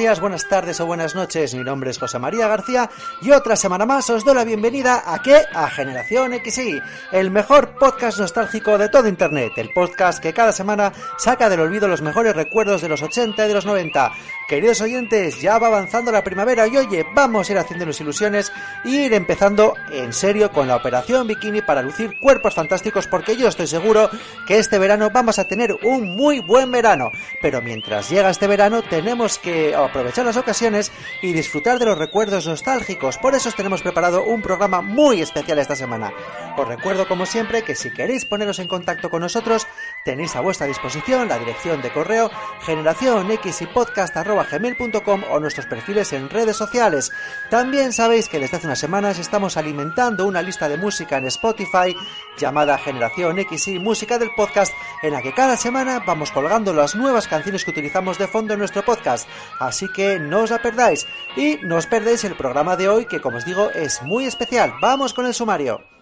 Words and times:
buenas 0.00 0.48
tardes 0.48 0.80
o 0.80 0.86
buenas 0.86 1.14
noches. 1.14 1.54
Mi 1.54 1.62
nombre 1.62 1.90
es 1.90 1.98
José 1.98 2.18
María 2.18 2.48
García 2.48 2.88
y 3.20 3.32
otra 3.32 3.54
semana 3.54 3.84
más 3.84 4.08
os 4.08 4.24
doy 4.24 4.34
la 4.34 4.44
bienvenida 4.44 5.02
a 5.04 5.20
qué? 5.20 5.42
A 5.52 5.68
Generación 5.68 6.32
XY, 6.42 6.80
el 7.12 7.30
mejor 7.30 7.74
podcast 7.78 8.18
nostálgico 8.18 8.78
de 8.78 8.88
todo 8.88 9.08
Internet, 9.08 9.52
el 9.56 9.74
podcast 9.74 10.18
que 10.18 10.32
cada 10.32 10.52
semana 10.52 10.94
saca 11.18 11.50
del 11.50 11.60
olvido 11.60 11.86
los 11.86 12.00
mejores 12.00 12.34
recuerdos 12.34 12.80
de 12.80 12.88
los 12.88 13.02
80 13.02 13.44
y 13.44 13.48
de 13.48 13.54
los 13.54 13.66
90. 13.66 14.10
Queridos 14.48 14.80
oyentes, 14.80 15.40
ya 15.40 15.58
va 15.58 15.66
avanzando 15.66 16.10
la 16.10 16.24
primavera 16.24 16.66
y 16.66 16.78
oye, 16.78 17.04
vamos 17.14 17.48
a 17.48 17.52
ir 17.52 17.58
haciéndonos 17.58 18.00
ilusiones 18.00 18.50
y 18.84 18.96
ir 18.96 19.12
empezando 19.12 19.74
en 19.92 20.14
serio 20.14 20.50
con 20.50 20.66
la 20.66 20.76
operación 20.76 21.26
bikini 21.26 21.60
para 21.60 21.82
lucir 21.82 22.18
cuerpos 22.18 22.54
fantásticos 22.54 23.06
porque 23.06 23.36
yo 23.36 23.48
estoy 23.48 23.66
seguro 23.66 24.08
que 24.46 24.58
este 24.58 24.78
verano 24.78 25.10
vamos 25.10 25.38
a 25.38 25.46
tener 25.46 25.76
un 25.82 26.16
muy 26.16 26.40
buen 26.40 26.72
verano. 26.72 27.12
Pero 27.42 27.60
mientras 27.60 28.08
llega 28.08 28.30
este 28.30 28.46
verano 28.46 28.82
tenemos 28.82 29.38
que 29.38 29.76
aprovechar 29.90 30.24
las 30.24 30.36
ocasiones 30.36 30.90
y 31.20 31.32
disfrutar 31.32 31.78
de 31.78 31.84
los 31.84 31.98
recuerdos 31.98 32.46
nostálgicos. 32.46 33.18
Por 33.18 33.34
eso 33.34 33.48
os 33.48 33.56
tenemos 33.56 33.82
preparado 33.82 34.24
un 34.24 34.40
programa 34.40 34.80
muy 34.80 35.20
especial 35.20 35.58
esta 35.58 35.76
semana. 35.76 36.12
Os 36.56 36.66
recuerdo 36.66 37.06
como 37.06 37.26
siempre 37.26 37.62
que 37.62 37.74
si 37.74 37.90
queréis 37.90 38.24
poneros 38.24 38.58
en 38.60 38.68
contacto 38.68 39.10
con 39.10 39.20
nosotros, 39.20 39.66
tenéis 40.10 40.34
a 40.34 40.40
vuestra 40.40 40.66
disposición 40.66 41.28
la 41.28 41.38
dirección 41.38 41.80
de 41.82 41.92
correo 41.92 42.32
podcast 43.72 44.16
o 45.30 45.40
nuestros 45.40 45.66
perfiles 45.66 46.12
en 46.12 46.28
redes 46.28 46.56
sociales. 46.56 47.12
También 47.48 47.92
sabéis 47.92 48.28
que 48.28 48.40
desde 48.40 48.56
hace 48.56 48.66
unas 48.66 48.80
semanas 48.80 49.20
estamos 49.20 49.56
alimentando 49.56 50.26
una 50.26 50.42
lista 50.42 50.68
de 50.68 50.78
música 50.78 51.18
en 51.18 51.26
Spotify 51.26 51.94
llamada 52.36 52.76
Generación 52.78 53.38
X 53.38 53.68
y 53.68 53.78
Música 53.78 54.18
del 54.18 54.32
Podcast, 54.36 54.72
en 55.04 55.12
la 55.12 55.22
que 55.22 55.32
cada 55.32 55.56
semana 55.56 56.00
vamos 56.04 56.32
colgando 56.32 56.72
las 56.72 56.96
nuevas 56.96 57.28
canciones 57.28 57.64
que 57.64 57.70
utilizamos 57.70 58.18
de 58.18 58.26
fondo 58.26 58.54
en 58.54 58.58
nuestro 58.58 58.84
podcast. 58.84 59.28
Así 59.60 59.86
que 59.92 60.18
no 60.18 60.40
os 60.40 60.50
la 60.50 60.60
perdáis 60.60 61.06
y 61.36 61.58
no 61.62 61.76
os 61.76 61.86
perdéis 61.86 62.24
el 62.24 62.34
programa 62.34 62.74
de 62.76 62.88
hoy 62.88 63.06
que 63.06 63.20
como 63.20 63.36
os 63.36 63.44
digo 63.44 63.70
es 63.70 64.02
muy 64.02 64.24
especial. 64.24 64.72
Vamos 64.80 65.14
con 65.14 65.26
el 65.26 65.34
sumario. 65.34 65.99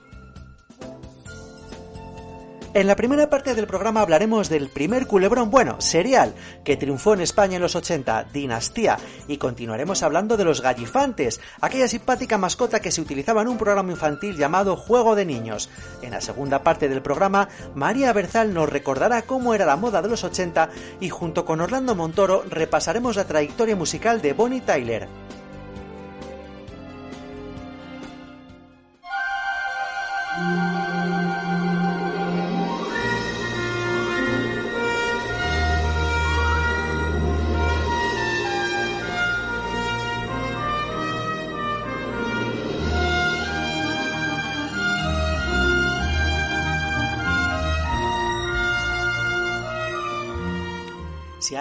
En 2.79 2.87
la 2.87 2.95
primera 2.95 3.29
parte 3.29 3.57
del 3.57 3.67
programa 3.67 4.03
hablaremos 4.03 4.49
del 4.49 4.69
primer 4.69 5.09
culebrón 5.09 5.51
bueno, 5.51 5.81
serial, 5.81 6.33
que 6.63 6.77
triunfó 6.77 7.13
en 7.13 7.23
España 7.23 7.57
en 7.57 7.63
los 7.63 7.75
80, 7.75 8.29
Dinastía, 8.33 8.99
y 9.27 9.39
continuaremos 9.39 10.05
hablando 10.05 10.37
de 10.37 10.45
los 10.45 10.63
gallifantes, 10.63 11.41
aquella 11.61 11.89
simpática 11.89 12.39
mascota 12.39 12.79
que 12.79 12.93
se 12.93 13.01
utilizaba 13.01 13.43
en 13.43 13.49
un 13.49 13.59
programa 13.59 13.91
infantil 13.91 14.37
llamado 14.37 14.77
Juego 14.77 15.17
de 15.17 15.25
Niños. 15.25 15.71
En 16.03 16.13
la 16.13 16.21
segunda 16.21 16.63
parte 16.63 16.89
del 16.89 17.03
programa, 17.03 17.49
María 17.75 18.13
Berzal 18.13 18.55
nos 18.55 18.69
recordará 18.69 19.23
cómo 19.23 19.55
era 19.55 19.67
la 19.67 19.75
moda 19.75 20.01
de 20.01 20.11
los 20.11 20.23
80 20.23 20.69
y 21.01 21.09
junto 21.09 21.45
con 21.45 21.61
Orlando 21.61 21.97
Montoro 21.97 22.45
repasaremos 22.49 23.17
la 23.17 23.25
trayectoria 23.25 23.75
musical 23.75 24.23
de 24.23 24.35
Bonnie 24.35 24.61
Tyler. 24.61 25.09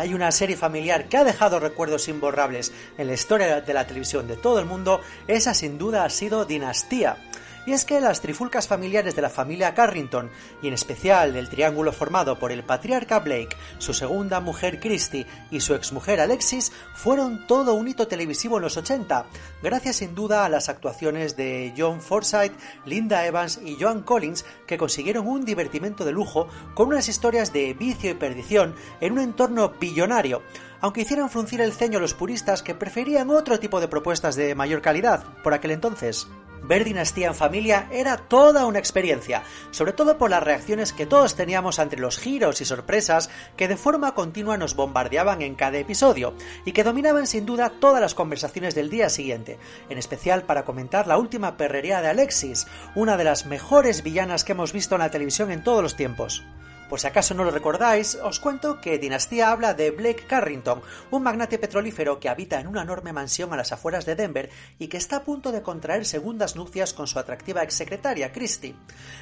Hay 0.07 0.13
una 0.13 0.31
serie 0.31 0.56
familiar 0.56 1.09
que 1.09 1.18
ha 1.18 1.25
dejado 1.25 1.59
recuerdos 1.59 2.07
imborrables 2.07 2.72
en 2.97 3.07
la 3.07 3.13
historia 3.13 3.59
de 3.59 3.73
la 3.73 3.85
televisión 3.85 4.25
de 4.25 4.38
todo 4.38 4.57
el 4.59 4.66
mundo, 4.66 5.01
esa 5.28 5.53
sin 5.53 5.78
duda 5.78 6.06
ha 6.06 6.09
sido 6.09 6.45
Dinastía. 6.45 7.18
Y 7.67 7.73
es 7.73 7.83
que 7.83 8.00
las 8.00 8.22
trifulcas 8.22 8.66
familiares 8.66 9.13
de 9.13 9.22
la 9.22 9.29
familia 9.29 9.73
Carrington, 9.73 10.31
y 10.61 10.69
en 10.69 10.73
especial 10.73 11.33
del 11.33 11.50
triángulo 11.50 11.91
formado 11.91 12.39
por 12.39 12.53
el 12.53 12.63
patriarca 12.63 13.19
Blake, 13.19 13.57
su 13.78 13.94
segunda 13.94 14.39
mujer 14.39 14.79
Christy 14.79 15.25
y 15.51 15.59
su 15.59 15.75
exmujer 15.75 16.22
Alexis, 16.22 16.72
fueron 16.95 17.45
todo 17.45 17.73
un 17.73 17.89
hito 17.89 18.07
televisivo 18.07 18.55
en 18.55 18.63
los 18.63 18.78
80, 18.78 19.25
gracias 19.61 19.97
sin 19.97 20.16
duda 20.16 20.45
a 20.45 20.50
las 20.50 20.69
actuaciones 20.69 21.35
de 21.35 21.73
John 21.78 22.00
Forsythe, 22.00 22.55
Linda 22.85 23.25
Evans 23.25 23.59
y 23.61 23.75
Joan 23.78 24.01
Collins, 24.01 24.45
que 24.66 24.78
consiguieron 24.78 25.28
un 25.28 25.44
divertimento 25.44 26.05
de 26.05 26.13
lujo 26.13 26.47
con 26.73 26.88
unas 26.88 27.09
historias 27.09 27.51
de 27.51 27.73
vicio 27.73 28.09
y 28.09 28.13
perdición 28.13 28.75
en 29.01 29.11
un 29.11 29.19
entorno 29.19 29.73
billonario, 29.78 30.41
aunque 30.79 31.01
hicieran 31.01 31.29
fruncir 31.29 31.59
el 31.59 31.73
ceño 31.73 31.99
los 31.99 32.13
puristas 32.13 32.63
que 32.63 32.75
preferían 32.75 33.29
otro 33.29 33.59
tipo 33.59 33.81
de 33.81 33.89
propuestas 33.89 34.38
de 34.38 34.55
mayor 34.55 34.81
calidad 34.81 35.25
por 35.44 35.53
aquel 35.53 35.72
entonces. 35.72 36.29
Ver 36.63 36.84
Dinastía 36.84 37.28
en 37.28 37.35
familia 37.35 37.88
era 37.91 38.18
toda 38.18 38.66
una 38.66 38.79
experiencia, 38.79 39.44
sobre 39.72 39.94
todo 39.94 40.18
por 40.18 40.29
las 40.29 40.44
reacciones 40.44 40.94
que 40.94 41.06
todos 41.06 41.35
teníamos 41.35 41.79
ante 41.79 41.97
los 41.97 42.19
giros 42.19 42.62
y 42.62 42.66
sorpresas 42.66 43.29
que 43.56 43.68
de 43.68 43.78
forma 43.78 44.13
continua 44.13 44.57
nos 44.57 44.75
bombardeaban 44.75 45.41
en 45.41 45.56
cada 45.56 45.78
episodio 45.78 46.34
y 46.66 46.73
que 46.73 46.84
dominaban 46.84 47.28
sin 47.28 47.46
duda 47.46 47.72
todas 47.79 48.01
las 48.01 48.16
conversaciones 48.16 48.75
del 48.75 48.90
día 48.90 49.09
siguiente, 49.09 49.57
en 49.90 49.97
especial 49.97 50.44
para 50.44 50.66
comentar 50.66 51.07
la 51.07 51.17
última 51.17 51.57
perrería 51.57 52.01
de 52.01 52.09
Alexis, 52.09 52.67
una 52.96 53.17
de 53.17 53.23
las 53.23 53.46
mejores 53.46 54.03
villanas 54.03 54.44
que 54.44 54.51
hemos 54.51 54.73
visto 54.73 54.96
en 54.96 55.01
la 55.01 55.12
televisión 55.12 55.51
en 55.51 55.63
todos 55.63 55.81
los 55.81 55.96
tiempos. 55.96 56.44
Por 56.90 57.02
si 57.02 57.08
acaso 57.08 57.34
no 57.34 57.44
lo 57.44 57.52
recordáis, 57.52 58.16
os 58.24 58.40
cuento 58.40 58.80
que 58.80 58.98
Dinastía 58.98 59.52
habla 59.52 59.74
de 59.74 59.92
Blake 59.92 60.25
Carrington, 60.25 60.81
un 61.12 61.22
magnate 61.22 61.59
petrolífero 61.59 62.18
que 62.18 62.30
habita 62.30 62.62
en 62.62 62.68
una 62.68 62.84
enorme 62.84 63.12
mansión 63.12 63.52
a 63.52 63.58
las 63.58 63.74
afueras 63.74 64.06
de 64.06 64.16
Denver 64.16 64.50
y 64.80 64.88
que 64.88 64.96
está 64.96 65.18
a 65.18 65.24
punto 65.24 65.52
de 65.52 65.62
contraer 65.62 66.06
segundas 66.06 66.56
nupcias 66.56 66.94
con 66.94 67.08
su 67.08 67.20
atractiva 67.20 67.62
exsecretaria, 67.62 68.31
Christie. 68.31 68.76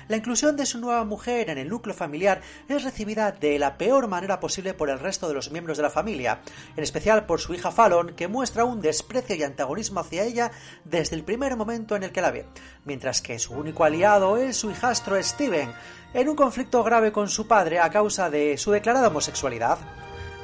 La 0.08 0.18
inclusión 0.18 0.56
de 0.56 0.68
su 0.68 0.80
nueva 0.80 1.04
mujer 1.06 1.50
en 1.50 1.58
el 1.58 1.70
núcleo 1.70 1.96
familiar 1.96 2.42
es 2.70 2.84
recibida 2.84 3.32
de 3.32 3.58
la 3.58 3.80
peor 3.80 4.08
manera 4.08 4.40
posible 4.40 4.76
por 4.76 4.92
el 4.92 5.00
resto 5.00 5.28
de 5.28 5.34
los 5.34 5.50
miembros 5.50 5.78
de 5.78 5.84
la 5.84 5.90
familia, 5.90 6.42
en 6.78 6.84
especial 6.84 7.26
por 7.26 7.42
su 7.42 7.56
hija 7.56 7.72
Fallon, 7.72 8.16
que 8.16 8.28
muestra 8.28 8.66
un 8.66 8.80
desprecio 8.80 9.36
y 9.36 9.44
antagonismo 9.44 10.02
hacia 10.02 10.24
ella 10.24 10.52
desde 10.84 11.16
el 11.16 11.24
primer 11.24 11.56
momento 11.56 11.96
en 11.96 12.04
el 12.04 12.12
que 12.12 12.22
la 12.22 12.30
ve, 12.30 12.46
mientras 12.84 13.22
que 13.22 13.40
su 13.40 13.56
único 13.56 13.84
aliado 13.84 14.38
es 14.38 14.58
su 14.58 14.70
hijastro 14.70 15.22
Steven, 15.22 15.74
en 16.16 16.30
un 16.30 16.36
conflicto 16.38 16.82
grave 16.82 17.12
con 17.12 17.28
su 17.28 17.46
padre 17.46 17.80
a 17.80 17.90
causa 17.90 18.30
de 18.30 18.58
su 18.58 18.72
declarada 18.72 19.10
homosexualidad. 19.10 19.78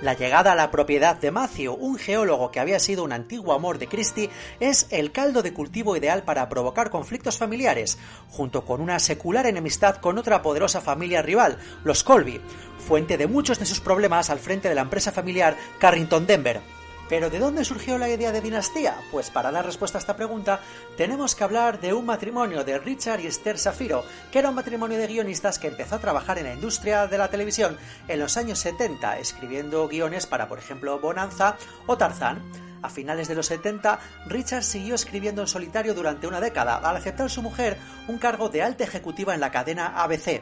La 0.02 0.16
llegada 0.16 0.52
a 0.52 0.56
la 0.56 0.70
propiedad 0.70 1.16
de 1.16 1.32
Matthew, 1.32 1.74
un 1.74 1.98
geólogo 1.98 2.52
que 2.52 2.60
había 2.60 2.78
sido 2.78 3.06
un 3.06 3.14
antiguo 3.14 3.54
amor 3.54 3.78
de 3.78 3.88
Christie, 3.88 4.30
es 4.60 4.88
el 4.90 5.14
caldo 5.14 5.42
de 5.42 5.54
cultivo 5.54 5.96
ideal 5.96 6.24
para 6.24 6.50
provocar 6.50 6.90
conflictos 6.90 7.38
familiares, 7.38 8.00
junto 8.30 8.66
con 8.66 8.82
una 8.82 9.00
secular 9.00 9.46
enemistad 9.46 9.98
con 9.98 10.18
otra 10.18 10.42
poderosa 10.42 10.82
familia 10.82 11.22
rival, 11.22 11.58
los 11.86 12.04
Colby, 12.04 12.42
fuente 12.78 13.18
de 13.18 13.28
muchos 13.28 13.58
de 13.58 13.66
sus 13.66 13.80
problemas 13.80 14.30
al 14.30 14.40
frente 14.40 14.68
de 14.68 14.76
la 14.76 14.82
empresa 14.82 15.14
familiar 15.14 15.56
Carrington 15.80 16.28
Denver. 16.28 16.81
Pero 17.12 17.30
¿de 17.30 17.40
dónde 17.40 17.66
surgió 17.66 17.98
la 17.98 18.08
idea 18.08 18.32
de 18.32 18.40
dinastía? 18.40 18.96
Pues 19.12 19.30
para 19.30 19.52
dar 19.52 19.66
respuesta 19.66 19.98
a 19.98 20.00
esta 20.00 20.16
pregunta 20.16 20.62
tenemos 20.96 21.36
que 21.36 21.44
hablar 21.44 21.82
de 21.82 21.94
un 21.94 22.06
matrimonio 22.06 22.64
de 22.64 22.80
Richard 22.80 23.20
y 23.20 23.28
Esther 23.28 23.60
Safiro, 23.60 24.06
que 24.32 24.40
era 24.40 24.48
un 24.48 24.56
matrimonio 24.56 24.98
de 24.98 25.08
guionistas 25.08 25.60
que 25.60 25.68
empezó 25.68 25.96
a 25.96 26.00
trabajar 26.00 26.38
en 26.38 26.46
la 26.46 26.54
industria 26.54 27.08
de 27.08 27.18
la 27.18 27.28
televisión 27.28 27.78
en 28.08 28.18
los 28.18 28.38
años 28.38 28.60
70, 28.60 29.20
escribiendo 29.20 29.90
guiones 29.90 30.26
para, 30.26 30.48
por 30.48 30.58
ejemplo, 30.58 31.02
Bonanza 31.02 31.58
o 31.86 31.98
Tarzán. 31.98 32.42
A 32.82 32.90
finales 32.90 33.28
de 33.28 33.36
los 33.36 33.48
70, 33.48 34.00
Richard 34.28 34.64
siguió 34.64 34.96
escribiendo 34.96 35.42
en 35.42 35.50
solitario 35.50 35.94
durante 35.94 36.28
una 36.28 36.40
década, 36.40 36.78
al 36.78 36.96
aceptar 36.96 37.30
su 37.30 37.42
mujer 37.42 37.78
un 38.08 38.20
cargo 38.20 38.48
de 38.48 38.64
alta 38.64 38.86
ejecutiva 38.86 39.34
en 39.34 39.42
la 39.42 39.52
cadena 39.52 40.02
ABC. 40.02 40.42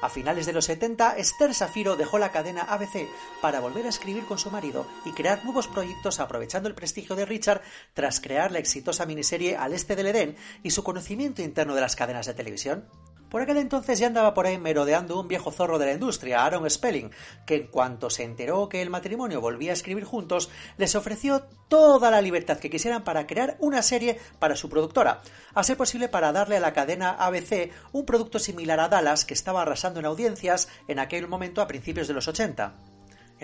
A 0.00 0.08
finales 0.08 0.46
de 0.46 0.52
los 0.52 0.66
70, 0.66 1.16
Esther 1.16 1.54
Safiro 1.54 1.96
dejó 1.96 2.18
la 2.18 2.30
cadena 2.30 2.62
ABC 2.62 3.08
para 3.40 3.60
volver 3.60 3.86
a 3.86 3.88
escribir 3.88 4.26
con 4.26 4.38
su 4.38 4.50
marido 4.50 4.86
y 5.04 5.12
crear 5.12 5.44
nuevos 5.44 5.68
proyectos 5.68 6.20
aprovechando 6.20 6.68
el 6.68 6.74
prestigio 6.74 7.16
de 7.16 7.24
Richard 7.24 7.62
tras 7.94 8.20
crear 8.20 8.52
la 8.52 8.58
exitosa 8.58 9.06
miniserie 9.06 9.56
Al 9.56 9.72
Este 9.72 9.96
del 9.96 10.08
Edén 10.08 10.36
y 10.62 10.70
su 10.70 10.82
conocimiento 10.84 11.42
interno 11.42 11.74
de 11.74 11.80
las 11.80 11.96
cadenas 11.96 12.26
de 12.26 12.34
televisión. 12.34 12.84
Por 13.34 13.42
aquel 13.42 13.56
entonces 13.56 13.98
ya 13.98 14.06
andaba 14.06 14.32
por 14.32 14.46
ahí 14.46 14.58
merodeando 14.58 15.18
un 15.18 15.26
viejo 15.26 15.50
zorro 15.50 15.80
de 15.80 15.86
la 15.86 15.92
industria, 15.94 16.44
Aaron 16.44 16.70
Spelling, 16.70 17.10
que 17.44 17.56
en 17.56 17.66
cuanto 17.66 18.08
se 18.08 18.22
enteró 18.22 18.68
que 18.68 18.80
el 18.80 18.90
matrimonio 18.90 19.40
volvía 19.40 19.72
a 19.72 19.74
escribir 19.74 20.04
juntos, 20.04 20.50
les 20.76 20.94
ofreció 20.94 21.42
toda 21.66 22.12
la 22.12 22.22
libertad 22.22 22.58
que 22.58 22.70
quisieran 22.70 23.02
para 23.02 23.26
crear 23.26 23.56
una 23.58 23.82
serie 23.82 24.20
para 24.38 24.54
su 24.54 24.68
productora, 24.68 25.20
a 25.52 25.64
ser 25.64 25.76
posible 25.76 26.08
para 26.08 26.30
darle 26.30 26.58
a 26.58 26.60
la 26.60 26.72
cadena 26.72 27.10
ABC 27.10 27.72
un 27.90 28.06
producto 28.06 28.38
similar 28.38 28.78
a 28.78 28.86
Dallas 28.88 29.24
que 29.24 29.34
estaba 29.34 29.62
arrasando 29.62 29.98
en 29.98 30.06
audiencias 30.06 30.68
en 30.86 31.00
aquel 31.00 31.26
momento 31.26 31.60
a 31.60 31.66
principios 31.66 32.06
de 32.06 32.14
los 32.14 32.28
80 32.28 32.93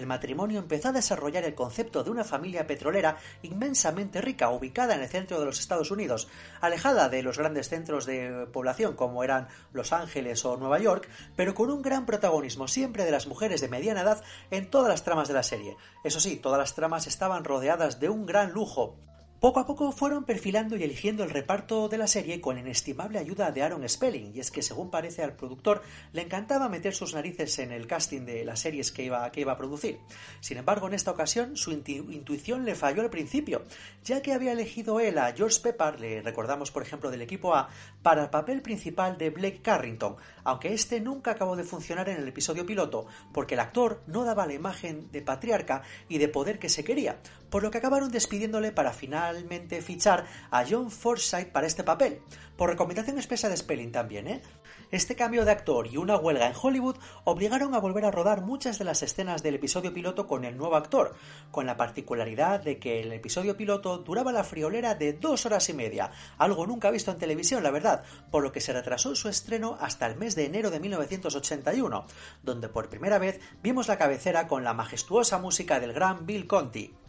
el 0.01 0.07
matrimonio 0.07 0.59
empezó 0.59 0.89
a 0.89 0.93
desarrollar 0.93 1.45
el 1.45 1.55
concepto 1.55 2.03
de 2.03 2.11
una 2.11 2.25
familia 2.25 2.67
petrolera 2.67 3.19
inmensamente 3.43 4.21
rica, 4.21 4.51
ubicada 4.51 4.95
en 4.95 5.03
el 5.03 5.09
centro 5.09 5.39
de 5.39 5.45
los 5.45 5.61
Estados 5.61 5.91
Unidos, 5.91 6.29
alejada 6.61 7.09
de 7.09 7.23
los 7.23 7.39
grandes 7.39 7.69
centros 7.69 8.07
de 8.07 8.47
población 8.53 8.97
como 8.97 9.23
eran 9.23 9.49
Los 9.73 9.93
Ángeles 9.93 10.45
o 10.45 10.57
Nueva 10.57 10.79
York, 10.79 11.09
pero 11.37 11.55
con 11.55 11.71
un 11.71 11.83
gran 11.83 12.07
protagonismo 12.07 12.67
siempre 12.67 13.05
de 13.05 13.11
las 13.11 13.27
mujeres 13.27 13.61
de 13.61 13.69
mediana 13.69 14.01
edad 14.01 14.25
en 14.51 14.71
todas 14.71 14.89
las 14.89 15.05
tramas 15.05 15.29
de 15.29 15.35
la 15.35 15.43
serie. 15.43 15.77
Eso 16.03 16.19
sí, 16.19 16.37
todas 16.37 16.59
las 16.59 16.75
tramas 16.75 17.07
estaban 17.07 17.45
rodeadas 17.45 18.01
de 18.01 18.09
un 18.09 18.25
gran 18.25 18.53
lujo, 18.53 18.97
poco 19.41 19.59
a 19.59 19.67
poco 19.67 19.91
fueron 19.91 20.25
perfilando 20.25 20.77
y 20.77 20.83
eligiendo 20.83 21.25
el 21.25 21.31
reparto 21.31 21.89
de 21.89 21.97
la 21.97 22.07
serie 22.07 22.43
con 22.43 22.57
la 22.57 22.61
inestimable 22.61 23.19
ayuda 23.19 23.51
de 23.51 23.63
Aaron 23.63 23.89
Spelling, 23.89 24.33
y 24.35 24.41
es 24.41 24.51
que 24.51 24.61
según 24.61 24.91
parece 24.91 25.23
al 25.23 25.33
productor 25.33 25.81
le 26.13 26.21
encantaba 26.21 26.69
meter 26.69 26.95
sus 26.95 27.15
narices 27.15 27.59
en 27.59 27.73
el 27.73 27.87
casting 27.87 28.27
de 28.27 28.45
las 28.45 28.61
series 28.61 28.93
que 28.93 29.05
iba, 29.05 29.33
que 29.33 29.41
iba 29.41 29.53
a 29.53 29.57
producir. 29.57 29.99
Sin 30.41 30.59
embargo, 30.59 30.89
en 30.89 30.93
esta 30.93 31.11
ocasión 31.11 31.57
su 31.57 31.73
intuición 31.73 32.67
le 32.67 32.75
falló 32.75 33.01
al 33.01 33.09
principio, 33.09 33.65
ya 34.05 34.21
que 34.21 34.35
había 34.35 34.53
elegido 34.53 35.01
él 35.01 35.17
a 35.17 35.33
George 35.33 35.61
Pepper, 35.63 35.99
le 35.99 36.21
recordamos 36.21 36.71
por 36.71 36.83
ejemplo 36.83 37.11
del 37.11 37.23
equipo 37.23 37.55
A, 37.55 37.71
para 38.03 38.25
el 38.25 38.29
papel 38.29 38.61
principal 38.61 39.17
de 39.17 39.31
Blake 39.31 39.63
Carrington, 39.63 40.17
aunque 40.45 40.75
este 40.75 41.01
nunca 41.01 41.31
acabó 41.31 41.57
de 41.57 41.65
funcionar 41.65 42.11
en 42.11 42.19
el 42.19 42.29
episodio 42.29 42.67
piloto, 42.67 43.07
porque 43.33 43.55
el 43.55 43.61
actor 43.61 44.03
no 44.07 44.25
daba 44.25 44.47
la 44.47 44.53
imagen 44.53 45.11
de 45.11 45.23
patriarca 45.23 45.81
y 46.11 46.19
de 46.19 46.29
poder 46.29 46.59
que 46.59 46.69
se 46.69 46.85
quería, 46.85 47.21
por 47.51 47.63
lo 47.63 47.71
que 47.71 47.79
acabaron 47.79 48.11
despidiéndole 48.11 48.73
para 48.73 48.93
finalmente 48.93 49.83
fichar 49.83 50.27
a 50.51 50.65
John 50.69 50.91
Forsythe 50.91 51.51
para 51.53 51.67
este 51.67 51.85
papel, 51.85 52.23
por 52.57 52.71
recomendación 52.71 53.17
expresa 53.17 53.49
de 53.49 53.57
Spelling 53.57 53.93
también, 53.93 54.29
¿eh? 54.29 54.43
Este 54.91 55.15
cambio 55.15 55.45
de 55.45 55.53
actor 55.53 55.87
y 55.87 55.99
una 55.99 56.17
huelga 56.17 56.49
en 56.49 56.55
Hollywood 56.61 56.97
obligaron 57.23 57.75
a 57.75 57.79
volver 57.79 58.05
a 58.05 58.11
rodar 58.11 58.43
muchas 58.43 58.77
de 58.79 58.85
las 58.85 59.05
escenas 59.05 59.43
del 59.43 59.55
episodio 59.55 59.95
piloto 59.95 60.27
con 60.27 60.45
el 60.45 60.57
nuevo 60.57 60.75
actor, 60.75 61.15
con 61.53 61.65
la 61.65 61.77
particularidad 61.77 62.61
de 62.61 62.81
que 62.81 63.01
el 63.01 63.13
episodio 63.13 63.57
piloto 63.57 63.99
duraba 63.99 64.33
la 64.33 64.43
friolera 64.43 64.97
de 64.97 65.13
dos 65.13 65.47
horas 65.47 65.69
y 65.69 65.75
media, 65.75 66.11
algo 66.39 66.67
nunca 66.67 66.91
visto 66.91 67.13
en 67.13 67.19
televisión, 67.19 67.63
la 67.63 67.71
verdad, 67.71 68.03
por 68.33 68.43
lo 68.43 68.51
que 68.51 68.61
se 68.61 68.73
retrasó 68.73 69.15
su 69.15 69.29
estreno 69.29 69.79
hasta 69.81 70.07
el 70.07 70.17
mes 70.17 70.35
de 70.35 70.47
enero 70.47 70.71
de 70.71 70.81
1981, 70.81 72.07
donde 72.43 72.69
por 72.69 72.89
primera 72.89 73.19
vez 73.19 73.41
vimos 73.63 73.87
la 73.87 73.97
cabecera 73.97 74.49
con 74.49 74.65
la 74.65 74.75
majestuosa 74.75 75.39
música 75.39 75.79
del 75.79 75.93
gran 75.93 76.27
Bill 76.27 76.49
Conti. 76.49 77.00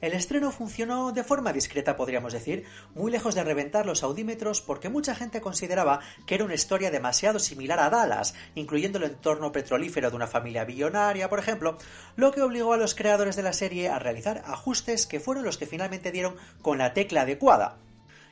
El 0.00 0.12
estreno 0.12 0.50
funcionó 0.50 1.12
de 1.12 1.24
forma 1.24 1.52
discreta, 1.52 1.96
podríamos 1.96 2.32
decir, 2.32 2.64
muy 2.94 3.10
lejos 3.10 3.34
de 3.34 3.44
reventar 3.44 3.86
los 3.86 4.02
audímetros 4.02 4.60
porque 4.60 4.88
mucha 4.88 5.14
gente 5.14 5.40
consideraba 5.40 6.00
que 6.26 6.34
era 6.34 6.44
una 6.44 6.54
historia 6.54 6.90
demasiado 6.90 7.38
similar 7.38 7.80
a 7.80 7.90
Dallas, 7.90 8.34
incluyendo 8.54 8.98
el 8.98 9.04
entorno 9.04 9.52
petrolífero 9.52 10.10
de 10.10 10.16
una 10.16 10.26
familia 10.26 10.64
billonaria, 10.64 11.28
por 11.28 11.38
ejemplo, 11.38 11.78
lo 12.16 12.32
que 12.32 12.42
obligó 12.42 12.72
a 12.72 12.78
los 12.78 12.94
creadores 12.94 13.36
de 13.36 13.42
la 13.42 13.52
serie 13.52 13.88
a 13.88 13.98
realizar 13.98 14.42
ajustes 14.46 15.06
que 15.06 15.20
fueron 15.20 15.44
los 15.44 15.58
que 15.58 15.66
finalmente 15.66 16.12
dieron 16.12 16.36
con 16.62 16.78
la 16.78 16.92
tecla 16.92 17.22
adecuada 17.22 17.78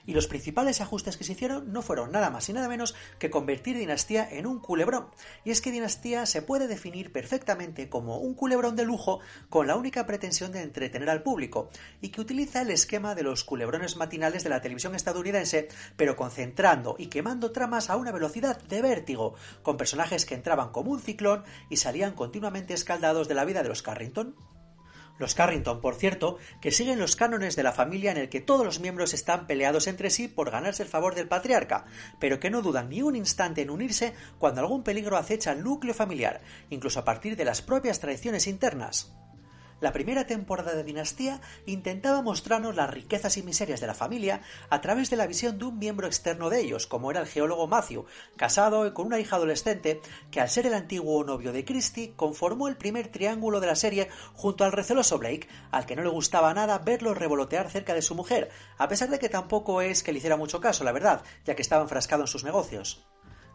y 0.06 0.12
los 0.12 0.26
principales 0.26 0.80
ajustes 0.80 1.16
que 1.16 1.24
se 1.24 1.32
hicieron 1.32 1.72
no 1.72 1.82
fueron 1.82 2.12
nada 2.12 2.30
más 2.30 2.48
y 2.48 2.52
nada 2.52 2.68
menos 2.68 2.94
que 3.18 3.30
convertir 3.30 3.76
Dinastía 3.76 4.28
en 4.30 4.46
un 4.46 4.60
culebrón. 4.60 5.08
Y 5.44 5.50
es 5.50 5.60
que 5.60 5.70
Dinastía 5.70 6.26
se 6.26 6.42
puede 6.42 6.68
definir 6.68 7.12
perfectamente 7.12 7.88
como 7.88 8.18
un 8.18 8.34
culebrón 8.34 8.76
de 8.76 8.84
lujo 8.84 9.20
con 9.48 9.66
la 9.66 9.76
única 9.76 10.06
pretensión 10.06 10.52
de 10.52 10.62
entretener 10.62 11.10
al 11.10 11.22
público, 11.22 11.70
y 12.00 12.10
que 12.10 12.20
utiliza 12.20 12.62
el 12.62 12.70
esquema 12.70 13.14
de 13.14 13.22
los 13.22 13.44
culebrones 13.44 13.96
matinales 13.96 14.44
de 14.44 14.50
la 14.50 14.60
televisión 14.60 14.94
estadounidense, 14.94 15.68
pero 15.96 16.16
concentrando 16.16 16.96
y 16.98 17.06
quemando 17.06 17.52
tramas 17.52 17.90
a 17.90 17.96
una 17.96 18.12
velocidad 18.12 18.60
de 18.62 18.82
vértigo, 18.82 19.34
con 19.62 19.76
personajes 19.76 20.26
que 20.26 20.34
entraban 20.34 20.70
como 20.70 20.92
un 20.92 21.00
ciclón 21.00 21.44
y 21.70 21.76
salían 21.76 22.14
continuamente 22.14 22.74
escaldados 22.74 23.28
de 23.28 23.34
la 23.34 23.44
vida 23.44 23.62
de 23.62 23.68
los 23.68 23.82
Carrington. 23.82 24.53
Los 25.18 25.34
Carrington, 25.34 25.80
por 25.80 25.94
cierto, 25.94 26.38
que 26.60 26.72
siguen 26.72 26.98
los 26.98 27.14
cánones 27.14 27.54
de 27.54 27.62
la 27.62 27.72
familia 27.72 28.10
en 28.10 28.16
el 28.16 28.28
que 28.28 28.40
todos 28.40 28.66
los 28.66 28.80
miembros 28.80 29.14
están 29.14 29.46
peleados 29.46 29.86
entre 29.86 30.10
sí 30.10 30.26
por 30.26 30.50
ganarse 30.50 30.82
el 30.82 30.88
favor 30.88 31.14
del 31.14 31.28
patriarca, 31.28 31.84
pero 32.18 32.40
que 32.40 32.50
no 32.50 32.62
dudan 32.62 32.88
ni 32.88 33.02
un 33.02 33.14
instante 33.14 33.62
en 33.62 33.70
unirse 33.70 34.14
cuando 34.38 34.60
algún 34.60 34.82
peligro 34.82 35.16
acecha 35.16 35.52
al 35.52 35.62
núcleo 35.62 35.94
familiar, 35.94 36.40
incluso 36.70 36.98
a 36.98 37.04
partir 37.04 37.36
de 37.36 37.44
las 37.44 37.62
propias 37.62 38.00
traiciones 38.00 38.48
internas. 38.48 39.14
La 39.84 39.92
primera 39.92 40.26
temporada 40.26 40.74
de 40.74 40.82
Dinastía 40.82 41.42
intentaba 41.66 42.22
mostrarnos 42.22 42.74
las 42.74 42.88
riquezas 42.88 43.36
y 43.36 43.42
miserias 43.42 43.82
de 43.82 43.86
la 43.86 43.92
familia 43.92 44.40
a 44.70 44.80
través 44.80 45.10
de 45.10 45.16
la 45.18 45.26
visión 45.26 45.58
de 45.58 45.66
un 45.66 45.78
miembro 45.78 46.06
externo 46.06 46.48
de 46.48 46.62
ellos, 46.62 46.86
como 46.86 47.10
era 47.10 47.20
el 47.20 47.26
geólogo 47.26 47.66
Matthew, 47.66 48.06
casado 48.34 48.86
y 48.86 48.94
con 48.94 49.08
una 49.08 49.20
hija 49.20 49.36
adolescente 49.36 50.00
que 50.30 50.40
al 50.40 50.48
ser 50.48 50.66
el 50.66 50.72
antiguo 50.72 51.22
novio 51.22 51.52
de 51.52 51.66
Christie 51.66 52.14
conformó 52.16 52.68
el 52.68 52.78
primer 52.78 53.08
triángulo 53.08 53.60
de 53.60 53.66
la 53.66 53.76
serie 53.76 54.08
junto 54.32 54.64
al 54.64 54.72
receloso 54.72 55.18
Blake, 55.18 55.48
al 55.70 55.84
que 55.84 55.96
no 55.96 56.02
le 56.02 56.08
gustaba 56.08 56.54
nada 56.54 56.78
verlo 56.78 57.12
revolotear 57.12 57.70
cerca 57.70 57.92
de 57.92 58.00
su 58.00 58.14
mujer, 58.14 58.48
a 58.78 58.88
pesar 58.88 59.10
de 59.10 59.18
que 59.18 59.28
tampoco 59.28 59.82
es 59.82 60.02
que 60.02 60.12
le 60.12 60.18
hiciera 60.18 60.38
mucho 60.38 60.62
caso, 60.62 60.82
la 60.84 60.92
verdad, 60.92 61.24
ya 61.44 61.54
que 61.54 61.60
estaba 61.60 61.82
enfrascado 61.82 62.22
en 62.22 62.28
sus 62.28 62.42
negocios. 62.42 63.04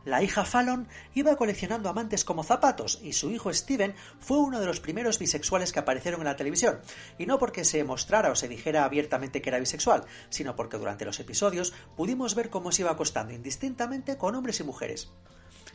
La 0.05 0.23
hija 0.23 0.45
Fallon 0.45 0.87
iba 1.13 1.35
coleccionando 1.35 1.89
amantes 1.89 2.23
como 2.23 2.43
zapatos 2.43 2.99
y 3.03 3.13
su 3.13 3.31
hijo 3.31 3.53
Steven 3.53 3.95
fue 4.19 4.37
uno 4.37 4.59
de 4.59 4.65
los 4.65 4.79
primeros 4.79 5.19
bisexuales 5.19 5.73
que 5.73 5.79
aparecieron 5.79 6.21
en 6.21 6.25
la 6.25 6.37
televisión, 6.37 6.79
y 7.17 7.25
no 7.25 7.37
porque 7.37 7.65
se 7.65 7.83
mostrara 7.83 8.31
o 8.31 8.35
se 8.35 8.47
dijera 8.47 8.85
abiertamente 8.85 9.41
que 9.41 9.49
era 9.49 9.59
bisexual, 9.59 10.05
sino 10.29 10.55
porque 10.55 10.77
durante 10.77 11.05
los 11.05 11.19
episodios 11.19 11.73
pudimos 11.97 12.33
ver 12.33 12.49
cómo 12.49 12.71
se 12.71 12.83
iba 12.83 12.91
acostando 12.91 13.33
indistintamente 13.33 14.17
con 14.17 14.35
hombres 14.35 14.59
y 14.61 14.63
mujeres. 14.63 15.11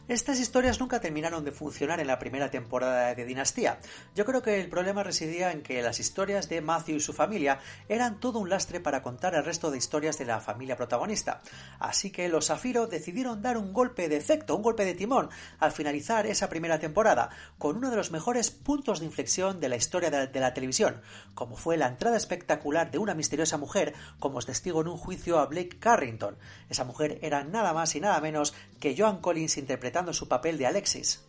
Estas 0.07 0.39
historias 0.39 0.81
nunca 0.81 1.01
terminaron 1.01 1.47
de 1.47 1.51
funcionar 1.51 1.99
en 1.99 2.07
la 2.07 2.19
primera 2.19 2.51
temporada 2.51 3.15
de 3.15 3.25
Dinastía. 3.25 3.79
Yo 4.15 4.27
creo 4.27 4.43
que 4.43 4.61
el 4.61 4.69
problema 4.69 5.03
residía 5.03 5.51
en 5.51 5.63
que 5.63 5.81
las 5.81 5.99
historias 5.99 6.51
de 6.51 6.61
Matthew 6.61 6.97
y 6.97 7.01
su 7.01 7.15
familia 7.15 7.59
eran 7.89 8.21
todo 8.21 8.39
un 8.39 8.51
lastre 8.51 8.81
para 8.81 9.01
contar 9.01 9.35
el 9.35 9.47
resto 9.47 9.71
de 9.71 9.79
historias 9.79 10.19
de 10.19 10.27
la 10.27 10.41
familia 10.41 10.77
protagonista. 10.77 11.41
Así 11.79 12.11
que 12.11 12.29
los 12.29 12.49
Zafiro 12.49 12.87
decidieron 12.87 13.41
dar 13.41 13.57
un 13.57 13.73
golpe 13.73 14.11
de 14.11 14.19
efecto, 14.19 14.55
un 14.55 14.61
golpe 14.61 14.85
de 14.85 14.93
timón, 14.93 15.31
al 15.59 15.73
finalizar 15.73 16.27
esa 16.27 16.51
primera 16.51 16.79
temporada, 16.79 17.31
con 17.57 17.79
uno 17.79 17.89
de 17.89 17.97
los 17.97 18.11
mejores 18.11 18.51
puntos 18.51 19.01
de 19.01 19.07
inflexión 19.07 19.59
de 19.59 19.71
la 19.71 19.77
historia 19.77 20.11
de 20.11 20.41
la, 20.41 20.53
televisión, 20.53 21.01
como 21.35 21.57
fue 21.57 21.79
la 21.79 21.87
entrada 21.87 22.19
espectacular 22.19 22.91
de 22.91 22.99
una 22.99 23.15
misteriosa 23.15 23.57
mujer 23.57 23.95
como 24.19 24.43
testigo 24.43 24.83
en 24.83 24.89
un 24.89 24.99
juicio 24.99 25.39
a 25.39 25.47
Blake 25.47 25.79
Carrington. 25.79 26.37
Esa 26.69 26.85
mujer 26.85 27.19
era 27.23 27.43
nada 27.43 27.73
más 27.73 27.95
y 27.95 28.01
nada 28.01 28.21
menos 28.21 28.53
que 28.81 28.95
Joan 28.95 29.23
Collins 29.23 29.57
interpretando 29.57 29.94
su 30.13 30.29
papel 30.29 30.59
de 30.59 30.67
Alexis. 30.67 31.25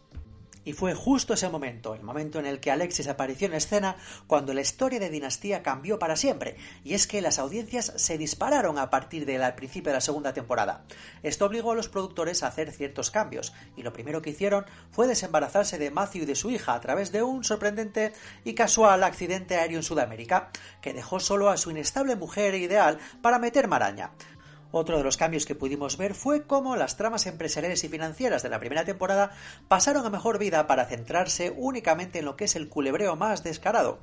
Y 0.65 0.73
fue 0.73 0.95
justo 0.95 1.35
ese 1.35 1.47
momento, 1.47 1.93
el 1.93 2.01
momento 2.01 2.39
en 2.39 2.47
el 2.47 2.59
que 2.59 2.71
Alexis 2.71 3.07
apareció 3.07 3.47
en 3.47 3.53
escena, 3.53 3.97
cuando 4.25 4.51
la 4.51 4.61
historia 4.61 4.99
de 4.99 5.11
Dinastía 5.11 5.61
cambió 5.61 5.99
para 5.99 6.15
siempre, 6.15 6.57
y 6.83 6.95
es 6.95 7.05
que 7.05 7.21
las 7.21 7.37
audiencias 7.37 7.93
se 7.97 8.17
dispararon 8.17 8.79
a 8.79 8.89
partir 8.89 9.27
del 9.27 9.53
principio 9.53 9.91
de 9.91 9.97
la 9.97 10.01
segunda 10.01 10.33
temporada. 10.33 10.83
Esto 11.21 11.45
obligó 11.45 11.73
a 11.73 11.75
los 11.75 11.87
productores 11.87 12.41
a 12.41 12.47
hacer 12.47 12.71
ciertos 12.71 13.11
cambios, 13.11 13.53
y 13.77 13.83
lo 13.83 13.93
primero 13.93 14.23
que 14.23 14.31
hicieron 14.31 14.65
fue 14.89 15.05
desembarazarse 15.05 15.77
de 15.77 15.91
Matthew 15.91 16.23
y 16.23 16.25
de 16.25 16.35
su 16.35 16.49
hija 16.49 16.73
a 16.73 16.81
través 16.81 17.11
de 17.11 17.21
un 17.21 17.43
sorprendente 17.43 18.13
y 18.43 18.55
casual 18.55 19.03
accidente 19.03 19.57
aéreo 19.57 19.77
en 19.77 19.83
Sudamérica, 19.83 20.49
que 20.81 20.93
dejó 20.93 21.19
solo 21.19 21.51
a 21.51 21.57
su 21.57 21.69
inestable 21.69 22.15
mujer 22.15 22.55
ideal 22.55 22.97
para 23.21 23.37
meter 23.37 23.67
maraña. 23.67 24.13
Otro 24.71 24.97
de 24.97 25.03
los 25.03 25.17
cambios 25.17 25.45
que 25.45 25.55
pudimos 25.55 25.97
ver 25.97 26.13
fue 26.13 26.45
cómo 26.45 26.75
las 26.75 26.97
tramas 26.97 27.27
empresariales 27.27 27.83
y 27.83 27.89
financieras 27.89 28.43
de 28.43 28.49
la 28.49 28.59
primera 28.59 28.85
temporada 28.85 29.31
pasaron 29.67 30.05
a 30.05 30.09
mejor 30.09 30.39
vida 30.39 30.67
para 30.67 30.85
centrarse 30.85 31.53
únicamente 31.55 32.19
en 32.19 32.25
lo 32.25 32.35
que 32.35 32.45
es 32.45 32.55
el 32.55 32.69
culebreo 32.69 33.15
más 33.15 33.43
descarado. 33.43 33.99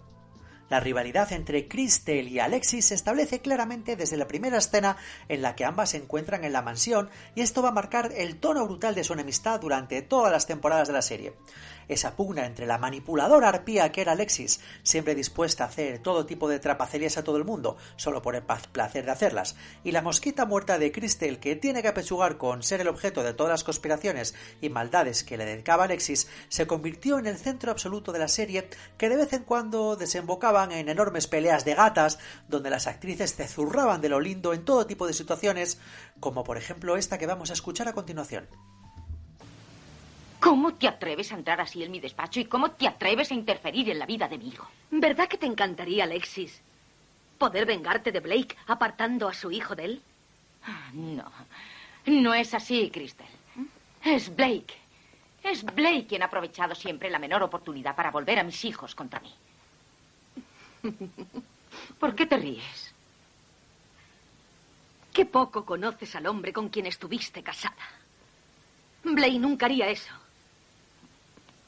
La 0.72 0.80
rivalidad 0.80 1.30
entre 1.34 1.68
Crystal 1.68 2.26
y 2.26 2.38
Alexis 2.38 2.86
se 2.86 2.94
establece 2.94 3.42
claramente 3.42 3.94
desde 3.94 4.16
la 4.16 4.26
primera 4.26 4.56
escena 4.56 4.96
en 5.28 5.42
la 5.42 5.54
que 5.54 5.66
ambas 5.66 5.90
se 5.90 5.98
encuentran 5.98 6.44
en 6.44 6.54
la 6.54 6.62
mansión 6.62 7.10
y 7.34 7.42
esto 7.42 7.60
va 7.60 7.68
a 7.68 7.72
marcar 7.72 8.10
el 8.16 8.40
tono 8.40 8.64
brutal 8.64 8.94
de 8.94 9.04
su 9.04 9.12
enemistad 9.12 9.60
durante 9.60 10.00
todas 10.00 10.32
las 10.32 10.46
temporadas 10.46 10.88
de 10.88 10.94
la 10.94 11.02
serie. 11.02 11.34
Esa 11.88 12.16
pugna 12.16 12.46
entre 12.46 12.66
la 12.66 12.78
manipuladora 12.78 13.48
arpía 13.48 13.92
que 13.92 14.00
era 14.00 14.12
Alexis, 14.12 14.60
siempre 14.82 15.14
dispuesta 15.14 15.64
a 15.64 15.66
hacer 15.66 15.98
todo 15.98 16.24
tipo 16.24 16.48
de 16.48 16.58
trapacerías 16.58 17.18
a 17.18 17.24
todo 17.24 17.36
el 17.36 17.44
mundo, 17.44 17.76
solo 17.96 18.22
por 18.22 18.34
el 18.34 18.42
placer 18.42 19.04
de 19.04 19.10
hacerlas, 19.10 19.56
y 19.84 19.90
la 19.90 20.00
mosquita 20.00 20.46
muerta 20.46 20.78
de 20.78 20.90
Crystal 20.90 21.38
que 21.38 21.56
tiene 21.56 21.82
que 21.82 21.88
apechugar 21.88 22.38
con 22.38 22.62
ser 22.62 22.80
el 22.80 22.88
objeto 22.88 23.22
de 23.22 23.34
todas 23.34 23.50
las 23.50 23.64
conspiraciones 23.64 24.34
y 24.60 24.70
maldades 24.70 25.24
que 25.24 25.36
le 25.36 25.44
dedicaba 25.44 25.84
Alexis, 25.84 26.28
se 26.48 26.66
convirtió 26.66 27.18
en 27.18 27.26
el 27.26 27.36
centro 27.36 27.70
absoluto 27.70 28.12
de 28.12 28.20
la 28.20 28.28
serie 28.28 28.68
que 28.96 29.08
de 29.08 29.16
vez 29.16 29.32
en 29.32 29.44
cuando 29.44 29.96
en 30.70 30.88
enormes 30.88 31.26
peleas 31.26 31.64
de 31.64 31.74
gatas, 31.74 32.20
donde 32.46 32.70
las 32.70 32.86
actrices 32.86 33.30
se 33.30 33.48
zurraban 33.48 34.00
de 34.00 34.08
lo 34.08 34.20
lindo 34.20 34.52
en 34.52 34.64
todo 34.64 34.86
tipo 34.86 35.06
de 35.06 35.14
situaciones, 35.14 35.80
como 36.20 36.44
por 36.44 36.56
ejemplo 36.56 36.96
esta 36.96 37.18
que 37.18 37.26
vamos 37.26 37.50
a 37.50 37.54
escuchar 37.54 37.88
a 37.88 37.94
continuación. 37.94 38.46
¿Cómo 40.38 40.74
te 40.74 40.88
atreves 40.88 41.30
a 41.32 41.36
entrar 41.36 41.60
así 41.60 41.82
en 41.84 41.92
mi 41.92 42.00
despacho 42.00 42.40
y 42.40 42.46
cómo 42.46 42.72
te 42.72 42.88
atreves 42.88 43.30
a 43.30 43.34
interferir 43.34 43.90
en 43.90 43.98
la 43.98 44.06
vida 44.06 44.28
de 44.28 44.38
mi 44.38 44.48
hijo? 44.48 44.68
¿Verdad 44.90 45.28
que 45.28 45.38
te 45.38 45.46
encantaría, 45.46 46.04
Alexis, 46.04 46.60
poder 47.38 47.64
vengarte 47.64 48.10
de 48.10 48.20
Blake 48.20 48.56
apartando 48.66 49.28
a 49.28 49.34
su 49.34 49.50
hijo 49.50 49.76
de 49.76 49.84
él? 49.84 50.02
Ah, 50.64 50.90
no, 50.92 51.30
no 52.06 52.34
es 52.34 52.54
así, 52.54 52.90
Crystal. 52.90 53.26
Es 54.04 54.34
Blake. 54.34 54.74
Es 55.44 55.64
Blake 55.64 56.06
quien 56.08 56.22
ha 56.22 56.26
aprovechado 56.26 56.74
siempre 56.74 57.08
la 57.08 57.20
menor 57.20 57.42
oportunidad 57.42 57.94
para 57.94 58.10
volver 58.10 58.38
a 58.40 58.44
mis 58.44 58.64
hijos 58.64 58.94
contra 58.94 59.20
mí. 59.20 59.32
¿Por 61.98 62.14
qué 62.14 62.26
te 62.26 62.36
ríes? 62.36 62.94
Qué 65.12 65.26
poco 65.26 65.64
conoces 65.64 66.14
al 66.16 66.26
hombre 66.26 66.52
con 66.52 66.68
quien 66.68 66.86
estuviste 66.86 67.42
casada. 67.42 67.86
Blake 69.04 69.38
nunca 69.38 69.66
haría 69.66 69.88
eso. 69.88 70.12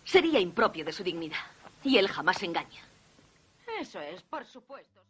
Sería 0.04 0.40
impropio 0.40 0.84
de 0.84 0.92
su 0.92 1.02
dignidad. 1.02 1.44
Y 1.82 1.98
él 1.98 2.08
jamás 2.08 2.42
engaña. 2.42 2.82
Eso 3.78 4.00
es, 4.00 4.22
por 4.22 4.46
supuesto. 4.46 5.03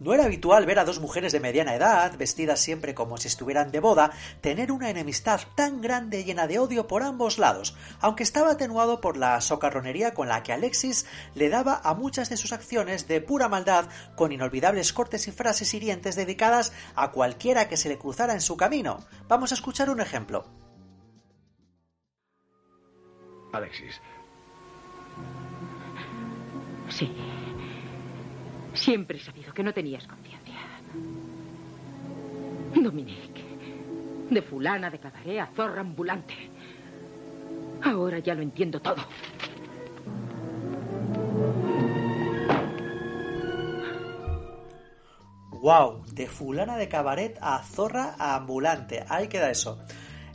No 0.00 0.14
era 0.14 0.24
habitual 0.24 0.64
ver 0.64 0.78
a 0.78 0.84
dos 0.84 1.00
mujeres 1.00 1.32
de 1.32 1.40
mediana 1.40 1.74
edad, 1.74 2.16
vestidas 2.16 2.60
siempre 2.60 2.94
como 2.94 3.16
si 3.16 3.26
estuvieran 3.26 3.72
de 3.72 3.80
boda, 3.80 4.12
tener 4.40 4.70
una 4.70 4.90
enemistad 4.90 5.40
tan 5.56 5.80
grande 5.80 6.22
llena 6.22 6.46
de 6.46 6.60
odio 6.60 6.86
por 6.86 7.02
ambos 7.02 7.38
lados, 7.38 7.76
aunque 8.00 8.22
estaba 8.22 8.52
atenuado 8.52 9.00
por 9.00 9.16
la 9.16 9.40
socarronería 9.40 10.14
con 10.14 10.28
la 10.28 10.42
que 10.42 10.52
Alexis 10.52 11.06
le 11.34 11.48
daba 11.48 11.80
a 11.82 11.94
muchas 11.94 12.28
de 12.28 12.36
sus 12.36 12.52
acciones 12.52 13.08
de 13.08 13.20
pura 13.20 13.48
maldad, 13.48 13.86
con 14.14 14.30
inolvidables 14.30 14.92
cortes 14.92 15.26
y 15.26 15.32
frases 15.32 15.74
hirientes 15.74 16.14
dedicadas 16.14 16.72
a 16.94 17.10
cualquiera 17.10 17.68
que 17.68 17.76
se 17.76 17.88
le 17.88 17.98
cruzara 17.98 18.34
en 18.34 18.40
su 18.40 18.56
camino. 18.56 19.04
Vamos 19.26 19.50
a 19.50 19.54
escuchar 19.54 19.90
un 19.90 20.00
ejemplo. 20.00 20.46
Alexis. 23.52 24.00
Sí. 26.88 27.14
Siempre 28.74 29.18
he 29.18 29.20
sabido 29.20 29.52
que 29.52 29.62
no 29.62 29.72
tenías 29.72 30.06
conciencia. 30.06 30.54
Dominique. 32.74 33.44
De 34.30 34.42
fulana 34.42 34.90
de 34.90 34.98
cabaret 34.98 35.40
a 35.40 35.46
zorra 35.46 35.80
ambulante. 35.80 36.34
Ahora 37.82 38.18
ya 38.18 38.34
lo 38.34 38.42
entiendo 38.42 38.80
todo. 38.80 39.02
Wow, 45.60 46.04
de 46.12 46.28
fulana 46.28 46.76
de 46.76 46.88
cabaret 46.88 47.36
a 47.40 47.62
zorra 47.64 48.14
ambulante. 48.18 49.04
Ahí 49.08 49.28
queda 49.28 49.50
eso. 49.50 49.78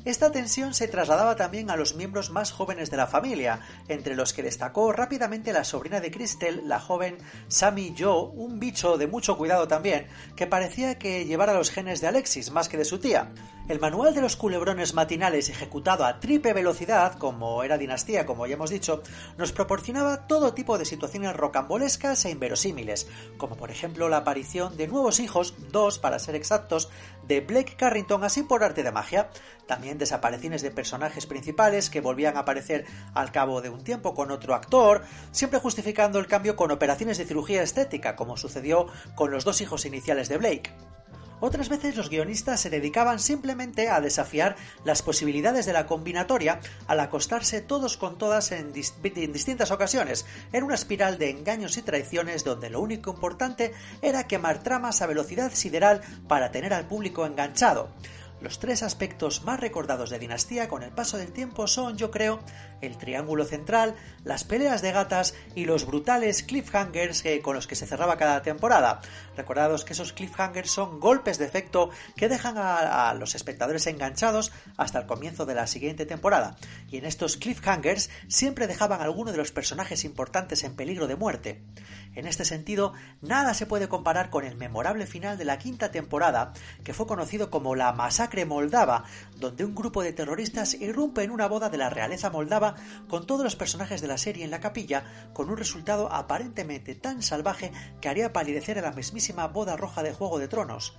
Esta 0.05 0.33
tensión 0.33 0.73
se 0.73 0.89
trasladaba 0.89 1.37
también 1.37 1.69
a 1.69 1.77
los 1.77 1.95
miembros 1.95 2.29
más 2.29 2.51
jóvenes 2.51 2.91
de 2.91 2.97
la 2.97 3.07
familia, 3.07 3.61
entre 3.87 4.17
los 4.17 4.33
que 4.33 4.43
destacó 4.43 4.91
rápidamente 4.91 5.53
la 5.53 5.63
sobrina 5.63 6.01
de 6.01 6.11
Crystal, 6.11 6.61
la 6.65 6.81
joven 6.81 7.17
Sammy 7.47 7.95
Joe, 7.97 8.31
un 8.35 8.59
bicho 8.59 8.97
de 8.97 9.07
mucho 9.07 9.37
cuidado 9.37 9.65
también, 9.69 10.07
que 10.35 10.45
parecía 10.45 10.99
que 10.99 11.25
llevara 11.25 11.53
los 11.53 11.71
genes 11.71 12.01
de 12.01 12.07
Alexis 12.07 12.51
más 12.51 12.67
que 12.67 12.77
de 12.77 12.83
su 12.83 12.99
tía. 12.99 13.31
El 13.69 13.79
manual 13.79 14.13
de 14.13 14.19
los 14.19 14.35
culebrones 14.35 14.93
matinales 14.93 15.47
ejecutado 15.47 16.03
a 16.03 16.19
triple 16.19 16.51
velocidad, 16.51 17.17
como 17.17 17.63
era 17.63 17.77
Dinastía, 17.77 18.25
como 18.25 18.45
ya 18.45 18.55
hemos 18.55 18.69
dicho, 18.69 19.01
nos 19.37 19.53
proporcionaba 19.53 20.27
todo 20.27 20.53
tipo 20.53 20.77
de 20.77 20.83
situaciones 20.83 21.33
rocambolescas 21.33 22.25
e 22.25 22.31
inverosímiles, 22.31 23.07
como 23.37 23.55
por 23.55 23.71
ejemplo 23.71 24.09
la 24.09 24.17
aparición 24.17 24.75
de 24.75 24.89
nuevos 24.89 25.21
hijos, 25.21 25.55
dos 25.71 25.97
para 25.97 26.19
ser 26.19 26.35
exactos, 26.35 26.89
de 27.25 27.39
Blake 27.39 27.77
Carrington 27.77 28.25
así 28.25 28.43
por 28.43 28.65
arte 28.65 28.83
de 28.83 28.91
magia, 28.91 29.29
también 29.65 29.97
desapariciones 29.97 30.61
de 30.61 30.71
personajes 30.71 31.25
principales 31.25 31.89
que 31.89 32.01
volvían 32.01 32.35
a 32.35 32.41
aparecer 32.41 32.85
al 33.13 33.31
cabo 33.31 33.61
de 33.61 33.69
un 33.69 33.85
tiempo 33.85 34.13
con 34.13 34.31
otro 34.31 34.55
actor, 34.55 35.03
siempre 35.31 35.59
justificando 35.59 36.19
el 36.19 36.27
cambio 36.27 36.57
con 36.57 36.71
operaciones 36.71 37.17
de 37.17 37.25
cirugía 37.25 37.63
estética, 37.63 38.17
como 38.17 38.35
sucedió 38.35 38.87
con 39.15 39.31
los 39.31 39.45
dos 39.45 39.61
hijos 39.61 39.85
iniciales 39.85 40.27
de 40.27 40.37
Blake. 40.37 40.73
Otras 41.45 41.67
veces 41.67 41.97
los 41.97 42.09
guionistas 42.09 42.61
se 42.61 42.69
dedicaban 42.69 43.19
simplemente 43.19 43.89
a 43.89 43.99
desafiar 43.99 44.55
las 44.85 45.01
posibilidades 45.01 45.65
de 45.65 45.73
la 45.73 45.85
combinatoria 45.85 46.61
al 46.87 47.01
acostarse 47.01 47.59
todos 47.59 47.97
con 47.97 48.17
todas 48.17 48.53
en, 48.53 48.71
distintas 48.71 49.69
ocasiones, 49.69 50.25
en 50.53 50.63
una 50.63 50.75
espiral 50.75 51.17
de 51.17 51.31
engaños 51.31 51.75
y 51.75 51.81
traiciones 51.81 52.45
donde 52.45 52.69
lo 52.69 52.79
único 52.79 53.11
importante 53.11 53.73
era 54.01 54.25
quemar 54.25 54.63
tramas 54.63 55.01
a 55.01 55.05
velocidad 55.05 55.51
sideral 55.53 55.99
para 56.29 56.49
tener 56.49 56.73
al 56.73 56.87
público 56.87 57.25
enganchado. 57.25 57.89
Los 58.39 58.59
tres 58.59 58.81
aspectos 58.81 59.43
más 59.43 59.59
recordados 59.59 60.09
de 60.11 60.19
Dinastía 60.19 60.69
con 60.69 60.81
el 60.81 60.91
paso 60.91 61.17
del 61.17 61.33
tiempo 61.33 61.67
son, 61.67 61.97
yo 61.97 62.09
creo, 62.09 62.39
el 62.83 62.97
triángulo 62.97 63.45
central, 63.45 63.95
las 64.23 64.43
peleas 64.43 64.81
de 64.81 64.91
gatas 64.91 65.33
y 65.55 65.65
los 65.65 65.85
brutales 65.85 66.43
cliffhangers 66.43 67.23
con 67.41 67.55
los 67.55 67.67
que 67.67 67.75
se 67.75 67.87
cerraba 67.87 68.17
cada 68.17 68.41
temporada. 68.41 69.01
Recordados 69.35 69.85
que 69.85 69.93
esos 69.93 70.13
cliffhangers 70.13 70.71
son 70.71 70.99
golpes 70.99 71.37
de 71.37 71.45
efecto 71.45 71.89
que 72.15 72.29
dejan 72.29 72.55
a, 72.57 73.13
los 73.13 73.35
espectadores 73.35 73.87
enganchados 73.87 74.51
hasta 74.77 74.99
el 74.99 75.05
comienzo 75.05 75.45
de 75.45 75.55
la 75.55 75.67
siguiente 75.67 76.05
temporada. 76.05 76.55
Y 76.89 76.97
en 76.97 77.05
estos 77.05 77.37
cliffhangers 77.37 78.09
siempre 78.27 78.67
dejaban 78.67 79.01
a 79.01 79.05
alguno 79.05 79.31
de 79.31 79.37
los 79.37 79.51
personajes 79.51 80.03
importantes 80.03 80.63
en 80.63 80.75
peligro 80.75 81.07
de 81.07 81.15
muerte. 81.15 81.61
En 82.15 82.27
este 82.27 82.45
sentido, 82.45 82.93
nada 83.21 83.53
se 83.53 83.65
puede 83.65 83.87
comparar 83.87 84.29
con 84.29 84.45
el 84.45 84.55
memorable 84.55 85.07
final 85.07 85.37
de 85.37 85.45
la 85.45 85.57
quinta 85.57 85.91
temporada, 85.91 86.53
que 86.83 86.93
fue 86.93 87.07
conocido 87.07 87.49
como 87.49 87.75
la 87.75 87.91
Masacre 87.91 88.45
Moldava, 88.45 89.03
donde 89.37 89.65
un 89.65 89.73
grupo 89.73 90.03
de 90.03 90.13
terroristas 90.13 90.75
irrumpe 90.75 91.23
en 91.23 91.31
una 91.31 91.47
boda 91.47 91.69
de 91.69 91.77
la 91.77 91.89
realeza 91.89 92.29
moldava 92.29 92.72
con 93.07 93.25
todos 93.25 93.43
los 93.43 93.55
personajes 93.55 94.01
de 94.01 94.07
la 94.07 94.17
serie 94.17 94.43
en 94.43 94.51
la 94.51 94.59
capilla, 94.59 95.03
con 95.33 95.49
un 95.49 95.57
resultado 95.57 96.11
aparentemente 96.11 96.95
tan 96.95 97.21
salvaje 97.21 97.71
que 98.01 98.09
haría 98.09 98.33
palidecer 98.33 98.79
a 98.79 98.81
la 98.81 98.91
mismísima 98.91 99.47
boda 99.47 99.75
roja 99.77 100.03
de 100.03 100.13
Juego 100.13 100.39
de 100.39 100.47
Tronos 100.47 100.97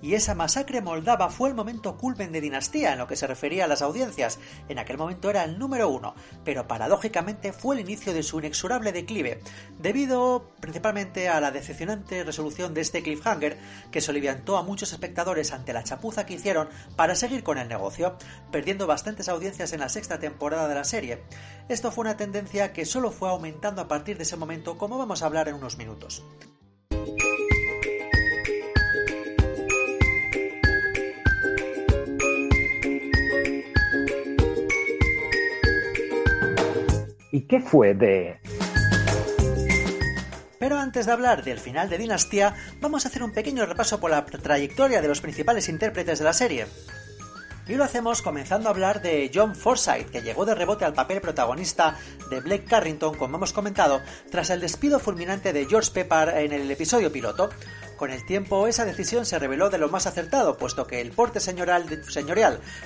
y 0.00 0.14
esa 0.14 0.34
masacre 0.34 0.80
moldava 0.80 1.30
fue 1.30 1.48
el 1.48 1.54
momento 1.54 1.96
culmen 1.96 2.32
de 2.32 2.40
Dinastía 2.40 2.92
en 2.92 2.98
lo 2.98 3.06
que 3.06 3.16
se 3.16 3.26
refería 3.26 3.64
a 3.64 3.68
las 3.68 3.82
audiencias. 3.82 4.38
En 4.68 4.78
aquel 4.78 4.98
momento 4.98 5.30
era 5.30 5.44
el 5.44 5.58
número 5.58 5.88
uno, 5.88 6.14
pero 6.44 6.68
paradójicamente 6.68 7.52
fue 7.52 7.76
el 7.76 7.80
inicio 7.80 8.12
de 8.12 8.22
su 8.22 8.38
inexorable 8.38 8.92
declive, 8.92 9.40
debido 9.78 10.50
principalmente 10.60 11.28
a 11.28 11.40
la 11.40 11.50
decepcionante 11.50 12.24
resolución 12.24 12.74
de 12.74 12.80
este 12.80 13.02
cliffhanger 13.02 13.58
que 13.90 14.00
soliviantó 14.00 14.56
a 14.56 14.62
muchos 14.62 14.92
espectadores 14.92 15.52
ante 15.52 15.72
la 15.72 15.84
chapuza 15.84 16.26
que 16.26 16.34
hicieron 16.34 16.68
para 16.96 17.14
seguir 17.14 17.42
con 17.42 17.58
el 17.58 17.68
negocio, 17.68 18.16
perdiendo 18.50 18.86
bastantes 18.86 19.28
audiencias 19.28 19.72
en 19.72 19.80
la 19.80 19.88
sexta 19.88 20.18
temporada 20.18 20.68
de 20.68 20.74
la 20.74 20.84
serie. 20.84 21.22
Esto 21.68 21.90
fue 21.92 22.02
una 22.02 22.16
tendencia 22.16 22.72
que 22.72 22.86
solo 22.86 23.10
fue 23.10 23.28
aumentando 23.28 23.82
a 23.82 23.88
partir 23.88 24.16
de 24.16 24.22
ese 24.22 24.36
momento, 24.36 24.78
como 24.78 24.98
vamos 24.98 25.22
a 25.22 25.26
hablar 25.26 25.48
en 25.48 25.54
unos 25.54 25.76
minutos. 25.76 26.24
¿Y 37.30 37.42
qué 37.42 37.60
fue 37.60 37.94
de...? 37.94 38.40
Pero 40.58 40.78
antes 40.78 41.06
de 41.06 41.12
hablar 41.12 41.44
del 41.44 41.58
final 41.58 41.88
de 41.88 41.98
Dinastía, 41.98 42.54
vamos 42.80 43.04
a 43.04 43.08
hacer 43.08 43.22
un 43.22 43.32
pequeño 43.32 43.64
repaso 43.64 44.00
por 44.00 44.10
la 44.10 44.24
trayectoria 44.24 45.00
de 45.00 45.08
los 45.08 45.20
principales 45.20 45.68
intérpretes 45.68 46.18
de 46.18 46.24
la 46.24 46.32
serie. 46.32 46.66
Y 47.68 47.74
lo 47.74 47.84
hacemos 47.84 48.22
comenzando 48.22 48.68
a 48.68 48.72
hablar 48.72 49.02
de 49.02 49.30
John 49.32 49.54
Forsythe, 49.54 50.06
que 50.06 50.22
llegó 50.22 50.46
de 50.46 50.54
rebote 50.54 50.86
al 50.86 50.94
papel 50.94 51.20
protagonista 51.20 51.98
de 52.30 52.40
Blake 52.40 52.64
Carrington, 52.64 53.14
como 53.14 53.36
hemos 53.36 53.52
comentado, 53.52 54.00
tras 54.30 54.48
el 54.48 54.60
despido 54.60 54.98
fulminante 54.98 55.52
de 55.52 55.66
George 55.66 55.90
Pepper 55.92 56.30
en 56.30 56.52
el 56.52 56.70
episodio 56.70 57.12
piloto. 57.12 57.50
Con 57.98 58.10
el 58.10 58.24
tiempo, 58.24 58.68
esa 58.68 58.84
decisión 58.84 59.26
se 59.26 59.38
reveló 59.38 59.68
de 59.68 59.76
lo 59.76 59.88
más 59.88 60.06
acertado, 60.06 60.56
puesto 60.56 60.86
que 60.86 61.00
el 61.00 61.10
porte 61.10 61.40
señorial 61.40 61.86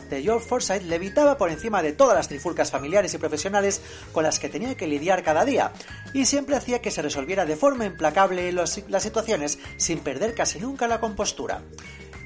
de 0.08 0.22
George 0.22 0.48
Forsyth 0.48 0.82
levitaba 0.84 1.36
por 1.36 1.50
encima 1.50 1.82
de 1.82 1.92
todas 1.92 2.16
las 2.16 2.28
trifulcas 2.28 2.70
familiares 2.70 3.12
y 3.14 3.18
profesionales 3.18 3.82
con 4.10 4.24
las 4.24 4.38
que 4.38 4.48
tenía 4.48 4.74
que 4.74 4.88
lidiar 4.88 5.22
cada 5.22 5.44
día. 5.44 5.70
y 6.14 6.24
siempre 6.26 6.56
hacía 6.56 6.80
que 6.80 6.90
se 6.90 7.02
resolviera 7.02 7.44
de 7.44 7.56
forma 7.56 7.84
implacable 7.84 8.50
las 8.52 9.02
situaciones 9.02 9.58
sin 9.76 10.00
perder 10.00 10.34
casi 10.34 10.58
nunca 10.58 10.88
la 10.88 10.98
compostura. 10.98 11.62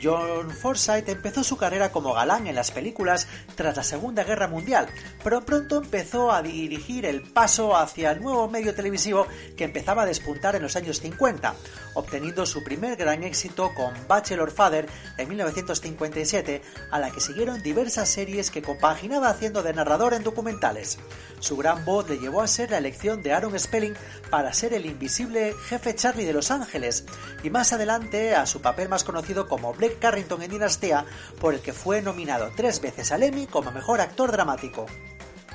John 0.02 0.50
Forsythe 0.50 1.12
empezó 1.12 1.42
su 1.42 1.56
carrera 1.56 1.90
como 1.90 2.12
galán 2.12 2.46
en 2.46 2.54
las 2.54 2.70
películas 2.70 3.26
tras 3.54 3.76
la 3.76 3.82
Segunda 3.82 4.24
Guerra 4.24 4.48
Mundial, 4.48 4.86
pero 5.22 5.44
pronto 5.44 5.78
empezó 5.78 6.32
a 6.32 6.42
dirigir 6.42 7.06
el 7.06 7.22
paso 7.22 7.76
hacia 7.76 8.12
el 8.12 8.22
nuevo 8.22 8.48
medio 8.48 8.74
televisivo 8.74 9.26
que 9.56 9.64
empezaba 9.64 10.02
a 10.02 10.06
despuntar 10.06 10.56
en 10.56 10.62
los 10.62 10.76
años 10.76 11.00
50, 11.00 11.54
obteniendo 11.94 12.46
su 12.46 12.62
primer 12.62 12.96
gran 12.96 13.22
éxito 13.22 13.72
con 13.74 13.94
Bachelor 14.06 14.50
Father 14.50 14.86
en 15.16 15.28
1957, 15.28 16.62
a 16.90 16.98
la 16.98 17.10
que 17.10 17.20
siguieron 17.20 17.62
diversas 17.62 18.08
series 18.08 18.50
que 18.50 18.62
compaginaba 18.62 19.28
haciendo 19.28 19.62
de 19.62 19.72
narrador 19.72 20.14
en 20.14 20.22
documentales. 20.22 20.98
Su 21.40 21.56
gran 21.56 21.84
voz 21.84 22.08
le 22.08 22.18
llevó 22.18 22.42
a 22.42 22.48
ser 22.48 22.70
la 22.70 22.78
elección 22.78 23.22
de 23.22 23.32
Aaron 23.32 23.58
Spelling 23.58 23.94
para 24.30 24.52
ser 24.52 24.72
el 24.74 24.86
invisible 24.86 25.54
jefe 25.68 25.94
Charlie 25.94 26.24
de 26.24 26.32
Los 26.32 26.50
Ángeles, 26.50 27.04
y 27.42 27.50
más 27.50 27.72
adelante 27.72 28.34
a 28.34 28.46
su 28.46 28.60
papel 28.60 28.88
más 28.88 29.04
conocido 29.04 29.46
como 29.48 29.72
Blake 29.74 29.85
Carrington 29.94 30.42
en 30.42 30.50
Dinastía, 30.50 31.04
por 31.40 31.54
el 31.54 31.60
que 31.60 31.72
fue 31.72 32.02
nominado 32.02 32.50
tres 32.56 32.80
veces 32.80 33.12
al 33.12 33.22
Emmy 33.22 33.46
como 33.46 33.70
mejor 33.70 34.00
actor 34.00 34.32
dramático. 34.32 34.86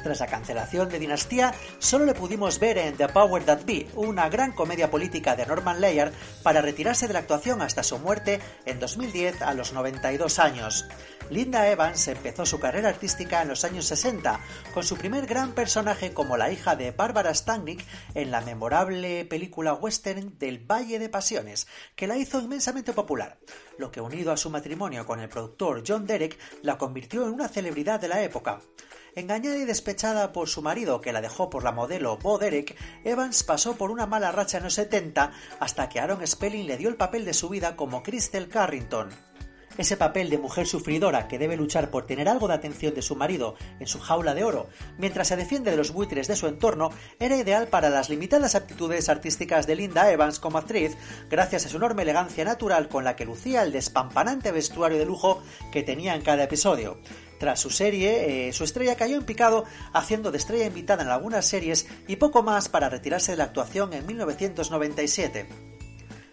Tras 0.04 0.20
la 0.20 0.28
cancelación 0.28 0.90
de 0.90 1.00
Dinastía, 1.00 1.54
solo 1.78 2.06
le 2.06 2.16
pudimos 2.16 2.60
ver 2.60 2.78
en 2.80 2.98
The 2.98 3.10
Power 3.10 3.44
That 3.44 3.66
Be, 3.66 3.88
una 3.94 4.30
gran 4.30 4.52
comedia 4.52 4.90
política 4.90 5.36
de 5.36 5.46
Norman 5.46 5.80
Lear, 5.80 6.12
para 6.42 6.62
retirarse 6.62 7.08
de 7.08 7.14
la 7.14 7.20
actuación 7.20 7.62
hasta 7.62 7.84
su 7.84 8.00
muerte 8.00 8.40
en 8.66 8.80
2010 8.80 9.44
a 9.44 9.54
los 9.54 9.74
92 9.74 10.40
años. 10.40 10.86
Linda 11.32 11.70
Evans 11.70 12.10
empezó 12.10 12.46
su 12.46 12.60
carrera 12.60 12.90
artística 12.90 13.42
en 13.42 13.48
los 13.48 13.64
años 13.64 13.86
60, 13.86 14.42
con 14.74 14.84
su 14.84 14.98
primer 14.98 15.26
gran 15.28 15.54
personaje 15.54 16.14
como 16.14 16.36
la 16.36 16.52
hija 16.52 16.76
de 16.76 16.92
Barbara 16.92 17.34
Stanwyck 17.34 17.86
en 18.16 18.32
la 18.32 18.42
memorable 18.42 19.24
película 19.24 19.74
western 19.74 20.38
del 20.38 20.60
Valle 20.60 21.00
de 21.00 21.08
Pasiones, 21.08 21.68
que 21.96 22.06
la 22.06 22.18
hizo 22.18 22.42
inmensamente 22.42 22.92
popular, 22.92 23.40
lo 23.78 23.94
que 23.94 24.02
unido 24.02 24.34
a 24.34 24.38
su 24.38 24.50
matrimonio 24.50 25.06
con 25.06 25.22
el 25.22 25.30
productor 25.30 25.86
John 25.88 26.06
Derek 26.06 26.38
la 26.64 26.78
convirtió 26.78 27.24
en 27.24 27.32
una 27.32 27.48
celebridad 27.48 28.02
de 28.02 28.10
la 28.10 28.22
época. 28.24 28.60
Engañada 29.16 29.58
y 29.58 29.64
despechada 29.64 30.34
por 30.34 30.50
su 30.50 30.62
marido 30.62 31.00
que 31.00 31.14
la 31.14 31.22
dejó 31.22 31.50
por 31.50 31.64
la 31.64 31.72
modelo 31.72 32.18
Bo 32.18 32.40
Derek, 32.40 32.76
Evans 33.06 33.44
pasó 33.44 33.78
por 33.78 33.90
una 33.90 34.06
mala 34.06 34.34
racha 34.34 34.58
en 34.58 34.66
los 34.66 34.74
70 34.74 35.32
hasta 35.62 35.88
que 35.88 36.02
Aaron 36.02 36.28
Spelling 36.28 36.68
le 36.68 36.76
dio 36.76 36.90
el 36.90 36.98
papel 36.98 37.24
de 37.24 37.34
su 37.34 37.48
vida 37.48 37.78
como 37.78 38.04
Crystal 38.04 38.50
Carrington. 38.50 39.31
Ese 39.78 39.96
papel 39.96 40.30
de 40.30 40.38
mujer 40.38 40.68
sufridora 40.68 41.28
que 41.28 41.40
debe 41.40 41.56
luchar 41.56 41.90
por 41.90 42.06
tener 42.06 42.28
algo 42.28 42.48
de 42.48 42.54
atención 42.54 42.94
de 42.94 43.02
su 43.02 43.16
marido 43.16 43.56
en 43.80 43.88
su 43.88 44.00
jaula 44.00 44.34
de 44.34 44.44
oro, 44.44 44.68
mientras 44.98 45.30
se 45.30 45.38
defiende 45.38 45.72
de 45.72 45.78
los 45.78 45.92
buitres 45.92 46.28
de 46.28 46.36
su 46.36 46.48
entorno, 46.48 46.90
era 47.20 47.38
ideal 47.38 47.68
para 47.68 47.90
las 47.90 48.10
limitadas 48.10 48.56
aptitudes 48.56 49.08
artísticas 49.08 49.68
de 49.68 49.76
Linda 49.76 50.12
Evans 50.12 50.40
como 50.40 50.58
actriz, 50.58 50.98
gracias 51.30 51.66
a 51.66 51.70
su 51.70 51.78
enorme 51.78 52.04
elegancia 52.04 52.44
natural 52.44 52.90
con 52.90 53.06
la 53.06 53.16
que 53.16 53.26
lucía 53.26 53.64
el 53.64 53.72
despampanante 53.72 54.52
vestuario 54.52 54.98
de 54.98 55.06
lujo 55.06 55.42
que 55.72 55.84
tenía 55.84 56.16
en 56.16 56.22
cada 56.22 56.44
episodio. 56.44 57.00
Tras 57.40 57.60
su 57.60 57.70
serie, 57.72 58.50
eh, 58.50 58.54
su 58.54 58.66
estrella 58.66 58.96
cayó 58.96 59.18
en 59.18 59.26
picado, 59.26 59.64
haciendo 59.94 60.32
de 60.32 60.38
estrella 60.38 60.66
invitada 60.66 61.04
en 61.04 61.10
algunas 61.10 61.46
series 61.46 61.88
y 62.08 62.18
poco 62.18 62.44
más 62.44 62.70
para 62.70 62.90
retirarse 62.90 63.32
de 63.32 63.38
la 63.38 63.46
actuación 63.46 63.94
en 63.94 64.06
1997. 64.06 65.71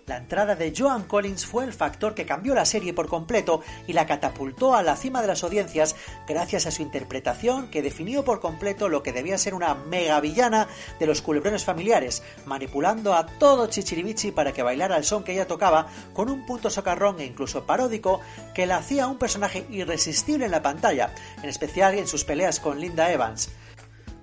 La 0.09 0.17
entrada 0.17 0.57
de 0.57 0.73
Joan 0.75 1.03
Collins 1.03 1.45
fue 1.45 1.65
el 1.65 1.75
factor 1.75 2.15
que 2.15 2.25
cambió 2.25 2.55
la 2.55 2.65
serie 2.65 2.95
por 2.95 3.09
completo 3.09 3.61
y 3.87 3.93
la 3.93 4.07
catapultó 4.07 4.75
a 4.75 4.83
la 4.83 4.97
cima 4.97 5.21
de 5.21 5.27
las 5.27 5.45
audiencias 5.45 5.97
gracias 6.27 6.65
a 6.65 6.71
su 6.71 6.81
interpretación 6.81 7.69
que 7.69 7.83
definió 7.83 8.25
por 8.25 8.41
completo 8.41 8.89
lo 8.89 9.03
que 9.03 9.13
debía 9.13 9.37
ser 9.37 9.53
una 9.53 9.75
mega 9.75 10.19
villana 10.21 10.67
de 10.99 11.07
los 11.07 11.21
culebrones 11.21 11.65
familiares, 11.65 12.23
manipulando 12.47 13.13
a 13.13 13.27
todo 13.27 13.67
Chichiribichi 13.67 14.33
para 14.33 14.55
que 14.55 14.63
bailara 14.63 14.97
el 14.97 15.05
son 15.05 15.25
que 15.25 15.33
ella 15.33 15.47
tocaba 15.47 15.89
con 16.15 16.31
un 16.31 16.47
punto 16.47 16.71
socarrón 16.71 17.21
e 17.21 17.27
incluso 17.27 17.65
paródico 17.65 18.23
que 18.55 18.65
la 18.65 18.79
hacía 18.79 19.09
un 19.09 19.19
personaje 19.19 19.67
irresistible 19.69 20.47
en 20.47 20.53
la 20.53 20.63
pantalla, 20.63 21.15
en 21.43 21.51
especial 21.51 21.99
en 21.99 22.09
sus 22.09 22.25
peleas 22.25 22.61
con 22.61 22.81
Linda 22.81 23.13
Evans. 23.13 23.51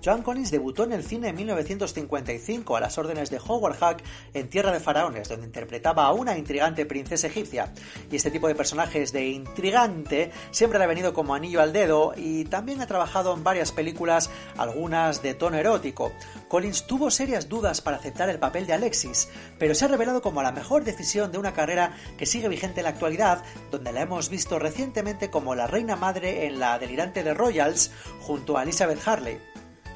Joan 0.04 0.22
Collins 0.22 0.50
debutó 0.50 0.84
en 0.84 0.92
el 0.92 1.04
cine 1.04 1.28
en 1.28 1.36
1955 1.36 2.76
a 2.76 2.80
las 2.80 2.96
órdenes 2.98 3.30
de 3.30 3.40
Howard 3.44 3.78
Hack 3.78 4.04
en 4.34 4.48
Tierra 4.48 4.72
de 4.72 4.80
Faraones, 4.80 5.28
donde 5.28 5.46
interpretaba 5.46 6.06
a 6.06 6.12
una 6.12 6.38
intrigante 6.38 6.86
princesa 6.86 7.26
egipcia. 7.26 7.72
Y 8.10 8.16
este 8.16 8.30
tipo 8.30 8.48
de 8.48 8.54
personajes 8.54 9.12
de 9.12 9.26
intrigante 9.28 10.30
siempre 10.50 10.78
le 10.78 10.84
ha 10.84 10.88
venido 10.88 11.12
como 11.12 11.34
anillo 11.34 11.60
al 11.60 11.72
dedo 11.72 12.12
y 12.16 12.44
también 12.44 12.80
ha 12.80 12.86
trabajado 12.86 13.34
en 13.34 13.42
varias 13.42 13.72
películas, 13.72 14.30
algunas 14.56 15.22
de 15.22 15.34
tono 15.34 15.56
erótico. 15.56 16.12
Collins 16.48 16.86
tuvo 16.86 17.10
serias 17.10 17.48
dudas 17.48 17.80
para 17.80 17.96
aceptar 17.96 18.28
el 18.28 18.38
papel 18.38 18.66
de 18.66 18.74
Alexis, 18.74 19.28
pero 19.58 19.74
se 19.74 19.84
ha 19.84 19.88
revelado 19.88 20.22
como 20.22 20.42
la 20.42 20.52
mejor 20.52 20.84
decisión 20.84 21.32
de 21.32 21.38
una 21.38 21.52
carrera 21.52 21.96
que 22.16 22.26
sigue 22.26 22.48
vigente 22.48 22.80
en 22.80 22.84
la 22.84 22.90
actualidad, 22.90 23.42
donde 23.70 23.92
la 23.92 24.02
hemos 24.02 24.28
visto 24.28 24.58
recientemente 24.58 25.30
como 25.30 25.54
la 25.54 25.66
reina 25.66 25.96
madre 25.96 26.46
en 26.46 26.60
la 26.60 26.78
delirante 26.78 27.22
de 27.22 27.34
Royals 27.34 27.90
junto 28.20 28.56
a 28.56 28.62
Elizabeth 28.62 29.06
Harley. 29.06 29.38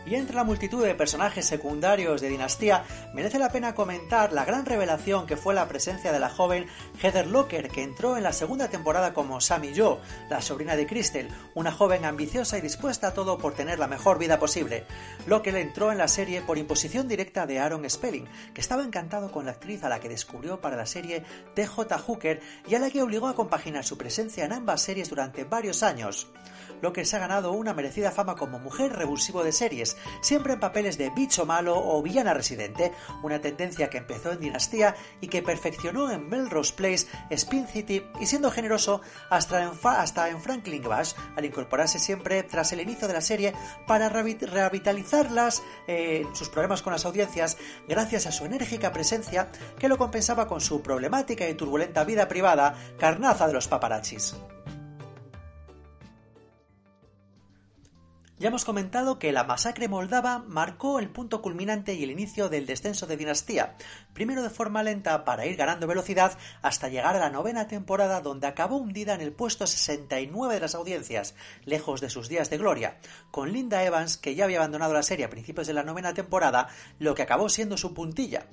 Y 0.06 0.14
entre 0.14 0.36
la 0.36 0.44
multitud 0.44 0.84
de 0.84 0.94
personajes 0.94 1.46
secundarios 1.46 2.20
de 2.20 2.28
Dinastía, 2.28 2.84
merece 3.12 3.38
la 3.38 3.50
pena 3.50 3.74
comentar 3.74 4.32
la 4.32 4.44
gran 4.44 4.64
revelación 4.64 5.26
que 5.26 5.36
fue 5.36 5.54
la 5.54 5.68
presencia 5.68 6.12
de 6.12 6.18
la 6.18 6.30
joven 6.30 6.66
Heather 7.02 7.26
Locker, 7.26 7.68
que 7.68 7.82
entró 7.82 8.16
en 8.16 8.22
la 8.22 8.32
segunda 8.32 8.68
temporada 8.68 9.12
como 9.12 9.40
Sammy 9.40 9.72
Joe, 9.76 9.98
la 10.28 10.40
sobrina 10.40 10.76
de 10.76 10.86
Crystal, 10.86 11.28
una 11.54 11.72
joven 11.72 12.04
ambiciosa 12.04 12.58
y 12.58 12.60
dispuesta 12.60 13.08
a 13.08 13.14
todo 13.14 13.38
por 13.38 13.54
tener 13.54 13.78
la 13.78 13.86
mejor 13.88 14.18
vida 14.18 14.38
posible. 14.38 14.84
Locker 15.26 15.54
entró 15.56 15.92
en 15.92 15.98
la 15.98 16.08
serie 16.08 16.40
por 16.40 16.58
imposición 16.58 17.06
directa 17.06 17.46
de 17.46 17.58
Aaron 17.58 17.88
Spelling, 17.88 18.26
que 18.54 18.60
estaba 18.60 18.82
encantado 18.82 19.30
con 19.30 19.44
la 19.44 19.52
actriz 19.52 19.84
a 19.84 19.88
la 19.88 20.00
que 20.00 20.08
descubrió 20.08 20.60
para 20.60 20.76
la 20.76 20.86
serie 20.86 21.24
TJ 21.54 21.98
Hooker 22.06 22.40
y 22.68 22.74
a 22.74 22.78
la 22.78 22.90
que 22.90 23.02
obligó 23.02 23.28
a 23.28 23.34
compaginar 23.34 23.84
su 23.84 23.98
presencia 23.98 24.44
en 24.44 24.52
ambas 24.52 24.82
series 24.82 25.10
durante 25.10 25.44
varios 25.44 25.82
años 25.82 26.28
lo 26.80 26.92
que 26.92 27.04
se 27.04 27.16
ha 27.16 27.20
ganado 27.20 27.52
una 27.52 27.74
merecida 27.74 28.10
fama 28.10 28.36
como 28.36 28.58
mujer 28.58 28.92
revulsivo 28.92 29.44
de 29.44 29.52
series, 29.52 29.96
siempre 30.20 30.54
en 30.54 30.60
papeles 30.60 30.98
de 30.98 31.10
bicho 31.10 31.46
malo 31.46 31.76
o 31.76 32.02
villana 32.02 32.34
residente, 32.34 32.92
una 33.22 33.40
tendencia 33.40 33.90
que 33.90 33.98
empezó 33.98 34.32
en 34.32 34.40
Dinastía 34.40 34.94
y 35.20 35.28
que 35.28 35.42
perfeccionó 35.42 36.10
en 36.10 36.28
Melrose 36.28 36.72
Place, 36.74 37.06
Spin 37.30 37.66
City 37.66 38.02
y 38.20 38.26
siendo 38.26 38.50
generoso 38.50 39.00
hasta 39.28 39.62
en, 39.62 40.40
Franklin 40.40 40.82
Bash, 40.82 41.12
al 41.36 41.44
incorporarse 41.44 41.98
siempre 41.98 42.42
tras 42.42 42.72
el 42.72 42.80
inicio 42.80 43.08
de 43.08 43.14
la 43.14 43.20
serie 43.20 43.54
para 43.86 44.08
revitalizarlas 44.08 45.62
eh, 45.86 46.26
sus 46.32 46.48
problemas 46.48 46.82
con 46.82 46.92
las 46.92 47.04
audiencias 47.04 47.56
gracias 47.88 48.26
a 48.26 48.32
su 48.32 48.44
enérgica 48.44 48.92
presencia 48.92 49.50
que 49.78 49.88
lo 49.88 49.98
compensaba 49.98 50.46
con 50.46 50.60
su 50.60 50.82
problemática 50.82 51.48
y 51.48 51.54
turbulenta 51.54 52.04
vida 52.04 52.28
privada, 52.28 52.74
carnaza 52.98 53.46
de 53.46 53.52
los 53.52 53.68
paparazzis. 53.68 54.36
Ya 58.40 58.48
hemos 58.48 58.64
comentado 58.64 59.18
que 59.18 59.32
la 59.32 59.44
masacre 59.44 59.86
moldava 59.86 60.38
marcó 60.38 60.98
el 60.98 61.10
punto 61.10 61.42
culminante 61.42 61.92
y 61.92 62.04
el 62.04 62.10
inicio 62.10 62.48
del 62.48 62.64
descenso 62.64 63.06
de 63.06 63.18
Dinastía, 63.18 63.76
primero 64.14 64.42
de 64.42 64.48
forma 64.48 64.82
lenta 64.82 65.26
para 65.26 65.44
ir 65.44 65.56
ganando 65.56 65.86
velocidad 65.86 66.38
hasta 66.62 66.88
llegar 66.88 67.16
a 67.16 67.18
la 67.18 67.28
novena 67.28 67.68
temporada 67.68 68.22
donde 68.22 68.46
acabó 68.46 68.78
hundida 68.78 69.12
en 69.12 69.20
el 69.20 69.34
puesto 69.34 69.66
69 69.66 70.54
de 70.54 70.60
las 70.60 70.74
audiencias, 70.74 71.34
lejos 71.66 72.00
de 72.00 72.08
sus 72.08 72.30
días 72.30 72.48
de 72.48 72.56
gloria, 72.56 72.96
con 73.30 73.52
Linda 73.52 73.84
Evans 73.84 74.16
que 74.16 74.34
ya 74.34 74.44
había 74.44 74.56
abandonado 74.56 74.94
la 74.94 75.02
serie 75.02 75.26
a 75.26 75.30
principios 75.30 75.66
de 75.66 75.74
la 75.74 75.82
novena 75.82 76.14
temporada, 76.14 76.68
lo 76.98 77.14
que 77.14 77.20
acabó 77.20 77.50
siendo 77.50 77.76
su 77.76 77.92
puntilla 77.92 78.46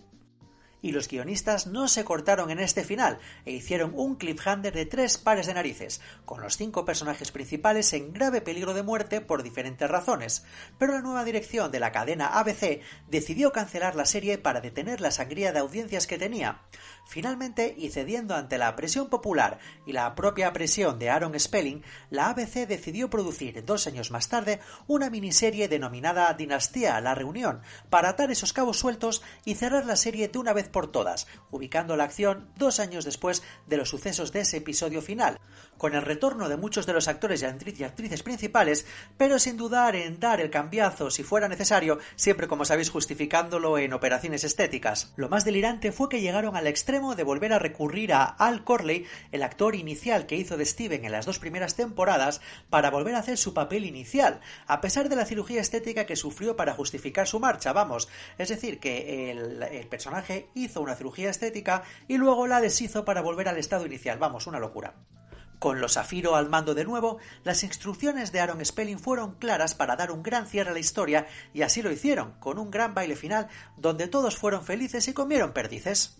y 0.87 0.93
los 0.93 1.09
guionistas 1.09 1.67
no 1.67 1.89
se 1.89 2.05
cortaron 2.05 2.49
en 2.49 2.59
este 2.59 2.85
final 2.85 3.19
e 3.43 3.51
hicieron 3.51 3.91
un 3.93 4.15
cliffhanger 4.15 4.73
de 4.73 4.85
tres 4.85 5.17
pares 5.17 5.45
de 5.45 5.53
narices, 5.53 5.99
con 6.23 6.41
los 6.41 6.55
cinco 6.55 6.85
personajes 6.85 7.33
principales 7.33 7.91
en 7.91 8.13
grave 8.13 8.39
peligro 8.39 8.73
de 8.73 8.83
muerte 8.83 9.19
por 9.19 9.43
diferentes 9.43 9.89
razones, 9.89 10.45
pero 10.77 10.93
la 10.93 11.01
nueva 11.01 11.25
dirección 11.25 11.73
de 11.73 11.81
la 11.81 11.91
cadena 11.91 12.39
ABC 12.39 12.79
decidió 13.09 13.51
cancelar 13.51 13.95
la 13.95 14.05
serie 14.05 14.37
para 14.37 14.61
detener 14.61 15.01
la 15.01 15.11
sangría 15.11 15.51
de 15.51 15.59
audiencias 15.59 16.07
que 16.07 16.17
tenía. 16.17 16.61
Finalmente, 17.05 17.75
y 17.77 17.89
cediendo 17.89 18.35
ante 18.35 18.57
la 18.57 18.73
presión 18.77 19.09
popular 19.09 19.59
y 19.85 19.91
la 19.91 20.15
propia 20.15 20.53
presión 20.53 20.99
de 20.99 21.09
Aaron 21.09 21.37
Spelling, 21.37 21.83
la 22.09 22.29
ABC 22.29 22.65
decidió 22.65 23.09
producir 23.09 23.65
dos 23.65 23.87
años 23.87 24.09
más 24.09 24.29
tarde 24.29 24.61
una 24.87 25.09
miniserie 25.09 25.67
denominada 25.67 26.33
Dinastía 26.33 27.01
La 27.01 27.13
Reunión, 27.13 27.61
para 27.89 28.09
atar 28.09 28.31
esos 28.31 28.53
cabos 28.53 28.79
sueltos 28.79 29.21
y 29.43 29.55
cerrar 29.55 29.85
la 29.85 29.97
serie 29.97 30.29
de 30.29 30.39
una 30.39 30.53
vez 30.53 30.69
por 30.69 30.76
todas, 30.85 31.25
ubicando 31.49 31.95
la 31.95 32.03
acción 32.03 32.51
dos 32.57 32.79
años 32.79 33.05
después 33.05 33.41
de 33.65 33.77
los 33.77 33.89
sucesos 33.89 34.31
de 34.31 34.41
ese 34.41 34.57
episodio 34.57 35.01
final, 35.01 35.39
con 35.77 35.95
el 35.95 36.01
retorno 36.01 36.49
de 36.49 36.57
muchos 36.57 36.85
de 36.85 36.93
los 36.93 37.07
actores 37.07 37.41
y 37.41 37.83
actrices 37.83 38.23
principales, 38.23 38.85
pero 39.17 39.39
sin 39.39 39.57
dudar 39.57 39.95
en 39.95 40.19
dar 40.19 40.41
el 40.41 40.49
cambiazo 40.49 41.11
si 41.11 41.23
fuera 41.23 41.47
necesario, 41.47 41.99
siempre 42.15 42.47
como 42.47 42.65
sabéis 42.65 42.89
justificándolo 42.89 43.77
en 43.77 43.93
operaciones 43.93 44.43
estéticas. 44.43 45.13
Lo 45.15 45.29
más 45.29 45.45
delirante 45.45 45.91
fue 45.91 46.09
que 46.09 46.21
llegaron 46.21 46.55
al 46.55 46.67
extremo 46.67 47.15
de 47.15 47.23
volver 47.23 47.53
a 47.53 47.59
recurrir 47.59 48.13
a 48.13 48.23
Al 48.23 48.63
Corley, 48.63 49.05
el 49.31 49.43
actor 49.43 49.75
inicial 49.75 50.25
que 50.25 50.35
hizo 50.35 50.57
de 50.57 50.65
Steven 50.65 51.05
en 51.05 51.11
las 51.11 51.25
dos 51.25 51.39
primeras 51.39 51.75
temporadas, 51.75 52.41
para 52.69 52.89
volver 52.89 53.15
a 53.15 53.19
hacer 53.19 53.37
su 53.37 53.53
papel 53.53 53.85
inicial, 53.85 54.39
a 54.67 54.81
pesar 54.81 55.09
de 55.09 55.15
la 55.15 55.25
cirugía 55.25 55.61
estética 55.61 56.05
que 56.05 56.15
sufrió 56.15 56.55
para 56.55 56.73
justificar 56.73 57.27
su 57.27 57.39
marcha, 57.39 57.73
vamos. 57.73 58.07
Es 58.37 58.49
decir, 58.49 58.79
que 58.79 59.31
el, 59.31 59.63
el 59.63 59.87
personaje 59.87 60.47
hizo 60.53 60.81
una 60.81 60.95
cirugía 60.95 61.29
estética 61.29 61.83
y 62.07 62.17
luego 62.17 62.47
la 62.47 62.61
deshizo 62.61 63.05
para 63.05 63.21
volver 63.21 63.47
al 63.47 63.57
estado 63.57 63.85
inicial, 63.85 64.17
vamos, 64.17 64.47
una 64.47 64.59
locura. 64.59 64.93
Con 65.59 65.81
los 65.81 65.93
Zafiro 65.93 66.35
al 66.35 66.49
mando 66.49 66.75
de 66.75 66.85
nuevo, 66.85 67.17
las 67.43 67.63
instrucciones 67.63 68.31
de 68.31 68.39
Aaron 68.39 68.63
Spelling 68.63 68.99
fueron 68.99 69.35
claras 69.35 69.73
para 69.73 69.95
dar 69.95 70.11
un 70.11 70.21
gran 70.21 70.45
cierre 70.45 70.69
a 70.69 70.73
la 70.73 70.79
historia 70.79 71.27
y 71.53 71.63
así 71.63 71.81
lo 71.81 71.91
hicieron, 71.91 72.33
con 72.39 72.59
un 72.59 72.69
gran 72.69 72.93
baile 72.93 73.15
final 73.15 73.47
donde 73.75 74.07
todos 74.07 74.37
fueron 74.37 74.63
felices 74.63 75.07
y 75.07 75.13
comieron 75.13 75.53
perdices. 75.53 76.17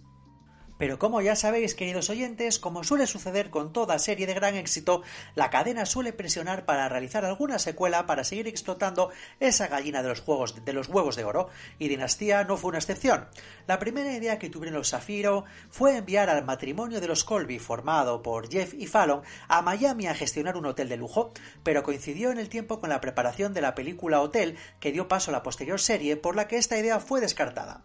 Pero 0.78 1.00
como 1.00 1.22
ya 1.22 1.36
sabéis, 1.36 1.76
queridos 1.76 2.10
oyentes, 2.10 2.60
como 2.60 2.84
suele 2.84 3.08
suceder 3.08 3.50
con 3.50 3.74
toda 3.74 4.00
serie 4.00 4.28
de 4.28 4.34
gran 4.34 4.56
éxito, 4.56 5.02
la 5.36 5.50
cadena 5.50 5.86
suele 5.86 6.14
presionar 6.14 6.66
para 6.66 6.88
realizar 6.90 7.26
alguna 7.26 7.60
secuela 7.60 8.06
para 8.06 8.24
seguir 8.24 8.48
explotando 8.48 9.10
esa 9.40 9.68
gallina 9.68 10.04
de 10.04 10.10
los 10.10 10.22
juegos 10.22 10.64
de 10.64 10.74
los 10.74 10.88
huevos 10.88 11.16
de 11.16 11.24
oro, 11.24 11.50
y 11.80 11.88
Dinastía 11.88 12.44
no 12.44 12.58
fue 12.58 12.70
una 12.70 12.78
excepción. 12.78 13.28
La 13.66 13.80
primera 13.80 14.14
idea 14.14 14.40
que 14.40 14.50
tuvieron 14.50 14.78
los 14.78 14.90
Safiro 14.90 15.46
fue 15.70 15.98
enviar 15.98 16.30
al 16.30 16.46
matrimonio 16.46 17.02
de 17.02 17.08
los 17.08 17.24
Colby, 17.24 17.60
formado 17.60 18.22
por 18.22 18.50
Jeff 18.50 18.74
y 18.74 18.88
Fallon, 18.88 19.22
a 19.48 19.62
Miami 19.62 20.08
a 20.08 20.16
gestionar 20.16 20.58
un 20.58 20.66
hotel 20.66 20.90
de 20.90 20.98
lujo, 20.98 21.32
pero 21.64 21.84
coincidió 21.84 22.32
en 22.32 22.38
el 22.38 22.50
tiempo 22.50 22.80
con 22.80 22.90
la 22.90 23.02
preparación 23.02 23.54
de 23.54 23.62
la 23.62 23.76
película 23.76 24.22
Hotel, 24.22 24.58
que 24.80 24.92
dio 24.92 25.08
paso 25.08 25.32
a 25.32 25.34
la 25.34 25.44
posterior 25.44 25.80
serie, 25.80 26.18
por 26.18 26.36
la 26.36 26.48
que 26.48 26.58
esta 26.58 26.78
idea 26.78 27.00
fue 27.00 27.22
descartada. 27.22 27.84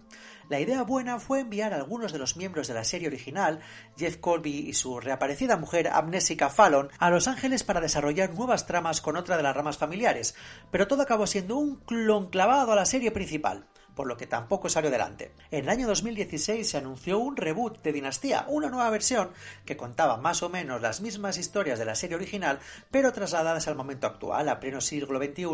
La 0.48 0.61
idea 0.61 0.83
buena 0.83 1.18
fue 1.18 1.40
enviar 1.40 1.72
a 1.72 1.76
algunos 1.76 2.12
de 2.12 2.18
los 2.18 2.37
miembros 2.37 2.68
de 2.68 2.74
la 2.74 2.85
serie 2.85 3.09
original, 3.09 3.61
Jeff 3.96 4.16
Colby 4.18 4.68
y 4.68 4.74
su 4.74 5.00
reaparecida 5.00 5.57
mujer 5.57 5.88
amnésica 5.88 6.50
Fallon, 6.50 6.90
a 6.98 7.11
Los 7.11 7.28
Ángeles 7.28 7.64
para 7.64 7.81
desarrollar 7.81 8.35
nuevas 8.35 8.66
tramas 8.66 9.00
con 9.00 9.16
otra 9.16 9.37
de 9.37 9.42
las 9.42 9.57
ramas 9.57 9.78
familiares, 9.78 10.35
pero 10.70 10.87
todo 10.87 11.02
acabó 11.02 11.26
siendo 11.26 11.57
un 11.57 11.76
clon 11.76 12.31
clavado 12.31 12.72
a 12.72 12.76
la 12.76 12.87
serie 12.87 13.11
principal 13.11 13.66
por 13.94 14.07
lo 14.07 14.16
que 14.16 14.26
tampoco 14.26 14.68
salió 14.68 14.88
adelante. 14.88 15.33
En 15.50 15.64
el 15.64 15.68
año 15.68 15.87
2016 15.87 16.68
se 16.68 16.78
anunció 16.78 17.18
un 17.18 17.37
reboot 17.37 17.83
de 17.83 17.92
Dinastía, 17.92 18.46
una 18.48 18.68
nueva 18.68 18.90
versión 18.90 19.31
que 19.64 19.76
contaba 19.76 20.16
más 20.16 20.42
o 20.42 20.48
menos 20.48 20.81
las 20.81 21.00
mismas 21.00 21.38
historias 21.38 21.78
de 21.78 21.85
la 21.85 21.94
serie 21.94 22.16
original, 22.16 22.59
pero 22.90 23.12
trasladadas 23.12 23.68
al 23.68 23.76
momento 23.76 24.07
actual, 24.07 24.48
a 24.48 24.61
pleno 24.61 24.81
siglo 24.81 25.18
XXI, 25.18 25.46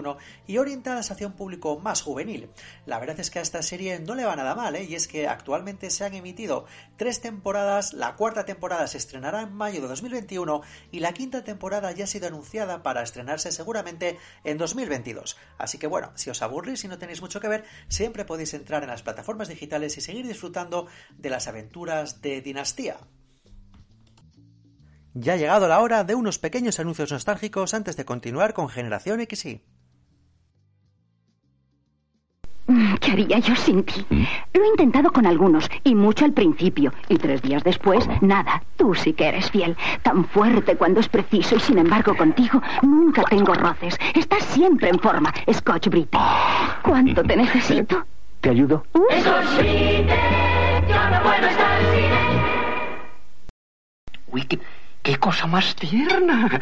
y 0.46 0.58
orientadas 0.58 1.10
hacia 1.10 1.26
un 1.26 1.32
público 1.34 1.78
más 1.78 2.02
juvenil. 2.02 2.50
La 2.86 2.98
verdad 2.98 3.20
es 3.20 3.30
que 3.30 3.38
a 3.38 3.42
esta 3.42 3.62
serie 3.62 3.98
no 3.98 4.14
le 4.14 4.24
va 4.24 4.36
nada 4.36 4.54
mal, 4.54 4.76
¿eh? 4.76 4.84
y 4.84 4.94
es 4.94 5.08
que 5.08 5.28
actualmente 5.28 5.90
se 5.90 6.04
han 6.04 6.14
emitido 6.14 6.66
tres 6.96 7.20
temporadas, 7.20 7.92
la 7.92 8.16
cuarta 8.16 8.44
temporada 8.44 8.86
se 8.86 8.98
estrenará 8.98 9.42
en 9.42 9.52
mayo 9.52 9.80
de 9.80 9.88
2021 9.88 10.62
y 10.92 11.00
la 11.00 11.12
quinta 11.12 11.44
temporada 11.44 11.92
ya 11.92 12.04
ha 12.04 12.06
sido 12.06 12.28
anunciada 12.28 12.82
para 12.82 13.02
estrenarse 13.02 13.52
seguramente 13.52 14.18
en 14.44 14.58
2022. 14.58 15.36
Así 15.58 15.78
que 15.78 15.86
bueno, 15.86 16.12
si 16.14 16.30
os 16.30 16.42
aburrís 16.42 16.84
y 16.84 16.88
no 16.88 16.98
tenéis 16.98 17.20
mucho 17.20 17.40
que 17.40 17.48
ver, 17.48 17.64
siempre 17.88 18.24
podéis 18.28 18.52
entrar 18.54 18.82
en 18.84 18.90
las 18.90 19.02
plataformas 19.02 19.48
digitales 19.48 19.96
y 19.96 20.02
seguir 20.02 20.26
disfrutando 20.26 20.86
de 21.16 21.30
las 21.30 21.48
aventuras 21.48 22.20
de 22.20 22.42
Dinastía. 22.42 22.98
Ya 25.14 25.32
ha 25.32 25.36
llegado 25.36 25.66
la 25.66 25.80
hora 25.80 26.04
de 26.04 26.14
unos 26.14 26.38
pequeños 26.38 26.78
anuncios 26.78 27.10
nostálgicos 27.10 27.72
antes 27.74 27.96
de 27.96 28.04
continuar 28.04 28.52
con 28.52 28.68
Generación 28.68 29.26
XY. 29.28 29.62
¿Qué 33.00 33.12
haría 33.12 33.38
yo 33.38 33.56
sin 33.56 33.82
ti? 33.82 34.04
Lo 34.52 34.62
he 34.62 34.68
intentado 34.68 35.10
con 35.10 35.24
algunos, 35.24 35.66
y 35.84 35.94
mucho 35.94 36.26
al 36.26 36.34
principio, 36.34 36.92
y 37.08 37.16
tres 37.16 37.40
días 37.40 37.64
después, 37.64 38.06
nada. 38.20 38.62
Tú 38.76 38.94
sí 38.94 39.14
que 39.14 39.28
eres 39.28 39.50
fiel, 39.50 39.74
tan 40.02 40.26
fuerte 40.26 40.76
cuando 40.76 41.00
es 41.00 41.08
preciso, 41.08 41.56
y 41.56 41.60
sin 41.60 41.78
embargo 41.78 42.14
contigo 42.14 42.60
nunca 42.82 43.22
tengo 43.30 43.54
roces. 43.54 43.98
Estás 44.14 44.44
siempre 44.44 44.90
en 44.90 44.98
forma, 44.98 45.32
Scotch 45.50 45.88
Brite. 45.88 46.18
¿Cuánto 46.82 47.22
te 47.24 47.36
necesito? 47.36 48.04
¿Te 48.40 48.50
ayudo? 48.50 48.84
Eso 49.10 49.34
sí, 49.58 50.04
yo 50.88 51.10
no 51.10 51.22
puedo 51.22 51.46
estar 51.46 51.80
sin 51.92 52.04
él. 52.04 52.40
Uy, 54.28 54.42
qué, 54.44 54.60
qué 55.02 55.16
cosa 55.16 55.46
más 55.46 55.74
tierna. 55.74 56.60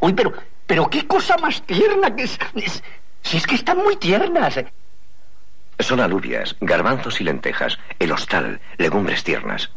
Uy, 0.00 0.12
pero, 0.12 0.32
pero 0.66 0.90
qué 0.90 1.06
cosa 1.06 1.36
más 1.38 1.62
tierna 1.62 2.14
que 2.14 2.24
es, 2.24 2.38
es- 2.54 2.82
Si 3.22 3.38
es 3.38 3.46
que 3.46 3.54
están 3.56 3.78
muy 3.78 3.96
tiernas. 3.96 4.60
Son 5.78 6.00
alubias, 6.00 6.56
garbanzos 6.60 7.20
y 7.20 7.24
lentejas, 7.24 7.78
el 7.98 8.12
hostal, 8.12 8.60
legumbres 8.78 9.24
tiernas. 9.24 9.70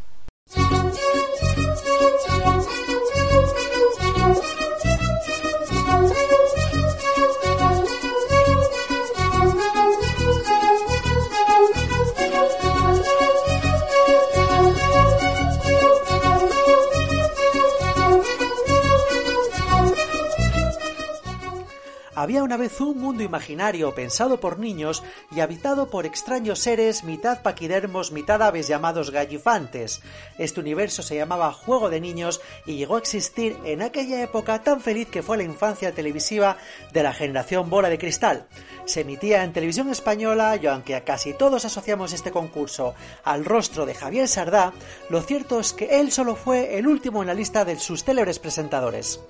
Había 22.19 22.43
una 22.43 22.57
vez 22.57 22.81
un 22.81 22.97
mundo 22.97 23.23
imaginario 23.23 23.95
pensado 23.95 24.41
por 24.41 24.59
niños 24.59 25.03
y 25.31 25.39
habitado 25.39 25.89
por 25.89 26.05
extraños 26.05 26.59
seres 26.59 27.05
mitad 27.05 27.41
paquidermos, 27.41 28.11
mitad 28.11 28.41
aves 28.41 28.67
llamados 28.67 29.11
gallifantes. 29.11 30.01
Este 30.37 30.59
universo 30.59 31.01
se 31.01 31.15
llamaba 31.15 31.53
Juego 31.53 31.89
de 31.89 32.01
Niños 32.01 32.41
y 32.65 32.75
llegó 32.75 32.97
a 32.97 32.99
existir 32.99 33.57
en 33.63 33.81
aquella 33.81 34.21
época 34.21 34.61
tan 34.63 34.81
feliz 34.81 35.07
que 35.07 35.23
fue 35.23 35.37
la 35.37 35.43
infancia 35.43 35.93
televisiva 35.93 36.57
de 36.91 37.03
la 37.03 37.13
generación 37.13 37.69
Bola 37.69 37.87
de 37.87 37.97
Cristal. 37.97 38.47
Se 38.83 38.99
emitía 38.99 39.45
en 39.45 39.53
televisión 39.53 39.89
española 39.89 40.59
y 40.61 40.67
aunque 40.67 41.01
casi 41.05 41.33
todos 41.33 41.63
asociamos 41.63 42.11
este 42.11 42.31
concurso 42.31 42.95
al 43.23 43.45
rostro 43.45 43.85
de 43.85 43.95
Javier 43.95 44.27
Sardá, 44.27 44.73
lo 45.09 45.21
cierto 45.21 45.61
es 45.61 45.71
que 45.71 46.01
él 46.01 46.11
solo 46.11 46.35
fue 46.35 46.77
el 46.77 46.85
último 46.85 47.21
en 47.21 47.27
la 47.27 47.33
lista 47.33 47.63
de 47.63 47.79
sus 47.79 48.03
célebres 48.03 48.39
presentadores. 48.39 49.21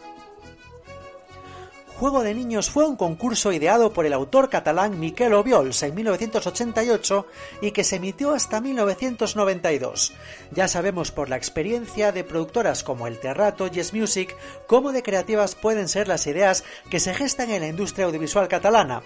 Juego 1.99 2.23
de 2.23 2.33
Niños 2.33 2.69
fue 2.69 2.87
un 2.87 2.95
concurso 2.95 3.51
ideado 3.51 3.91
por 3.91 4.05
el 4.05 4.13
autor 4.13 4.49
catalán 4.49 5.01
Miquel 5.01 5.33
Obiols 5.33 5.83
en 5.83 5.95
1988 5.95 7.27
y 7.61 7.71
que 7.71 7.83
se 7.83 7.97
emitió 7.97 8.33
hasta 8.33 8.61
1992. 8.61 10.13
Ya 10.51 10.69
sabemos 10.69 11.11
por 11.11 11.27
la 11.27 11.35
experiencia 11.35 12.13
de 12.13 12.23
productoras 12.23 12.85
como 12.85 13.05
El 13.05 13.19
Terrato 13.19 13.67
y 13.67 13.71
Yes 13.71 13.93
Music 13.93 14.33
cómo 14.65 14.93
de 14.93 15.03
creativas 15.03 15.55
pueden 15.55 15.89
ser 15.89 16.07
las 16.07 16.25
ideas 16.25 16.63
que 16.89 17.01
se 17.01 17.13
gestan 17.13 17.51
en 17.51 17.63
la 17.63 17.67
industria 17.67 18.05
audiovisual 18.05 18.47
catalana. 18.47 19.03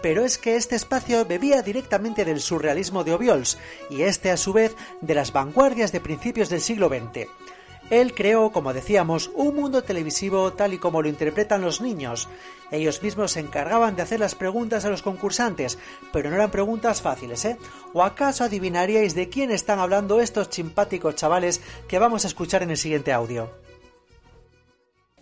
Pero 0.00 0.24
es 0.24 0.38
que 0.38 0.54
este 0.54 0.76
espacio 0.76 1.24
bebía 1.24 1.62
directamente 1.62 2.24
del 2.24 2.40
surrealismo 2.40 3.02
de 3.02 3.14
Obiols 3.14 3.58
y 3.90 4.02
este 4.02 4.30
a 4.30 4.36
su 4.36 4.52
vez 4.52 4.76
de 5.00 5.16
las 5.16 5.32
vanguardias 5.32 5.90
de 5.90 6.00
principios 6.00 6.48
del 6.48 6.60
siglo 6.60 6.88
XX. 6.88 7.26
Él 7.90 8.14
creó, 8.14 8.50
como 8.50 8.72
decíamos, 8.72 9.30
un 9.34 9.54
mundo 9.54 9.82
televisivo 9.82 10.52
tal 10.52 10.74
y 10.74 10.78
como 10.78 11.02
lo 11.02 11.08
interpretan 11.08 11.62
los 11.62 11.80
niños. 11.80 12.28
Ellos 12.70 13.02
mismos 13.02 13.32
se 13.32 13.40
encargaban 13.40 13.94
de 13.94 14.02
hacer 14.02 14.18
las 14.18 14.34
preguntas 14.34 14.84
a 14.84 14.90
los 14.90 15.02
concursantes, 15.02 15.78
pero 16.12 16.28
no 16.28 16.36
eran 16.36 16.50
preguntas 16.50 17.00
fáciles, 17.00 17.44
¿eh? 17.44 17.58
¿O 17.92 18.02
acaso 18.02 18.44
adivinaríais 18.44 19.14
de 19.14 19.28
quién 19.28 19.50
están 19.50 19.78
hablando 19.78 20.20
estos 20.20 20.48
simpáticos 20.50 21.14
chavales 21.14 21.60
que 21.88 21.98
vamos 21.98 22.24
a 22.24 22.28
escuchar 22.28 22.62
en 22.62 22.70
el 22.70 22.76
siguiente 22.76 23.12
audio? 23.12 23.50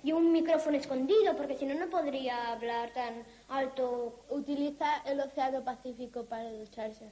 y 0.05 0.13
un 0.13 0.33
micrófono 0.33 0.77
escondido, 0.77 1.35
porque 1.35 1.57
si 1.57 1.65
no, 1.65 1.75
no 1.75 1.89
podría 1.89 2.53
hablar 2.53 2.91
tan 2.91 3.25
alto. 3.49 4.23
Utiliza 4.29 4.99
el 5.07 5.19
Océano 5.19 5.65
Pacífico 5.65 6.27
para 6.27 6.53
ducharse. 6.53 7.09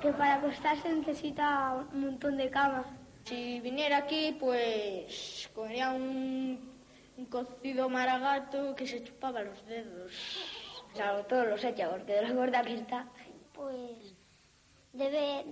Que 0.00 0.12
para 0.12 0.34
acostarse 0.34 0.92
necesita 0.92 1.86
un 1.92 2.00
montón 2.00 2.36
de 2.36 2.50
cama. 2.50 2.84
Si 3.26 3.60
viniera 3.60 3.96
aquí, 3.98 4.36
pues 4.38 5.50
comería 5.52 5.90
un, 5.90 6.72
un 7.16 7.26
cocido 7.26 7.88
maragato 7.88 8.74
que 8.76 8.86
se 8.86 9.02
chupaba 9.02 9.42
los 9.42 9.66
dedos. 9.66 10.12
O 10.92 10.96
sea, 10.96 11.22
todos 11.26 11.48
los 11.48 11.64
echa, 11.64 11.90
porque 11.90 12.12
de 12.12 12.22
lo 12.28 12.34
gorda 12.36 12.62
que 12.62 12.74
está. 12.74 13.08
Pues 13.52 14.14
debe, 14.92 15.44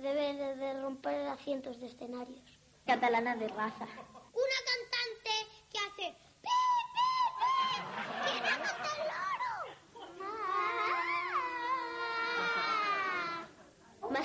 debe 0.00 0.34
de, 0.34 0.56
de 0.56 0.80
romper 0.80 1.26
asientos 1.26 1.80
de 1.80 1.88
escenarios. 1.88 2.40
Catalana 2.86 3.34
de 3.34 3.48
raza. 3.48 3.86
Una 4.32 4.60
cantante 4.70 5.34
que 5.72 5.78
hace 5.78 6.16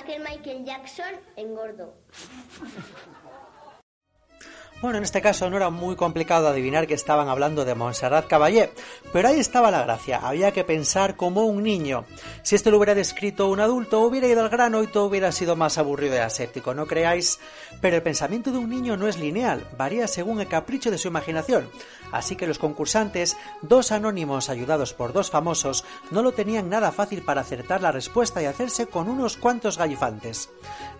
que 0.06 0.18
Michael 0.20 0.64
Jackson 0.64 1.14
engordo. 1.36 1.92
Bueno, 4.82 4.98
en 4.98 5.04
este 5.04 5.22
caso 5.22 5.48
no 5.48 5.56
era 5.56 5.70
muy 5.70 5.96
complicado 5.96 6.48
adivinar 6.48 6.86
que 6.86 6.92
estaban 6.92 7.28
hablando 7.28 7.64
de 7.64 7.74
Montserrat 7.74 8.26
Caballé, 8.26 8.74
pero 9.10 9.28
ahí 9.28 9.40
estaba 9.40 9.70
la 9.70 9.82
gracia, 9.82 10.18
había 10.22 10.52
que 10.52 10.64
pensar 10.64 11.16
como 11.16 11.46
un 11.46 11.62
niño. 11.62 12.04
Si 12.42 12.54
esto 12.56 12.70
lo 12.70 12.76
hubiera 12.76 12.94
descrito 12.94 13.48
un 13.48 13.60
adulto, 13.60 14.02
hubiera 14.02 14.28
ido 14.28 14.42
al 14.42 14.50
grano 14.50 14.82
y 14.82 14.86
todo 14.86 15.06
hubiera 15.06 15.32
sido 15.32 15.56
más 15.56 15.78
aburrido 15.78 16.16
y 16.16 16.18
aséptico, 16.18 16.74
¿no 16.74 16.86
creáis? 16.86 17.40
Pero 17.80 17.96
el 17.96 18.02
pensamiento 18.02 18.52
de 18.52 18.58
un 18.58 18.68
niño 18.68 18.98
no 18.98 19.08
es 19.08 19.18
lineal, 19.18 19.66
varía 19.78 20.06
según 20.08 20.42
el 20.42 20.48
capricho 20.48 20.90
de 20.90 20.98
su 20.98 21.08
imaginación. 21.08 21.70
Así 22.12 22.36
que 22.36 22.46
los 22.46 22.58
concursantes, 22.58 23.36
dos 23.62 23.92
anónimos 23.92 24.50
ayudados 24.50 24.92
por 24.92 25.12
dos 25.12 25.30
famosos, 25.30 25.84
no 26.10 26.22
lo 26.22 26.32
tenían 26.32 26.68
nada 26.68 26.92
fácil 26.92 27.22
para 27.22 27.40
acertar 27.40 27.80
la 27.80 27.92
respuesta 27.92 28.42
y 28.42 28.44
hacerse 28.44 28.86
con 28.86 29.08
unos 29.08 29.38
cuantos 29.38 29.78
gallifantes. 29.78 30.50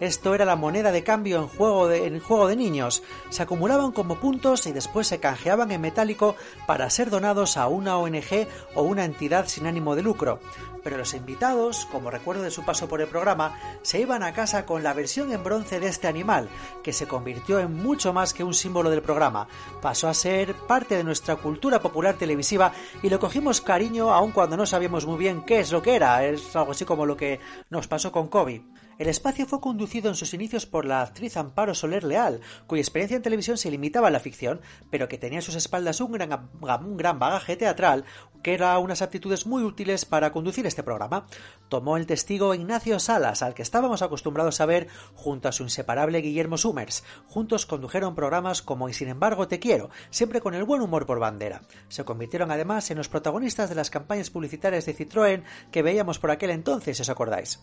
Esto 0.01 0.35
era 0.35 0.45
la 0.45 0.57
moneda 0.57 0.93
de 0.93 1.05
cambio 1.05 1.39
en 1.39 1.49
juego 1.49 1.89
de, 1.89 2.07
en 2.07 2.21
juego 2.21 2.49
de 2.49 2.57
niños. 2.57 3.03
Se 3.31 3.43
acumulaban 3.67 3.91
como 3.91 4.21
puntos 4.21 4.65
y 4.69 4.73
después 4.73 5.09
se 5.09 5.19
canjeaban 5.19 5.73
en 5.73 5.81
metálico 5.81 6.37
para 6.69 6.89
ser 6.89 7.11
donados 7.11 7.57
a 7.57 7.67
una 7.67 7.99
ONG 7.99 8.47
o 8.77 8.83
una 8.83 9.05
entidad 9.05 9.49
sin 9.49 9.67
ánimo 9.67 9.97
de 9.97 10.03
lucro 10.03 10.39
pero 10.87 10.99
los 10.99 11.15
invitados, 11.15 11.89
como 11.91 12.13
recuerdo 12.13 12.45
de 12.45 12.53
su 12.53 12.65
paso 12.65 12.87
por 12.87 13.01
el 13.01 13.09
programa, 13.09 13.59
se 13.83 13.99
iban 13.99 14.23
a 14.23 14.33
casa 14.33 14.65
con 14.67 14.85
la 14.85 14.93
versión 14.93 15.33
en 15.33 15.43
bronce 15.43 15.81
de 15.81 15.89
este 15.89 16.07
animal, 16.07 16.49
que 16.85 16.93
se 16.93 17.09
convirtió 17.09 17.59
en 17.59 17.75
mucho 17.75 18.13
más 18.13 18.33
que 18.33 18.45
un 18.45 18.55
símbolo 18.55 18.89
del 18.89 19.03
programa. 19.03 19.49
Pasó 19.83 20.07
a 20.07 20.15
ser 20.15 20.55
parte 20.55 20.97
de 20.97 21.03
nuestra 21.03 21.35
cultura 21.35 21.83
popular 21.83 22.15
televisiva 22.15 22.71
y 23.03 23.11
le 23.11 23.19
cogimos 23.19 23.61
cariño 23.61 24.15
aun 24.15 24.31
cuando 24.31 24.57
no 24.57 24.65
sabíamos 24.65 25.07
muy 25.07 25.19
bien 25.19 25.43
qué 25.45 25.59
es 25.59 25.73
lo 25.73 25.83
que 25.83 25.97
era. 25.97 26.25
Es 26.25 26.55
algo 26.55 26.71
así 26.71 26.85
como 26.85 27.05
lo 27.05 27.17
que 27.17 27.41
nos 27.69 27.89
pasó 27.89 28.13
con 28.13 28.29
Kobe. 28.29 28.63
El 28.99 29.09
espacio 29.09 29.45
fue 29.45 29.61
conducido 29.61 30.09
en 30.09 30.15
sus 30.15 30.33
inicios 30.33 30.65
por 30.65 30.87
la 30.87 31.03
actriz 31.03 31.37
Amparo 31.37 31.75
Soler 31.75 32.03
Leal, 32.03 32.41
cuya 32.67 32.81
experiencia 32.81 33.17
en 33.17 33.23
televisión 33.23 33.59
se 33.59 33.71
limitaba 33.71 34.09
a 34.09 34.11
la 34.11 34.21
ficción, 34.21 34.63
pero 34.91 35.07
que 35.07 35.19
tenía 35.19 35.41
a 35.41 35.43
sus 35.43 35.55
espaldas 35.55 36.01
un 36.01 36.13
gran, 36.13 36.49
un 36.63 36.97
gran 36.97 37.19
bagaje 37.19 37.57
teatral, 37.57 38.07
que 38.43 38.55
era 38.55 38.79
unas 38.79 39.03
aptitudes 39.03 39.47
muy 39.47 39.63
útiles 39.63 40.05
para 40.05 40.33
conducir 40.33 40.67
este 40.67 40.83
programa. 40.83 41.27
Tomó 41.69 41.97
el 41.97 42.07
testigo 42.07 42.55
Ignacio 42.55 42.99
Salas, 42.99 43.43
al 43.43 43.55
que 43.55 43.63
estábamos 43.63 44.03
acostumbrados 44.03 44.61
a 44.61 44.67
ver 44.67 44.89
junto 45.15 45.49
a 45.49 45.53
su 45.53 45.63
inseparable 45.63 46.21
Guillermo 46.21 46.59
Summers. 46.59 47.05
Juntos 47.27 47.67
condujeron 47.67 48.15
programas 48.15 48.63
como 48.63 48.89
Y 48.89 48.95
sin 48.95 49.09
embargo 49.09 49.49
te 49.49 49.59
quiero, 49.59 49.91
siempre 50.11 50.41
con 50.41 50.55
el 50.55 50.65
buen 50.65 50.83
humor 50.83 51.07
por 51.07 51.19
bandera. 51.19 51.63
Se 51.89 52.05
convirtieron 52.05 52.51
además 52.51 52.91
en 52.91 52.99
los 52.99 53.09
protagonistas 53.09 53.69
de 53.69 53.75
las 53.75 53.91
campañas 53.91 54.31
publicitarias 54.31 54.87
de 54.87 54.97
Citroën 54.97 55.43
que 55.71 55.83
veíamos 55.83 56.19
por 56.19 56.31
aquel 56.31 56.51
entonces, 56.51 56.97
si 56.97 57.03
os 57.03 57.11
acordáis. 57.11 57.61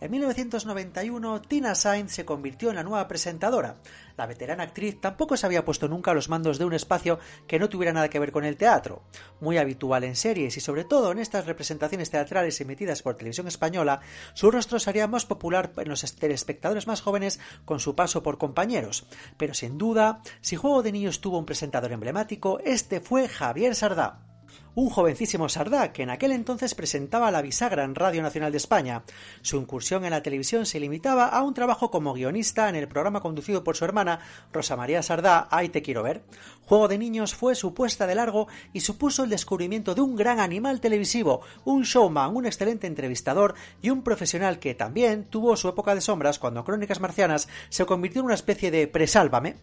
En 0.00 0.10
1991, 0.10 1.42
Tina 1.42 1.74
Sainz 1.74 2.12
se 2.12 2.24
convirtió 2.24 2.70
en 2.70 2.76
la 2.76 2.82
nueva 2.82 3.06
presentadora. 3.08 3.76
La 4.16 4.26
veterana 4.26 4.62
actriz 4.62 5.00
tampoco 5.00 5.36
se 5.36 5.46
había 5.46 5.64
puesto 5.64 5.88
nunca 5.88 6.12
a 6.12 6.14
los 6.14 6.28
mandos 6.28 6.58
de 6.58 6.64
un 6.64 6.72
espacio 6.72 7.18
que 7.46 7.58
no 7.58 7.68
tuviera 7.68 7.92
nada 7.92 8.08
que 8.08 8.18
ver 8.18 8.30
con 8.30 8.44
el 8.44 8.56
teatro. 8.56 9.02
Muy 9.40 9.58
habitual 9.58 10.04
en 10.04 10.14
series 10.14 10.56
y 10.56 10.60
sobre 10.60 10.84
todo 10.84 11.10
en 11.10 11.18
estas 11.18 11.46
representaciones 11.46 12.10
teatrales 12.10 12.60
emitidas 12.60 13.02
por 13.02 13.16
televisión 13.16 13.48
española, 13.48 14.00
su 14.34 14.50
rostro 14.50 14.78
sería 14.78 15.08
más 15.08 15.26
popular 15.26 15.72
en 15.76 15.88
los 15.88 16.14
telespectadores 16.14 16.86
más 16.86 17.00
jóvenes 17.00 17.40
con 17.64 17.80
su 17.80 17.96
paso 17.96 18.22
por 18.22 18.38
compañeros. 18.38 19.06
Pero 19.36 19.54
sin 19.54 19.78
duda, 19.78 20.22
si 20.40 20.56
Juego 20.56 20.82
de 20.82 20.92
Niños 20.92 21.20
tuvo 21.20 21.38
un 21.38 21.46
presentador 21.46 21.92
emblemático, 21.92 22.60
este 22.64 23.00
fue 23.00 23.28
Javier 23.28 23.74
Sardá 23.74 24.33
un 24.74 24.90
jovencísimo 24.90 25.48
Sardá 25.48 25.92
que 25.92 26.02
en 26.02 26.10
aquel 26.10 26.32
entonces 26.32 26.74
presentaba 26.74 27.30
la 27.30 27.42
bisagra 27.42 27.84
en 27.84 27.94
Radio 27.94 28.22
Nacional 28.22 28.50
de 28.50 28.58
España. 28.58 29.04
Su 29.42 29.56
incursión 29.56 30.04
en 30.04 30.10
la 30.10 30.22
televisión 30.22 30.66
se 30.66 30.80
limitaba 30.80 31.26
a 31.26 31.42
un 31.42 31.54
trabajo 31.54 31.90
como 31.90 32.12
guionista 32.12 32.68
en 32.68 32.74
el 32.74 32.88
programa 32.88 33.20
conducido 33.20 33.62
por 33.62 33.76
su 33.76 33.84
hermana 33.84 34.18
Rosa 34.52 34.76
María 34.76 35.02
Sardá, 35.02 35.48
Ahí 35.50 35.68
te 35.68 35.82
quiero 35.82 36.02
ver. 36.02 36.22
Juego 36.62 36.88
de 36.88 36.98
Niños 36.98 37.34
fue 37.34 37.54
su 37.54 37.74
puesta 37.74 38.06
de 38.06 38.14
largo 38.14 38.48
y 38.72 38.80
supuso 38.80 39.24
el 39.24 39.30
descubrimiento 39.30 39.94
de 39.94 40.00
un 40.00 40.16
gran 40.16 40.40
animal 40.40 40.80
televisivo, 40.80 41.42
un 41.64 41.82
showman, 41.82 42.34
un 42.34 42.46
excelente 42.46 42.86
entrevistador 42.86 43.54
y 43.80 43.90
un 43.90 44.02
profesional 44.02 44.58
que 44.58 44.74
también 44.74 45.24
tuvo 45.24 45.56
su 45.56 45.68
época 45.68 45.94
de 45.94 46.00
sombras 46.00 46.38
cuando 46.38 46.64
Crónicas 46.64 47.00
Marcianas 47.00 47.48
se 47.68 47.86
convirtió 47.86 48.20
en 48.20 48.26
una 48.26 48.34
especie 48.34 48.70
de 48.70 48.88
presálvame. 48.88 49.56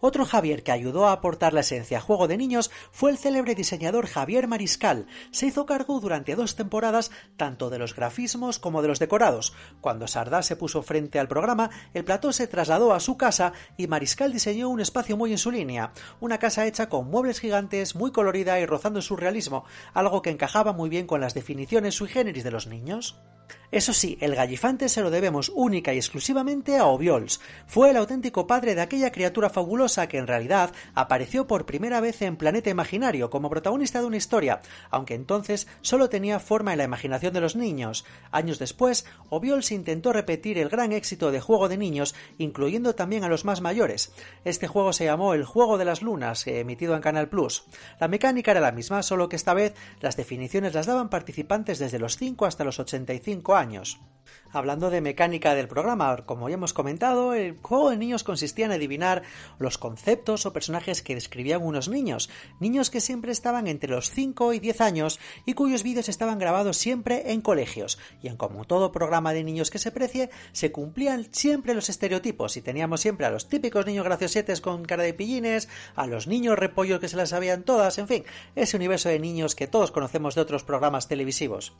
Otro 0.00 0.24
Javier 0.24 0.62
que 0.62 0.72
ayudó 0.72 1.06
a 1.06 1.12
aportar 1.12 1.52
la 1.52 1.60
esencia 1.60 1.98
a 1.98 2.00
Juego 2.00 2.28
de 2.28 2.36
Niños 2.36 2.70
fue 2.90 3.10
el 3.10 3.18
célebre 3.18 3.54
diseñador 3.54 4.06
Javier 4.06 4.48
Mariscal. 4.48 5.06
Se 5.30 5.46
hizo 5.46 5.66
cargo 5.66 6.00
durante 6.00 6.36
dos 6.36 6.56
temporadas 6.56 7.10
tanto 7.36 7.70
de 7.70 7.78
los 7.78 7.94
grafismos 7.94 8.58
como 8.58 8.82
de 8.82 8.88
los 8.88 8.98
decorados. 8.98 9.54
Cuando 9.80 10.08
Sardá 10.08 10.42
se 10.42 10.56
puso 10.56 10.82
frente 10.82 11.18
al 11.18 11.28
programa, 11.28 11.70
el 11.94 12.04
plató 12.04 12.32
se 12.32 12.46
trasladó 12.46 12.92
a 12.92 13.00
su 13.00 13.16
casa 13.16 13.52
y 13.76 13.86
Mariscal 13.86 14.32
diseñó 14.32 14.68
un 14.68 14.80
espacio 14.80 15.16
muy 15.16 15.32
en 15.32 15.38
su 15.38 15.50
línea, 15.50 15.92
una 16.20 16.38
casa 16.38 16.66
hecha 16.66 16.88
con 16.88 17.10
muebles 17.10 17.40
gigantes, 17.40 17.94
muy 17.94 18.12
colorida 18.12 18.60
y 18.60 18.66
rozando 18.66 19.02
su 19.02 19.16
realismo, 19.16 19.64
algo 19.94 20.22
que 20.22 20.30
encajaba 20.30 20.72
muy 20.72 20.88
bien 20.88 21.06
con 21.06 21.20
las 21.20 21.34
definiciones 21.34 21.94
sui 21.94 22.08
generis 22.08 22.44
de 22.44 22.50
los 22.50 22.66
niños. 22.66 23.16
Eso 23.70 23.92
sí, 23.92 24.16
el 24.20 24.34
gallifante 24.34 24.88
se 24.88 25.02
lo 25.02 25.10
debemos 25.10 25.50
única 25.54 25.92
y 25.92 25.96
exclusivamente 25.96 26.78
a 26.78 26.86
Obiols. 26.86 27.40
Fue 27.66 27.90
el 27.90 27.96
auténtico 27.96 28.46
padre 28.46 28.74
de 28.74 28.80
aquella 28.80 29.10
criatura 29.10 29.50
fabulosa 29.50 29.85
que 29.86 30.18
en 30.18 30.26
realidad 30.26 30.72
apareció 30.94 31.46
por 31.46 31.64
primera 31.64 32.00
vez 32.00 32.20
en 32.22 32.36
Planeta 32.36 32.70
Imaginario 32.70 33.30
como 33.30 33.48
protagonista 33.48 34.00
de 34.00 34.06
una 34.06 34.16
historia, 34.16 34.60
aunque 34.90 35.14
entonces 35.14 35.68
solo 35.80 36.08
tenía 36.08 36.40
forma 36.40 36.72
en 36.72 36.78
la 36.78 36.84
imaginación 36.84 37.32
de 37.32 37.40
los 37.40 37.54
niños. 37.54 38.04
Años 38.32 38.58
después, 38.58 39.06
Obiols 39.30 39.70
intentó 39.70 40.12
repetir 40.12 40.58
el 40.58 40.68
gran 40.68 40.92
éxito 40.92 41.30
de 41.30 41.40
Juego 41.40 41.68
de 41.68 41.78
Niños, 41.78 42.14
incluyendo 42.38 42.94
también 42.94 43.24
a 43.24 43.28
los 43.28 43.44
más 43.44 43.60
mayores. 43.60 44.12
Este 44.44 44.66
juego 44.66 44.92
se 44.92 45.04
llamó 45.04 45.34
El 45.34 45.44
Juego 45.44 45.78
de 45.78 45.84
las 45.84 46.02
Lunas, 46.02 46.46
emitido 46.46 46.96
en 46.96 47.02
Canal 47.02 47.28
Plus. 47.28 47.64
La 48.00 48.08
mecánica 48.08 48.50
era 48.50 48.60
la 48.60 48.72
misma, 48.72 49.02
solo 49.02 49.28
que 49.28 49.36
esta 49.36 49.54
vez 49.54 49.74
las 50.00 50.16
definiciones 50.16 50.74
las 50.74 50.86
daban 50.86 51.08
participantes 51.08 51.78
desde 51.78 51.98
los 52.00 52.16
5 52.16 52.46
hasta 52.46 52.64
los 52.64 52.80
85 52.80 53.54
años. 53.54 54.00
Hablando 54.50 54.90
de 54.90 55.00
mecánica 55.00 55.54
del 55.54 55.68
programa, 55.68 56.16
como 56.24 56.48
ya 56.48 56.54
hemos 56.54 56.72
comentado, 56.72 57.34
el 57.34 57.58
juego 57.60 57.90
de 57.90 57.96
niños 57.96 58.24
consistía 58.24 58.66
en 58.66 58.72
adivinar 58.72 59.22
los 59.58 59.78
conceptos 59.78 60.46
o 60.46 60.52
personajes 60.52 61.02
que 61.02 61.14
describían 61.14 61.62
unos 61.62 61.88
niños, 61.88 62.30
niños 62.60 62.90
que 62.90 63.00
siempre 63.00 63.32
estaban 63.32 63.66
entre 63.66 63.90
los 63.90 64.10
5 64.10 64.54
y 64.54 64.58
10 64.58 64.80
años 64.80 65.20
y 65.44 65.54
cuyos 65.54 65.82
vídeos 65.82 66.08
estaban 66.08 66.38
grabados 66.38 66.76
siempre 66.76 67.32
en 67.32 67.40
colegios, 67.40 67.98
y 68.22 68.28
en 68.28 68.36
como 68.36 68.64
todo 68.64 68.92
programa 68.92 69.32
de 69.32 69.44
niños 69.44 69.70
que 69.70 69.78
se 69.78 69.92
precie, 69.92 70.30
se 70.52 70.72
cumplían 70.72 71.28
siempre 71.32 71.74
los 71.74 71.88
estereotipos 71.88 72.56
y 72.56 72.62
teníamos 72.62 73.00
siempre 73.00 73.26
a 73.26 73.30
los 73.30 73.48
típicos 73.48 73.86
niños 73.86 74.04
graciosetes 74.04 74.60
con 74.60 74.84
cara 74.84 75.02
de 75.02 75.14
pillines, 75.14 75.68
a 75.94 76.06
los 76.06 76.26
niños 76.26 76.58
repollos 76.58 77.00
que 77.00 77.08
se 77.08 77.16
las 77.16 77.30
sabían 77.30 77.64
todas, 77.64 77.98
en 77.98 78.08
fin, 78.08 78.24
ese 78.54 78.76
universo 78.76 79.08
de 79.08 79.18
niños 79.18 79.54
que 79.54 79.66
todos 79.66 79.90
conocemos 79.90 80.34
de 80.34 80.40
otros 80.40 80.64
programas 80.64 81.08
televisivos 81.08 81.74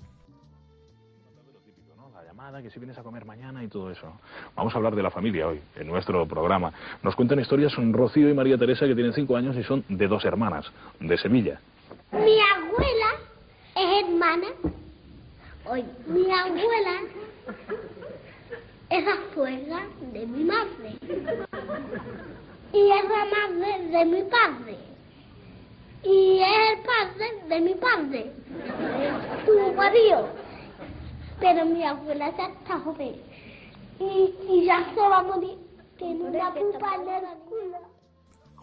que 2.62 2.70
si 2.70 2.78
vienes 2.78 2.96
a 2.96 3.02
comer 3.02 3.24
mañana 3.24 3.62
y 3.64 3.68
todo 3.68 3.90
eso. 3.90 4.06
Vamos 4.54 4.72
a 4.72 4.76
hablar 4.76 4.94
de 4.94 5.02
la 5.02 5.11
familia 5.11 5.48
hoy, 5.48 5.61
en 5.74 5.88
nuestro 5.88 6.26
programa. 6.26 6.72
Nos 7.02 7.16
cuentan 7.16 7.40
historias 7.40 7.72
son 7.72 7.92
Rocío 7.92 8.30
y 8.30 8.35
María 8.35 8.56
Teresa, 8.56 8.87
que 8.87 8.94
tienen 8.94 9.12
cinco 9.12 9.37
años 9.37 9.56
y 9.56 9.64
son 9.64 9.85
de 9.88 10.06
dos 10.06 10.24
hermanas, 10.24 10.64
de 11.00 11.18
Sevilla. 11.18 11.61
Mi 12.12 12.38
abuela 12.40 13.11
es 13.74 14.04
hermana. 14.04 14.46
Oye, 15.66 15.85
mi 16.06 16.30
abuela 16.30 17.00
es 18.90 19.04
la 19.04 19.16
suegra 19.35 19.82
de 20.12 20.26
mi 20.26 20.44
madre. 20.44 20.96
Y 22.72 22.90
es 22.90 23.04
la 23.04 23.26
madre 23.26 23.88
de 23.88 24.04
mi 24.04 24.22
padre. 24.22 24.78
Y 26.04 26.38
es 26.38 26.70
el 26.70 26.78
padre 26.85 27.48
de 27.48 27.61
mi 27.61 27.74
padre. 27.74 28.32
Tu 29.44 29.74
marido 29.74 30.45
pero 31.40 31.64
abuela 31.85 32.35
ya 32.37 32.46
está 32.46 32.79
joven 32.81 33.16
y, 33.99 34.35
y 34.49 34.64
ya 34.64 34.92
se 34.94 35.01
va 35.01 35.18
a 35.18 35.22
morir. 35.22 35.59
Tiene 35.99 36.25
una 36.25 36.53
pupa 36.53 36.94
en 36.96 37.09
el 37.09 37.38
culo. 37.49 37.95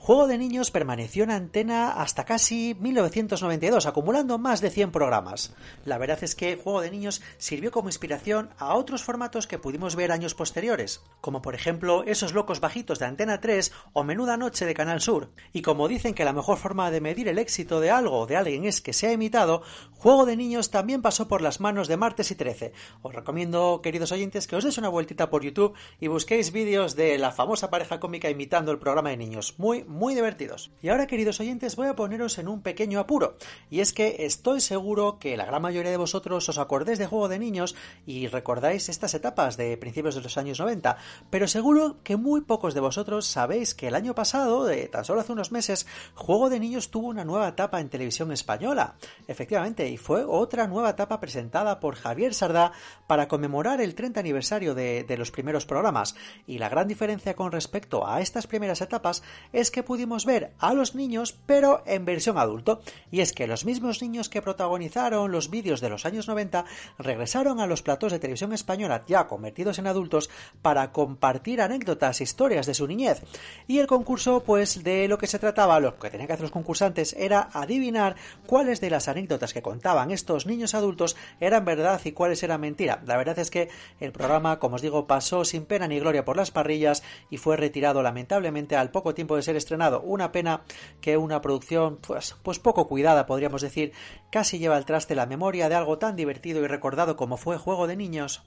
Juego 0.06 0.28
de 0.28 0.38
Niños 0.38 0.70
permaneció 0.70 1.24
en 1.24 1.32
antena 1.32 1.94
hasta 1.94 2.26
casi 2.26 2.76
1992, 2.82 3.86
acumulando 3.86 4.38
más 4.38 4.60
de 4.60 4.70
100 4.70 4.92
programas. 4.92 5.56
La 5.86 5.98
verdad 5.98 6.22
es 6.26 6.36
que 6.36 6.58
Juego 6.58 6.82
de 6.82 6.92
Niños 6.92 7.22
sirvió 7.38 7.72
como 7.72 7.88
inspiración 7.88 8.50
a 8.58 8.76
otros 8.76 9.02
formatos 9.02 9.48
que 9.48 9.60
pudimos 9.60 9.96
ver 9.96 10.12
años 10.12 10.36
posteriores, 10.36 11.02
como 11.22 11.42
por 11.42 11.56
ejemplo 11.56 12.04
Esos 12.04 12.34
locos 12.34 12.60
bajitos 12.60 13.00
de 13.00 13.06
Antena 13.06 13.40
3 13.40 13.72
o 13.94 14.04
Menuda 14.04 14.36
Noche 14.36 14.66
de 14.66 14.74
Canal 14.74 15.00
Sur. 15.00 15.30
Y 15.54 15.62
como 15.62 15.88
dicen 15.88 16.14
que 16.14 16.26
la 16.26 16.34
mejor 16.34 16.58
forma 16.58 16.92
de 16.92 17.00
medir 17.00 17.30
el 17.30 17.40
éxito 17.40 17.80
de 17.80 17.90
algo 17.90 18.20
o 18.20 18.28
de 18.28 18.36
alguien 18.36 18.66
es 18.66 18.82
que 18.82 18.92
sea 18.92 19.14
imitado, 19.14 19.62
Juego 19.94 20.26
de 20.26 20.36
Niños 20.36 20.70
también 20.70 21.02
pasó 21.02 21.30
por 21.30 21.42
las 21.42 21.62
manos 21.62 21.88
de 21.88 21.96
Martes 21.96 22.30
y 22.30 22.36
13. 22.36 22.74
Os 23.04 23.16
recomiendo, 23.16 23.80
queridos 23.82 24.12
oyentes, 24.12 24.48
que 24.48 24.58
os 24.58 24.66
deis 24.66 24.78
una 24.78 24.90
vueltita 24.90 25.30
por 25.30 25.46
YouTube 25.46 25.78
y 26.02 26.08
busquéis 26.08 26.52
vídeos 26.52 26.98
de 26.98 27.18
la 27.18 27.32
famosa 27.32 27.70
pareja 27.70 28.02
cómica 28.02 28.30
imitando 28.30 28.74
el 28.74 28.80
programa 28.80 29.12
de 29.12 29.16
niños. 29.16 29.56
Muy, 29.58 29.86
muy 29.94 30.16
divertidos. 30.16 30.72
Y 30.82 30.90
ahora, 30.90 31.08
queridos 31.08 31.40
oyentes, 31.40 31.76
voy 31.76 31.88
a 31.88 31.96
poneros 31.96 32.38
en 32.38 32.48
un 32.48 32.62
pequeño 32.62 33.00
apuro. 33.00 33.38
Y 33.70 33.80
es 33.80 33.94
que 33.94 34.26
estoy 34.26 34.60
seguro 34.60 35.20
que 35.20 35.38
la 35.38 35.46
gran 35.46 35.62
mayoría 35.62 35.92
de 35.92 35.98
vosotros 35.98 36.50
os 36.50 36.58
acordéis 36.58 37.00
de 37.00 37.06
Juego 37.06 37.30
de 37.30 37.40
Niños 37.40 37.76
y 38.06 38.28
recordáis 38.28 38.90
estas 38.90 39.14
etapas 39.14 39.56
de 39.56 39.78
principios 39.78 40.16
de 40.16 40.22
los 40.22 40.38
años 40.38 40.60
90, 40.60 40.98
pero 41.30 41.48
seguro 41.48 41.98
que 42.04 42.18
muy 42.18 42.42
pocos 42.42 42.74
de 42.74 42.80
vosotros 42.80 43.26
sabéis 43.26 43.76
que 43.76 43.88
el 43.88 43.96
año 43.96 44.16
pasado, 44.16 44.66
de 44.66 44.88
tan 44.88 45.06
solo 45.06 45.22
hace 45.22 45.32
unos 45.32 45.52
meses, 45.52 45.86
Juego 46.16 46.50
de 46.50 46.60
Niños 46.60 46.90
tuvo 46.90 47.08
una 47.08 47.24
nueva 47.24 47.48
etapa 47.48 47.80
en 47.80 47.90
televisión 47.90 48.32
española. 48.32 48.96
Efectivamente, 49.28 49.88
y 49.90 49.98
fue 49.98 50.26
otra 50.26 50.68
nueva 50.68 50.90
etapa 50.90 51.20
presentada 51.20 51.80
por 51.80 51.96
Javier 51.96 52.34
Sardá 52.34 52.72
para 53.08 53.28
conmemorar 53.28 53.80
el 53.82 53.96
30 53.96 54.20
aniversario 54.20 54.74
de, 54.74 55.04
de 55.04 55.18
los 55.18 55.32
primeros 55.32 55.66
programas. 55.66 56.16
Y 56.48 56.58
la 56.58 56.70
gran 56.70 56.88
diferencia 56.88 57.36
con 57.36 57.52
respecto 57.52 58.08
a 58.08 58.22
estas 58.22 58.48
primeras 58.48 58.82
etapas 58.82 59.24
es 59.52 59.70
que 59.70 59.83
pudimos 59.84 60.26
ver 60.26 60.54
a 60.60 60.74
los 60.74 60.96
niños, 60.96 61.36
pero 61.46 61.84
en 61.86 62.06
versión 62.06 62.38
adulto. 62.38 62.82
Y 63.12 63.22
es 63.22 63.34
que 63.34 63.48
los 63.48 63.66
mismos 63.66 64.02
niños 64.02 64.30
que 64.30 64.42
protagonizaron 64.42 65.32
los 65.32 65.50
vídeos 65.50 65.82
de 65.82 65.90
los 65.90 66.06
años 66.06 66.28
90 66.28 66.66
regresaron 66.98 67.60
a 67.60 67.68
los 67.68 67.82
platós 67.82 68.12
de 68.12 68.20
televisión 68.20 68.54
española 68.54 69.04
ya 69.08 69.28
convertidos 69.28 69.80
en 69.80 69.88
adultos 69.88 70.30
para 70.62 70.92
compartir 70.92 71.62
anécdotas, 71.62 72.22
historias 72.22 72.66
de 72.66 72.74
su 72.74 72.88
niñez. 72.88 73.22
Y 73.68 73.80
el 73.80 73.88
concurso, 73.88 74.44
pues 74.44 74.84
de 74.84 75.08
lo 75.08 75.18
que 75.18 75.28
se 75.28 75.40
trataba, 75.40 75.80
lo 75.80 75.98
que 75.98 76.10
tenían 76.10 76.28
que 76.28 76.34
hacer 76.34 76.44
los 76.44 76.52
concursantes 76.52 77.14
era 77.14 77.50
adivinar 77.54 78.16
cuáles 78.46 78.82
de 78.82 78.90
las 78.90 79.08
anécdotas 79.08 79.54
que 79.54 79.62
contaban 79.62 80.12
estos 80.12 80.46
niños 80.46 80.74
adultos 80.74 81.16
eran 81.40 81.66
verdad 81.66 82.00
y 82.04 82.12
cuáles 82.12 82.44
eran 82.44 82.62
mentira. 82.62 83.02
La 83.06 83.18
verdad 83.18 83.40
es 83.40 83.52
que 83.52 83.70
el 84.00 84.12
programa, 84.12 84.60
como 84.60 84.76
os 84.76 84.82
digo, 84.82 85.08
pasó 85.08 85.46
sin 85.46 85.66
pena 85.66 85.88
ni 85.88 86.00
gloria 86.00 86.26
por 86.26 86.38
las 86.38 86.52
parrillas 86.52 87.04
y 87.30 87.38
fue 87.38 87.58
retirado 87.58 88.02
lamentablemente 88.02 88.76
al 88.76 88.92
poco 88.92 89.14
tiempo 89.14 89.36
de 89.36 89.42
ser 89.42 89.56
estrenado. 89.56 89.73
Una 90.04 90.32
pena 90.32 90.62
que 91.02 91.18
una 91.18 91.42
producción 91.42 91.98
pues, 92.06 92.36
pues 92.44 92.60
poco 92.60 92.88
cuidada, 92.88 93.26
podríamos 93.26 93.62
decir, 93.62 93.94
casi 94.32 94.60
lleva 94.60 94.76
al 94.76 94.86
traste 94.86 95.16
la 95.16 95.26
memoria 95.26 95.70
de 95.70 95.76
algo 95.76 95.98
tan 95.98 96.16
divertido 96.16 96.64
y 96.64 96.68
recordado 96.68 97.16
como 97.16 97.38
fue 97.38 97.58
Juego 97.58 97.88
de 97.88 97.96
Niños. 97.96 98.44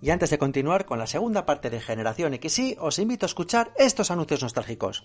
Y 0.00 0.10
antes 0.10 0.30
de 0.30 0.38
continuar 0.38 0.84
con 0.84 0.98
la 0.98 1.06
segunda 1.06 1.44
parte 1.44 1.70
de 1.70 1.80
Generación 1.80 2.32
XY, 2.40 2.76
os 2.78 2.98
invito 2.98 3.26
a 3.26 3.28
escuchar 3.28 3.72
estos 3.76 4.10
anuncios 4.10 4.42
nostálgicos. 4.42 5.04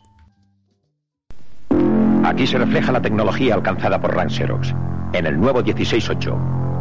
Aquí 2.23 2.47
se 2.47 2.57
refleja 2.57 2.91
la 2.91 3.01
tecnología 3.01 3.55
alcanzada 3.55 3.99
por 3.99 4.15
Rank 4.15 4.29
Xerox. 4.29 4.73
En 5.13 5.25
el 5.25 5.39
nuevo 5.39 5.62
168, 5.62 6.33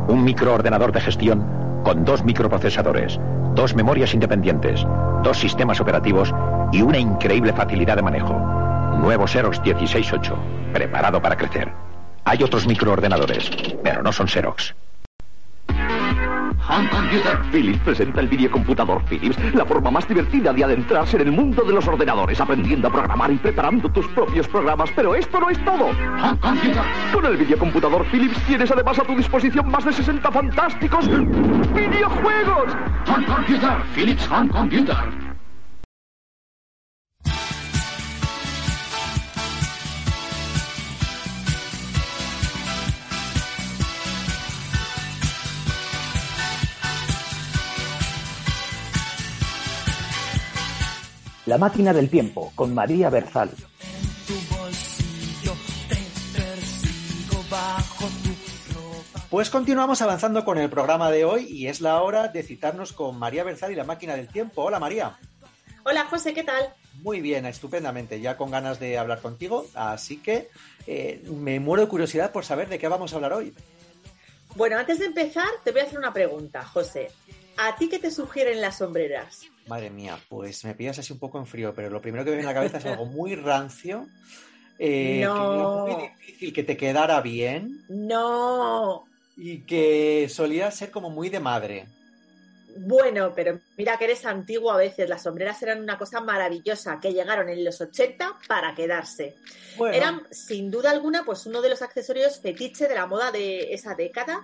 un 0.09 0.25
microordenador 0.25 0.93
de 0.93 1.01
gestión 1.01 1.81
con 1.85 2.05
dos 2.05 2.25
microprocesadores, 2.25 3.19
dos 3.55 3.75
memorias 3.75 4.15
independientes, 4.15 4.87
dos 5.25 5.39
sistemas 5.39 5.81
operativos 5.81 6.33
y 6.73 6.83
una 6.83 6.99
increíble 6.99 7.53
facilidad 7.53 7.97
de 7.97 8.03
manejo. 8.03 8.35
Nuevo 8.99 9.27
Xerox 9.27 9.61
168, 9.63 10.37
preparado 10.73 11.21
para 11.21 11.37
crecer. 11.37 11.71
Hay 12.25 12.43
otros 12.43 12.67
microordenadores, 12.67 13.51
pero 13.83 14.03
no 14.03 14.13
son 14.13 14.27
Xerox. 14.27 14.75
Home 16.69 16.89
Computer. 16.91 17.39
Philips 17.51 17.81
presenta 17.81 18.21
el 18.21 18.29
videocomputador 18.29 19.03
Philips, 19.05 19.37
la 19.55 19.65
forma 19.67 19.91
más 19.91 20.07
divertida 20.07 20.53
de 20.53 20.65
adentrarse 20.65 21.17
en 21.17 21.23
el 21.23 21.33
mundo 21.33 21.65
de 21.65 21.73
los 21.73 21.87
ordenadores, 21.87 22.41
aprendiendo 22.41 22.89
a 22.89 22.93
programar 22.93 23.33
y 23.33 23.37
preparando 23.37 23.91
tus 23.91 24.07
propios 24.09 24.47
programas. 24.49 24.91
Pero 24.95 25.15
esto 25.15 25.41
no 25.41 25.51
es 25.51 25.63
todo. 25.65 25.87
Home 25.87 26.39
Computer. 26.41 26.83
Con 27.13 27.27
el 27.27 27.37
videocomputador 27.37 28.07
Philips 28.07 28.41
tienes 28.47 28.71
además 28.71 28.99
a 28.99 29.03
tu 29.03 29.17
disposición 29.17 29.69
más 29.71 29.85
de 29.85 29.93
60 29.93 30.31
fantásticos 30.31 31.09
videojuegos. 31.75 32.73
Home 33.09 33.27
Computer. 33.27 33.83
Philips 33.95 34.29
Home 34.31 34.49
Computer. 34.49 35.32
La 51.45 51.59
máquina 51.59 51.93
del 51.93 52.09
tiempo 52.09 52.53
con 52.55 52.73
María 52.73 53.11
Berzal. 53.11 53.51
Pues 59.29 59.51
continuamos 59.51 60.01
avanzando 60.03 60.45
con 60.45 60.59
el 60.59 60.71
programa 60.71 61.11
de 61.11 61.25
hoy 61.25 61.47
y 61.49 61.67
es 61.67 61.81
la 61.81 62.01
hora 62.01 62.29
de 62.29 62.45
citarnos 62.45 62.93
con 62.93 63.19
María 63.19 63.43
Berzal 63.43 63.73
y 63.73 63.75
la 63.75 63.83
máquina 63.83 64.15
del 64.15 64.29
tiempo. 64.29 64.63
Hola 64.63 64.79
María. 64.79 65.19
Hola 65.83 66.05
José, 66.05 66.33
¿qué 66.33 66.45
tal? 66.45 66.75
Muy 67.03 67.21
bien, 67.21 67.45
estupendamente, 67.45 68.21
ya 68.21 68.37
con 68.37 68.53
ganas 68.53 68.79
de 68.79 68.97
hablar 68.97 69.21
contigo, 69.21 69.67
así 69.75 70.19
que 70.19 70.49
eh, 70.87 71.25
me 71.29 71.59
muero 71.59 71.83
de 71.83 71.89
curiosidad 71.89 72.31
por 72.31 72.45
saber 72.45 72.69
de 72.69 72.79
qué 72.79 72.87
vamos 72.87 73.13
a 73.13 73.17
hablar 73.17 73.33
hoy. 73.33 73.53
Bueno, 74.55 74.79
antes 74.79 75.01
de 75.01 75.07
empezar, 75.07 75.49
te 75.65 75.73
voy 75.73 75.81
a 75.81 75.85
hacer 75.85 75.99
una 75.99 76.13
pregunta, 76.13 76.63
José. 76.63 77.11
¿A 77.57 77.75
ti 77.75 77.89
qué 77.89 77.99
te 77.99 78.13
sugieren 78.13 78.61
las 78.61 78.79
sombreras? 78.79 79.52
Madre 79.69 79.91
mía, 79.91 80.19
pues 80.29 80.65
me 80.65 80.75
pillas 80.75 80.99
así 80.99 81.13
un 81.13 81.19
poco 81.19 81.39
en 81.39 81.47
frío, 81.47 81.73
pero 81.75 81.89
lo 81.91 82.01
primero 82.03 82.25
que 82.25 82.31
me 82.31 82.37
viene 82.37 82.51
a 82.51 82.53
la 82.53 82.59
cabeza 82.59 82.79
es 82.79 82.87
algo 82.87 83.05
muy 83.07 83.35
rancio. 83.37 84.07
eh, 84.79 85.21
No. 85.25 85.85
que 85.87 85.93
era 85.93 86.01
muy 86.01 86.09
difícil 86.19 86.53
que 86.53 86.63
te 86.65 86.77
quedara 86.77 87.21
bien 87.21 87.85
No. 87.89 89.05
y 89.37 89.59
que 89.61 90.29
solía 90.29 90.71
ser 90.71 90.91
como 90.91 91.11
muy 91.11 91.29
de 91.31 91.41
madre. 91.41 91.87
Bueno, 92.75 93.33
pero 93.37 93.59
mira 93.77 93.99
que 93.99 94.07
eres 94.07 94.25
antiguo 94.25 94.73
a 94.73 94.79
veces. 94.79 95.07
Las 95.09 95.23
sombreras 95.25 95.63
eran 95.63 95.83
una 95.83 95.99
cosa 95.99 96.21
maravillosa 96.23 96.99
que 97.01 97.13
llegaron 97.13 97.51
en 97.51 97.63
los 97.65 97.79
80 97.81 98.39
para 98.49 98.75
quedarse. 98.75 99.37
Bueno. 99.77 99.95
Eran, 99.95 100.23
sin 100.31 100.71
duda 100.71 100.91
alguna, 100.91 101.23
pues 101.23 101.45
uno 101.45 101.61
de 101.61 101.69
los 101.69 101.83
accesorios 101.83 102.41
fetiche 102.41 102.89
de 102.89 102.95
la 102.95 103.07
moda 103.07 103.31
de 103.31 103.75
esa 103.75 103.95
década. 103.95 104.41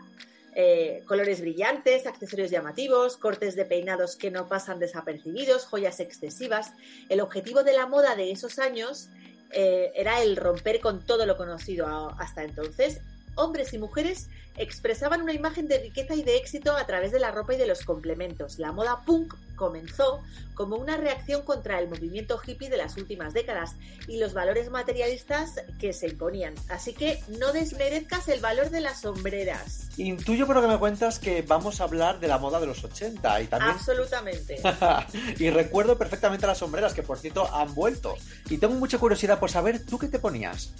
Eh, 0.60 1.04
colores 1.06 1.40
brillantes, 1.40 2.04
accesorios 2.04 2.50
llamativos, 2.50 3.16
cortes 3.16 3.54
de 3.54 3.64
peinados 3.64 4.16
que 4.16 4.32
no 4.32 4.48
pasan 4.48 4.80
desapercibidos, 4.80 5.66
joyas 5.66 6.00
excesivas. 6.00 6.72
El 7.08 7.20
objetivo 7.20 7.62
de 7.62 7.74
la 7.74 7.86
moda 7.86 8.16
de 8.16 8.32
esos 8.32 8.58
años 8.58 9.08
eh, 9.52 9.92
era 9.94 10.20
el 10.20 10.34
romper 10.34 10.80
con 10.80 11.06
todo 11.06 11.26
lo 11.26 11.36
conocido 11.36 12.12
hasta 12.18 12.42
entonces. 12.42 13.02
Hombres 13.38 13.72
y 13.72 13.78
mujeres 13.78 14.28
expresaban 14.56 15.22
una 15.22 15.32
imagen 15.32 15.68
de 15.68 15.78
riqueza 15.78 16.14
y 16.14 16.22
de 16.22 16.36
éxito 16.36 16.76
a 16.76 16.84
través 16.86 17.12
de 17.12 17.20
la 17.20 17.30
ropa 17.30 17.54
y 17.54 17.56
de 17.56 17.66
los 17.66 17.84
complementos. 17.84 18.58
La 18.58 18.72
moda 18.72 19.02
punk 19.06 19.34
comenzó 19.54 20.20
como 20.54 20.76
una 20.76 20.96
reacción 20.96 21.42
contra 21.42 21.78
el 21.78 21.88
movimiento 21.88 22.40
hippie 22.44 22.68
de 22.68 22.76
las 22.76 22.96
últimas 22.96 23.32
décadas 23.32 23.76
y 24.08 24.18
los 24.18 24.34
valores 24.34 24.70
materialistas 24.70 25.54
que 25.78 25.92
se 25.92 26.08
imponían. 26.08 26.54
Así 26.68 26.92
que 26.92 27.22
no 27.38 27.52
desmerezcas 27.52 28.28
el 28.28 28.40
valor 28.40 28.70
de 28.70 28.80
las 28.80 29.02
sombreras. 29.02 29.88
Intuyo 29.96 30.46
por 30.46 30.56
lo 30.56 30.62
que 30.62 30.68
me 30.68 30.78
cuentas 30.78 31.18
que 31.18 31.42
vamos 31.42 31.80
a 31.80 31.84
hablar 31.84 32.18
de 32.18 32.26
la 32.26 32.38
moda 32.38 32.58
de 32.58 32.66
los 32.66 32.82
80 32.82 33.42
y 33.42 33.46
también 33.46 33.72
Absolutamente. 33.72 34.60
y 35.38 35.50
recuerdo 35.50 35.96
perfectamente 35.96 36.46
las 36.46 36.58
sombreras 36.58 36.94
que 36.94 37.04
por 37.04 37.18
cierto 37.18 37.52
han 37.54 37.74
vuelto. 37.74 38.16
Y 38.50 38.58
tengo 38.58 38.74
mucha 38.74 38.98
curiosidad 38.98 39.38
por 39.38 39.50
saber 39.50 39.84
tú 39.84 39.98
qué 39.98 40.08
te 40.08 40.18
ponías. 40.18 40.72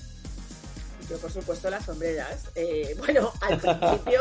Yo, 1.08 1.18
por 1.18 1.32
supuesto, 1.32 1.70
las 1.70 1.84
sombreras. 1.84 2.50
Eh, 2.54 2.94
bueno, 2.98 3.32
al 3.40 3.58
principio, 3.58 4.20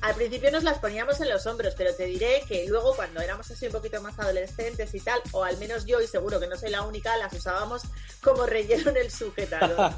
al 0.00 0.14
principio 0.14 0.50
nos 0.50 0.62
las 0.62 0.78
poníamos 0.78 1.20
en 1.20 1.28
los 1.28 1.46
hombros, 1.46 1.74
pero 1.76 1.94
te 1.94 2.04
diré 2.04 2.42
que 2.48 2.66
luego, 2.68 2.94
cuando 2.94 3.20
éramos 3.20 3.50
así 3.50 3.66
un 3.66 3.72
poquito 3.72 4.00
más 4.02 4.18
adolescentes 4.18 4.94
y 4.94 5.00
tal, 5.00 5.20
o 5.32 5.44
al 5.44 5.56
menos 5.58 5.84
yo, 5.86 6.00
y 6.00 6.06
seguro 6.06 6.38
que 6.40 6.46
no 6.46 6.56
soy 6.56 6.70
la 6.70 6.82
única, 6.82 7.16
las 7.16 7.32
usábamos 7.32 7.82
como 8.22 8.46
relleno 8.46 8.90
en 8.90 8.96
el 8.98 9.10
sujetador. 9.10 9.92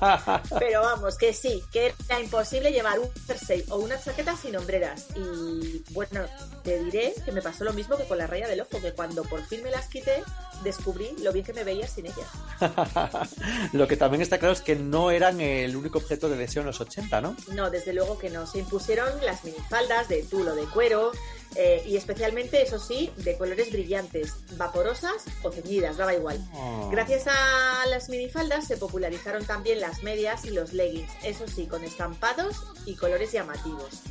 Pero 0.58 0.82
vamos, 0.82 1.16
que 1.16 1.32
sí, 1.32 1.62
que 1.72 1.94
era 2.08 2.20
imposible 2.20 2.70
llevar 2.70 2.98
un 2.98 3.11
jersey 3.26 3.64
o 3.70 3.76
una 3.78 4.00
chaqueta 4.00 4.37
sin 4.37 4.56
hombreras. 4.56 5.06
Y 5.16 5.84
bueno, 5.90 6.26
te 6.62 6.82
diré 6.84 7.14
que 7.24 7.32
me 7.32 7.42
pasó 7.42 7.64
lo 7.64 7.72
mismo 7.72 7.96
que 7.96 8.04
con 8.04 8.18
la 8.18 8.26
raya 8.26 8.48
del 8.48 8.61
ojo, 8.61 8.80
que 8.80 8.92
cuando 8.92 9.22
por 9.24 9.44
fin 9.46 9.62
me 9.62 9.70
las 9.70 9.88
quité, 9.88 10.22
descubrí 10.62 11.14
lo 11.22 11.32
bien 11.32 11.44
que 11.44 11.52
me 11.52 11.64
veía 11.64 11.87
sin 11.87 12.06
ellas. 12.06 12.28
Lo 13.72 13.87
que 13.87 13.96
también 13.96 14.22
está 14.22 14.38
claro 14.38 14.52
es 14.52 14.61
que 14.61 14.74
no 14.74 15.11
eran 15.11 15.40
el 15.40 15.76
único 15.76 15.98
objeto 15.98 16.28
de 16.28 16.37
deseo 16.37 16.62
en 16.62 16.66
los 16.66 16.80
80, 16.80 17.20
¿no? 17.20 17.37
No, 17.52 17.70
desde 17.70 17.92
luego 17.92 18.18
que 18.18 18.30
no. 18.30 18.46
Se 18.46 18.58
impusieron 18.58 19.08
las 19.24 19.44
minifaldas 19.44 19.88
de 20.09 20.22
tul 20.22 20.46
o 20.48 20.55
de 20.55 20.64
cuero 20.64 21.12
eh, 21.55 21.83
y 21.87 21.96
especialmente, 21.96 22.62
eso 22.62 22.79
sí, 22.79 23.11
de 23.16 23.37
colores 23.37 23.72
brillantes, 23.72 24.35
vaporosas 24.57 25.24
o 25.42 25.51
ceñidas, 25.51 25.96
daba 25.96 26.14
igual. 26.14 26.38
Oh. 26.55 26.90
Gracias 26.90 27.27
a 27.27 27.87
las 27.88 28.09
minifaldas 28.09 28.66
se 28.66 28.77
popularizaron 28.77 29.44
también 29.44 29.81
las 29.81 30.03
medias 30.03 30.44
y 30.44 30.51
los 30.51 30.72
leggings, 30.72 31.11
eso 31.24 31.48
sí, 31.48 31.66
con 31.66 31.83
estampados 31.85 32.57
y 32.85 32.94
colores 32.94 33.33
llamativos. 33.33 34.03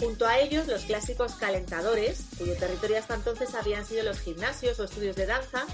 Junto 0.00 0.26
a 0.26 0.38
ellos, 0.38 0.66
los 0.66 0.82
clásicos 0.84 1.34
calentadores, 1.34 2.22
cuyo 2.38 2.56
territorio 2.56 2.98
hasta 2.98 3.14
entonces 3.14 3.54
habían 3.54 3.84
sido 3.84 4.02
los 4.02 4.18
gimnasios 4.18 4.80
o 4.80 4.84
estudios 4.84 5.14
de 5.14 5.26
danza, 5.26 5.66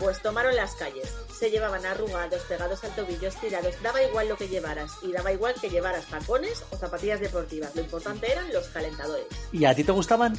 pues 0.00 0.20
tomaron 0.20 0.56
las 0.56 0.74
calles. 0.74 1.08
Se 1.38 1.50
llevaban 1.50 1.86
arrugados, 1.86 2.42
pegados 2.42 2.82
al 2.82 2.94
tobillo, 2.94 3.28
estirados, 3.28 3.80
daba 3.82 4.02
igual 4.02 4.28
lo 4.28 4.36
que 4.36 4.48
llevaras 4.48 4.92
y 5.02 5.12
daba 5.12 5.30
igual 5.32 5.54
que 5.60 5.68
llevaras 5.68 6.06
tacones 6.06 6.64
o 6.70 6.76
zapatillas 6.76 7.20
deportivas. 7.20 7.74
Lo 7.76 7.82
importante 7.82 8.32
eran 8.32 8.52
los 8.52 8.66
calentadores. 8.68 9.26
¿Y 9.52 9.64
a 9.66 9.74
ti 9.74 9.84
te 9.84 9.92
gustaban? 9.92 10.36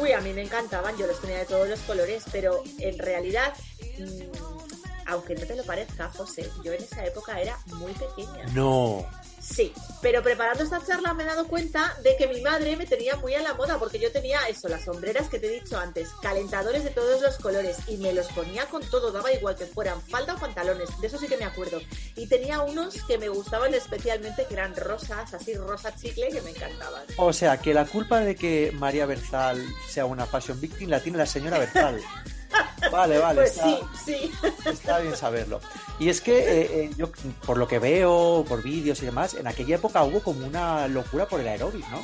Uy, 0.00 0.12
a 0.12 0.20
mí 0.20 0.32
me 0.32 0.42
encantaban, 0.42 0.96
yo 0.96 1.06
los 1.06 1.20
tenía 1.20 1.38
de 1.38 1.46
todos 1.46 1.68
los 1.68 1.80
colores, 1.80 2.24
pero 2.32 2.62
en 2.78 2.98
realidad 2.98 3.54
mm, 3.98 4.62
aunque 5.06 5.34
no 5.34 5.46
te 5.46 5.56
lo 5.56 5.64
parezca, 5.64 6.08
José, 6.10 6.50
yo 6.64 6.72
en 6.72 6.82
esa 6.82 7.04
época 7.04 7.40
era 7.40 7.58
muy 7.66 7.92
pequeña. 7.92 8.44
No. 8.54 9.06
Sí, 9.42 9.72
pero 10.00 10.22
preparando 10.22 10.62
esta 10.62 10.84
charla 10.84 11.14
me 11.14 11.24
he 11.24 11.26
dado 11.26 11.48
cuenta 11.48 11.96
de 12.04 12.16
que 12.16 12.28
mi 12.28 12.40
madre 12.40 12.76
me 12.76 12.86
tenía 12.86 13.16
muy 13.16 13.34
a 13.34 13.42
la 13.42 13.54
moda 13.54 13.76
porque 13.78 13.98
yo 13.98 14.12
tenía 14.12 14.38
eso, 14.48 14.68
las 14.68 14.84
sombreras 14.84 15.28
que 15.28 15.40
te 15.40 15.48
he 15.48 15.60
dicho 15.60 15.76
antes, 15.76 16.10
calentadores 16.22 16.84
de 16.84 16.90
todos 16.90 17.20
los 17.20 17.36
colores 17.38 17.78
y 17.88 17.96
me 17.96 18.12
los 18.12 18.28
ponía 18.28 18.66
con 18.66 18.82
todo, 18.88 19.10
daba 19.10 19.32
igual 19.32 19.56
que 19.56 19.66
fueran 19.66 20.00
falda 20.00 20.34
o 20.34 20.38
pantalones, 20.38 20.88
de 21.00 21.06
eso 21.08 21.18
sí 21.18 21.26
que 21.26 21.36
me 21.36 21.44
acuerdo. 21.44 21.80
Y 22.14 22.28
tenía 22.28 22.62
unos 22.62 23.02
que 23.04 23.18
me 23.18 23.28
gustaban 23.28 23.74
especialmente 23.74 24.46
que 24.46 24.54
eran 24.54 24.76
rosas, 24.76 25.34
así 25.34 25.54
rosa 25.54 25.94
chicle, 25.96 26.28
que 26.28 26.40
me 26.42 26.50
encantaban. 26.50 27.02
O 27.16 27.32
sea, 27.32 27.56
que 27.58 27.74
la 27.74 27.84
culpa 27.84 28.20
de 28.20 28.36
que 28.36 28.70
María 28.74 29.06
Berzal 29.06 29.60
sea 29.88 30.04
una 30.04 30.24
fashion 30.24 30.60
victim 30.60 30.88
la 30.88 31.00
tiene 31.00 31.18
la 31.18 31.26
señora 31.26 31.58
Berzal. 31.58 32.00
Vale, 32.90 33.18
vale. 33.18 33.42
Pues 33.42 33.52
está, 33.52 33.66
sí, 33.66 33.78
sí. 34.04 34.32
está 34.66 34.98
bien 34.98 35.16
saberlo. 35.16 35.60
Y 35.98 36.08
es 36.08 36.20
que 36.20 36.38
eh, 36.38 36.84
eh, 36.84 36.90
yo, 36.96 37.10
por 37.46 37.58
lo 37.58 37.68
que 37.68 37.78
veo, 37.78 38.44
por 38.48 38.62
vídeos 38.62 39.02
y 39.02 39.06
demás, 39.06 39.34
en 39.34 39.46
aquella 39.46 39.76
época 39.76 40.02
hubo 40.04 40.20
como 40.20 40.46
una 40.46 40.88
locura 40.88 41.26
por 41.26 41.40
el 41.40 41.48
aeróbic, 41.48 41.88
¿no? 41.90 42.02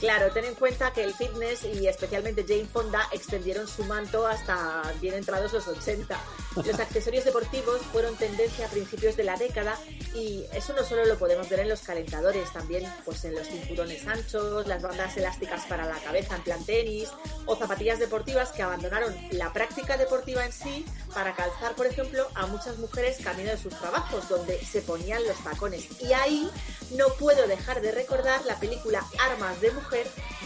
Claro, 0.00 0.30
ten 0.30 0.44
en 0.44 0.54
cuenta 0.54 0.92
que 0.92 1.02
el 1.02 1.12
fitness 1.12 1.64
y 1.64 1.88
especialmente 1.88 2.44
Jane 2.46 2.66
Fonda 2.66 3.08
extendieron 3.10 3.66
su 3.66 3.82
manto 3.84 4.28
hasta 4.28 4.82
bien 5.00 5.14
entrados 5.14 5.52
los 5.52 5.66
80. 5.66 6.16
Los 6.54 6.68
accesorios 6.80 7.24
deportivos 7.24 7.80
fueron 7.92 8.14
tendencia 8.16 8.66
a 8.66 8.68
principios 8.68 9.16
de 9.16 9.24
la 9.24 9.36
década 9.36 9.76
y 10.14 10.44
eso 10.52 10.72
no 10.72 10.84
solo 10.84 11.04
lo 11.04 11.18
podemos 11.18 11.48
ver 11.48 11.60
en 11.60 11.68
los 11.68 11.80
calentadores, 11.80 12.52
también 12.52 12.88
pues 13.04 13.24
en 13.24 13.34
los 13.34 13.48
cinturones 13.48 14.06
anchos, 14.06 14.68
las 14.68 14.82
bandas 14.82 15.16
elásticas 15.16 15.64
para 15.66 15.84
la 15.84 15.98
cabeza 15.98 16.36
en 16.36 16.42
plan 16.42 16.64
tenis 16.64 17.08
o 17.46 17.56
zapatillas 17.56 17.98
deportivas 17.98 18.52
que 18.52 18.62
abandonaron 18.62 19.12
la 19.32 19.52
práctica 19.52 19.96
deportiva 19.96 20.46
en 20.46 20.52
sí 20.52 20.86
para 21.12 21.34
calzar, 21.34 21.74
por 21.74 21.86
ejemplo, 21.86 22.28
a 22.36 22.46
muchas 22.46 22.78
mujeres 22.78 23.18
camino 23.22 23.50
de 23.50 23.58
sus 23.58 23.74
trabajos 23.74 24.28
donde 24.28 24.64
se 24.64 24.80
ponían 24.80 25.24
los 25.24 25.42
tacones. 25.42 25.88
Y 26.00 26.12
ahí 26.12 26.48
no 26.92 27.08
puedo 27.18 27.48
dejar 27.48 27.80
de 27.80 27.90
recordar 27.90 28.44
la 28.46 28.60
película 28.60 29.04
Armas 29.18 29.60
de 29.60 29.72
Mujer 29.72 29.87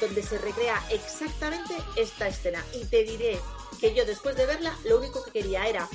donde 0.01 0.22
se 0.22 0.38
recrea 0.38 0.82
exactamente 0.90 1.74
esta 1.97 2.28
escena. 2.28 2.64
Y 2.74 2.84
te 2.86 3.05
diré 3.05 3.38
que 3.80 3.95
yo 3.95 4.05
después 4.05 4.36
de 4.36 4.47
verla 4.47 4.76
lo 4.84 4.99
único 4.99 5.24
que 5.24 5.30
quería 5.30 5.66
era 5.66 5.88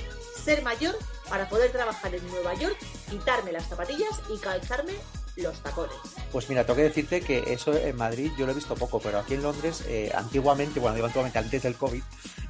ser 0.44 0.62
mayor 0.62 0.98
para 1.30 1.50
poder 1.50 1.72
trabajar 1.72 2.14
en 2.16 2.26
Nueva 2.28 2.54
York, 2.56 2.78
quitarme 3.10 3.52
las 3.52 3.68
zapatillas 3.68 4.22
y 4.34 4.38
calzarme 4.38 4.94
los 5.38 5.62
tacones. 5.62 5.96
Pues 6.32 6.50
mira, 6.50 6.66
tengo 6.66 6.78
que 6.78 6.84
decirte 6.84 7.22
que 7.22 7.54
eso 7.54 7.76
en 7.76 7.96
Madrid 7.96 8.32
yo 8.38 8.46
lo 8.46 8.52
he 8.52 8.56
visto 8.56 8.76
poco, 8.76 9.00
pero 9.00 9.20
aquí 9.20 9.36
en 9.36 9.44
Londres, 9.44 9.84
eh, 9.88 10.12
antiguamente, 10.16 10.80
bueno, 10.80 10.96
digo 10.96 11.08
antiguamente, 11.08 11.40
antes 11.40 11.64
del 11.64 11.76
COVID, 11.76 12.02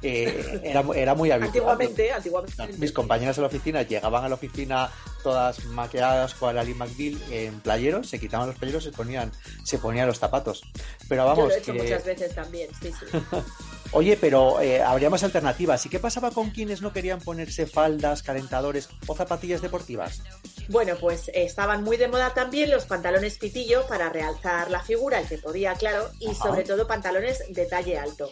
eh, 0.02 0.60
era, 0.64 0.84
era 0.94 1.14
muy 1.14 1.30
habitual. 1.30 1.48
Antiguamente, 1.48 2.12
antiguamente. 2.12 2.78
Mis 2.78 2.92
compañeras 2.92 3.36
de 3.36 3.42
la 3.42 3.48
oficina 3.48 3.82
llegaban 3.82 4.24
a 4.24 4.28
la 4.28 4.34
oficina 4.36 4.90
todas 5.22 5.64
maquilladas 5.66 6.34
con 6.34 6.56
Ali 6.56 6.74
McBeal 6.74 7.20
en 7.30 7.60
playeros, 7.60 8.08
se 8.08 8.18
quitaban 8.20 8.48
los 8.48 8.56
playeros 8.56 8.84
y 8.84 8.86
se 8.90 8.92
ponían, 8.96 9.32
se 9.64 9.78
ponían 9.78 10.06
los 10.06 10.18
zapatos. 10.18 10.62
Pero 11.08 11.24
vamos. 11.26 11.38
Yo 11.38 11.48
lo 11.48 11.54
he 11.54 11.58
hecho 11.58 11.72
que- 11.72 11.82
muchas 11.82 12.04
veces 12.04 12.34
también, 12.34 12.68
sí, 12.80 12.92
sí. 12.92 13.18
Oye, 13.92 14.18
pero 14.20 14.60
eh, 14.60 14.82
habría 14.82 15.08
más 15.08 15.24
alternativas. 15.24 15.84
¿Y 15.86 15.88
qué 15.88 15.98
pasaba 15.98 16.30
con 16.30 16.50
quienes 16.50 16.82
no 16.82 16.92
querían 16.92 17.20
ponerse 17.20 17.66
faldas, 17.66 18.22
calentadores 18.22 18.88
o 19.06 19.16
zapatillas 19.16 19.62
deportivas? 19.62 20.20
Bueno, 20.68 20.96
pues 21.00 21.28
eh, 21.28 21.44
estaban 21.44 21.82
muy 21.84 21.96
de 21.96 22.08
moda 22.08 22.34
también 22.34 22.70
los 22.70 22.84
pantalones 22.84 23.38
pitillo 23.38 23.86
para 23.86 24.10
realzar 24.10 24.70
la 24.70 24.82
figura, 24.82 25.20
el 25.20 25.26
que 25.28 25.38
podía, 25.38 25.72
claro, 25.74 26.10
y 26.20 26.28
Ajá. 26.28 26.34
sobre 26.48 26.64
todo 26.64 26.86
pantalones 26.86 27.42
de 27.48 27.64
talle 27.64 27.96
alto. 27.98 28.28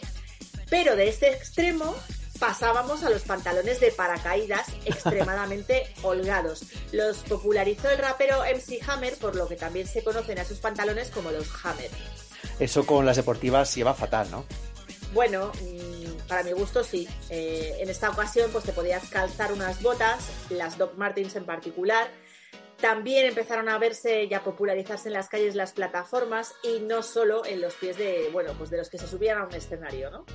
Pero 0.69 0.95
de 0.95 1.07
este 1.09 1.29
extremo 1.31 1.95
pasábamos 2.39 3.03
a 3.03 3.09
los 3.09 3.23
pantalones 3.23 3.79
de 3.79 3.91
paracaídas 3.91 4.67
extremadamente 4.85 5.93
holgados. 6.03 6.63
Los 6.91 7.17
popularizó 7.19 7.89
el 7.89 7.97
rapero 7.97 8.43
MC 8.43 8.79
Hammer, 8.87 9.17
por 9.17 9.35
lo 9.35 9.47
que 9.47 9.55
también 9.55 9.87
se 9.87 10.03
conocen 10.03 10.39
a 10.39 10.45
sus 10.45 10.59
pantalones 10.59 11.09
como 11.09 11.31
los 11.31 11.47
Hammer. 11.63 11.89
Eso 12.59 12.85
con 12.85 13.05
las 13.05 13.17
deportivas 13.17 13.73
lleva 13.75 13.93
fatal, 13.93 14.29
¿no? 14.31 14.45
Bueno, 15.13 15.51
mm, 15.61 16.27
para 16.27 16.43
mi 16.43 16.51
gusto 16.51 16.83
sí. 16.83 17.07
Eh, 17.29 17.77
en 17.79 17.89
esta 17.89 18.09
ocasión 18.09 18.51
pues 18.51 18.65
te 18.65 18.73
podías 18.73 19.09
calzar 19.09 19.51
unas 19.51 19.81
botas, 19.81 20.25
las 20.49 20.77
Doc 20.77 20.95
Martens 20.95 21.35
en 21.35 21.45
particular. 21.45 22.09
También 22.79 23.25
empezaron 23.25 23.69
a 23.69 23.77
verse 23.79 24.25
y 24.25 24.33
a 24.33 24.43
popularizarse 24.43 25.09
en 25.09 25.13
las 25.13 25.29
calles 25.29 25.55
las 25.55 25.71
plataformas 25.71 26.53
y 26.61 26.79
no 26.81 27.01
solo 27.01 27.43
en 27.45 27.61
los 27.61 27.73
pies 27.73 27.97
de, 27.97 28.29
bueno, 28.31 28.53
pues 28.57 28.69
de 28.69 28.77
los 28.77 28.89
que 28.89 28.99
se 28.99 29.07
subían 29.07 29.39
a 29.39 29.45
un 29.45 29.53
escenario, 29.55 30.11
¿no? 30.11 30.25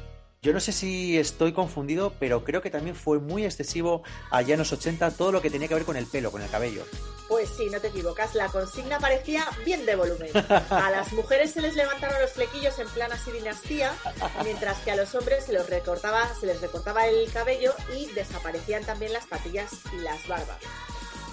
Yo 0.44 0.52
no 0.52 0.58
sé 0.58 0.72
si 0.72 1.16
estoy 1.16 1.52
confundido, 1.52 2.14
pero 2.18 2.42
creo 2.42 2.60
que 2.62 2.68
también 2.70 2.96
fue 2.96 3.20
muy 3.20 3.44
excesivo 3.44 4.02
allá 4.28 4.54
en 4.54 4.58
los 4.58 4.72
80 4.72 5.12
todo 5.12 5.30
lo 5.30 5.40
que 5.40 5.50
tenía 5.50 5.68
que 5.68 5.74
ver 5.74 5.84
con 5.84 5.96
el 5.96 6.06
pelo, 6.06 6.32
con 6.32 6.42
el 6.42 6.50
cabello. 6.50 6.84
Pues 7.28 7.48
sí, 7.56 7.68
no 7.70 7.80
te 7.80 7.86
equivocas, 7.86 8.34
la 8.34 8.48
consigna 8.48 8.98
parecía 8.98 9.46
bien 9.64 9.86
de 9.86 9.94
volumen. 9.94 10.30
A 10.70 10.90
las 10.90 11.12
mujeres 11.12 11.52
se 11.52 11.60
les 11.62 11.76
levantaron 11.76 12.20
los 12.20 12.32
flequillos 12.32 12.76
en 12.80 12.88
plan 12.88 13.12
así 13.12 13.30
dinastía, 13.30 13.92
mientras 14.42 14.80
que 14.80 14.90
a 14.90 14.96
los 14.96 15.14
hombres 15.14 15.44
se, 15.44 15.52
los 15.52 15.70
recortaba, 15.70 16.28
se 16.34 16.46
les 16.46 16.60
recortaba 16.60 17.06
el 17.06 17.30
cabello 17.30 17.72
y 17.96 18.06
desaparecían 18.06 18.82
también 18.82 19.12
las 19.12 19.26
patillas 19.26 19.70
y 19.96 20.02
las 20.02 20.26
barbas. 20.26 20.58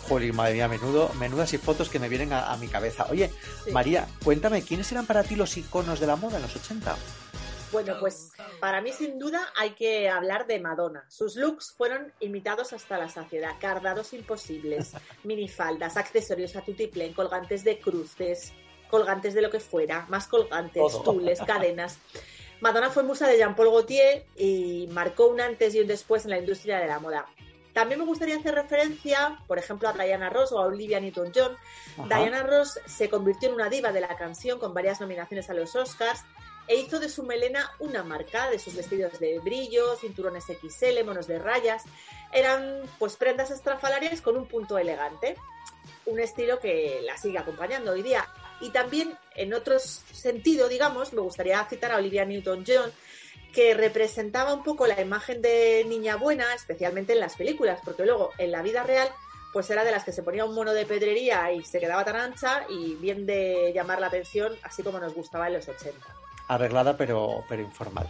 Joder, 0.08 0.34
madre 0.34 0.54
mía, 0.54 0.68
menudo, 0.68 1.10
menudas 1.16 1.52
y 1.54 1.58
fotos 1.58 1.90
que 1.90 1.98
me 1.98 2.10
vienen 2.10 2.32
a, 2.32 2.52
a 2.52 2.58
mi 2.58 2.68
cabeza. 2.68 3.08
Oye, 3.10 3.32
Sí. 3.66 3.72
María, 3.72 4.08
cuéntame, 4.24 4.62
¿quiénes 4.62 4.92
eran 4.92 5.08
para 5.08 5.24
ti 5.24 5.36
los 5.36 5.58
iconos 5.58 6.00
de 6.00 6.06
la 6.06 6.16
moda 6.16 6.36
en 6.38 6.44
los 6.44 6.56
80? 6.56 6.96
Bueno, 7.72 7.98
pues 8.00 8.32
para 8.60 8.82
mí 8.82 8.92
sin 8.92 9.20
duda 9.20 9.54
hay 9.56 9.72
que 9.72 10.10
hablar 10.10 10.48
de 10.48 10.60
Madonna. 10.60 11.06
Sus 11.08 11.36
looks 11.36 11.72
fueron 11.72 12.12
imitados 12.20 12.74
hasta 12.74 12.98
la 12.98 13.10
saciedad, 13.10 13.56
cardados 13.60 14.14
imposibles, 14.14 14.94
minifaldas, 15.24 15.96
accesorios 15.96 16.56
a 16.56 16.62
tutiplén, 16.62 17.14
colgantes 17.14 17.64
de 17.64 17.80
cruces, 17.80 18.54
colgantes 18.90 19.36
de 19.36 19.42
lo 19.44 19.52
que 19.52 19.60
fuera, 19.60 20.06
más 20.10 20.28
colgantes, 20.28 20.82
Todo. 20.82 21.04
tules, 21.04 21.40
cadenas. 21.42 22.00
Madonna 22.60 22.90
fue 22.90 23.04
musa 23.04 23.28
de 23.28 23.38
Jean-Paul 23.38 23.70
Gaultier 23.70 24.26
y 24.36 24.88
marcó 24.92 25.28
un 25.28 25.40
antes 25.40 25.76
y 25.76 25.80
un 25.80 25.88
después 25.88 26.26
en 26.26 26.32
la 26.32 26.40
industria 26.40 26.80
de 26.80 26.88
la 26.88 27.00
moda. 27.00 27.26
También 27.72 28.00
me 28.00 28.06
gustaría 28.06 28.36
hacer 28.36 28.56
referencia, 28.56 29.40
por 29.48 29.60
ejemplo, 29.60 29.88
a 29.88 29.94
Diana 29.94 30.30
Ross 30.30 30.52
o 30.52 30.60
a 30.60 30.66
Olivia 30.66 31.00
Newton-John. 31.00 31.56
Diana 32.10 32.44
Ross 32.44 32.80
se 32.88 33.10
convirtió 33.10 33.48
en 33.50 33.56
una 33.56 33.70
diva 33.70 33.92
de 33.92 34.02
la 34.02 34.18
canción 34.18 34.60
con 34.60 34.74
varias 34.74 35.00
nominaciones 35.00 35.50
a 35.50 35.54
los 35.54 35.76
Oscars 35.76 36.26
e 36.70 36.76
hizo 36.76 37.00
de 37.00 37.10
su 37.10 37.24
melena 37.24 37.72
una 37.80 38.04
marca 38.04 38.48
de 38.52 38.60
sus 38.60 38.76
vestidos 38.76 39.20
de 39.20 39.40
brillo, 39.40 39.96
cinturones 39.96 40.46
XL, 40.46 41.04
monos 41.04 41.26
de 41.26 41.40
rayas. 41.40 41.84
Eran 42.32 42.84
pues 43.00 43.18
prendas 43.18 43.50
estrafalarias 43.50 44.22
con 44.22 44.38
un 44.38 44.46
punto 44.46 44.78
elegante. 44.78 45.36
Un 46.06 46.20
estilo 46.20 46.60
que 46.60 47.02
la 47.04 47.18
sigue 47.18 47.40
acompañando 47.40 47.92
hoy 47.92 48.04
día. 48.04 48.28
Y 48.62 48.70
también, 48.70 49.18
en 49.36 49.54
otro 49.56 49.80
sentido, 49.80 50.70
digamos, 50.70 51.12
me 51.12 51.22
gustaría 51.22 51.66
citar 51.66 51.92
a 51.92 51.98
Olivia 51.98 52.24
Newton-John, 52.26 52.92
que 53.52 53.74
representaba 53.74 54.54
un 54.54 54.64
poco 54.64 54.86
la 54.86 55.02
imagen 55.02 55.42
de 55.42 55.84
niña 55.88 56.18
buena, 56.18 56.54
especialmente 56.54 57.14
en 57.14 57.20
las 57.20 57.36
películas, 57.36 57.82
porque 57.84 58.06
luego 58.06 58.32
en 58.38 58.52
la 58.52 58.62
vida 58.62 58.84
real 58.84 59.10
pues 59.52 59.68
era 59.72 59.84
de 59.84 59.90
las 59.90 60.04
que 60.04 60.12
se 60.12 60.22
ponía 60.22 60.46
un 60.46 60.54
mono 60.54 60.74
de 60.74 60.86
pedrería 60.86 61.52
y 61.52 61.64
se 61.64 61.80
quedaba 61.80 62.06
tan 62.06 62.18
ancha 62.18 62.66
y 62.70 62.94
bien 62.94 63.26
de 63.26 63.72
llamar 63.74 64.00
la 64.00 64.06
atención, 64.06 64.56
así 64.62 64.84
como 64.84 65.00
nos 65.00 65.16
gustaba 65.16 65.48
en 65.48 65.54
los 65.54 65.68
80. 65.68 66.29
Arreglada 66.50 66.98
pero, 66.98 67.46
pero 67.48 67.62
informal. 67.62 68.10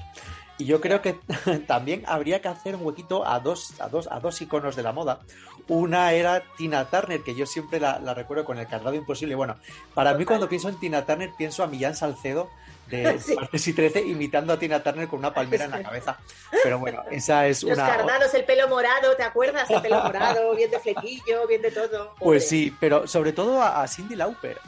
Y 0.58 0.66
yo 0.66 0.82
creo 0.82 1.02
que 1.02 1.14
también 1.68 2.04
habría 2.08 2.42
que 2.42 2.48
hacer 2.48 2.76
un 2.76 2.86
huequito 2.86 3.26
a 3.26 3.40
dos, 3.40 3.80
a 3.80 3.88
dos, 3.88 4.10
a 4.12 4.20
dos 4.20 4.42
iconos 4.42 4.76
de 4.76 4.84
la 4.84 4.92
moda. 4.92 5.20
Una 5.68 6.12
era 6.14 6.44
Tina 6.58 6.86
Turner, 6.86 7.22
que 7.22 7.36
yo 7.36 7.46
siempre 7.46 7.80
la, 7.80 8.00
la 8.00 8.14
recuerdo 8.14 8.44
con 8.44 8.58
el 8.58 8.68
cardado 8.68 8.96
imposible. 8.96 9.36
Bueno, 9.36 9.56
para 9.94 10.16
mí 10.16 10.26
cuando 10.26 10.50
pienso 10.50 10.68
en 10.68 10.80
Tina 10.80 11.06
Turner 11.06 11.30
pienso 11.38 11.64
a 11.64 11.68
Millán 11.68 11.96
Salcedo 11.96 12.50
de 12.88 13.20
Sí. 13.20 13.36
Martes 13.36 13.68
y 13.68 13.74
13 13.74 14.02
imitando 14.02 14.52
a 14.52 14.60
Tina 14.60 14.82
Turner 14.82 15.08
con 15.08 15.20
una 15.20 15.34
palmera 15.34 15.66
en 15.66 15.72
la 15.72 15.84
cabeza. 15.84 16.18
Pero 16.64 16.80
bueno, 16.80 17.04
esa 17.12 17.48
es 17.48 17.64
Los 17.64 17.78
una... 17.78 17.88
cardados, 17.88 18.34
el 18.34 18.44
pelo 18.46 18.68
morado, 18.68 19.16
¿te 19.16 19.24
acuerdas? 19.24 19.70
El 19.70 19.82
pelo 19.82 20.04
morado, 20.04 20.56
bien 20.56 20.72
de 20.72 20.80
flequillo, 20.80 21.48
bien 21.48 21.62
de 21.62 21.72
todo. 21.72 22.16
Pues 22.20 22.50
sí, 22.50 22.76
pero 22.80 23.08
sobre 23.08 23.32
todo 23.32 23.62
a, 23.62 23.82
a 23.82 23.88
Cindy 23.88 24.16
Lauper. 24.16 24.60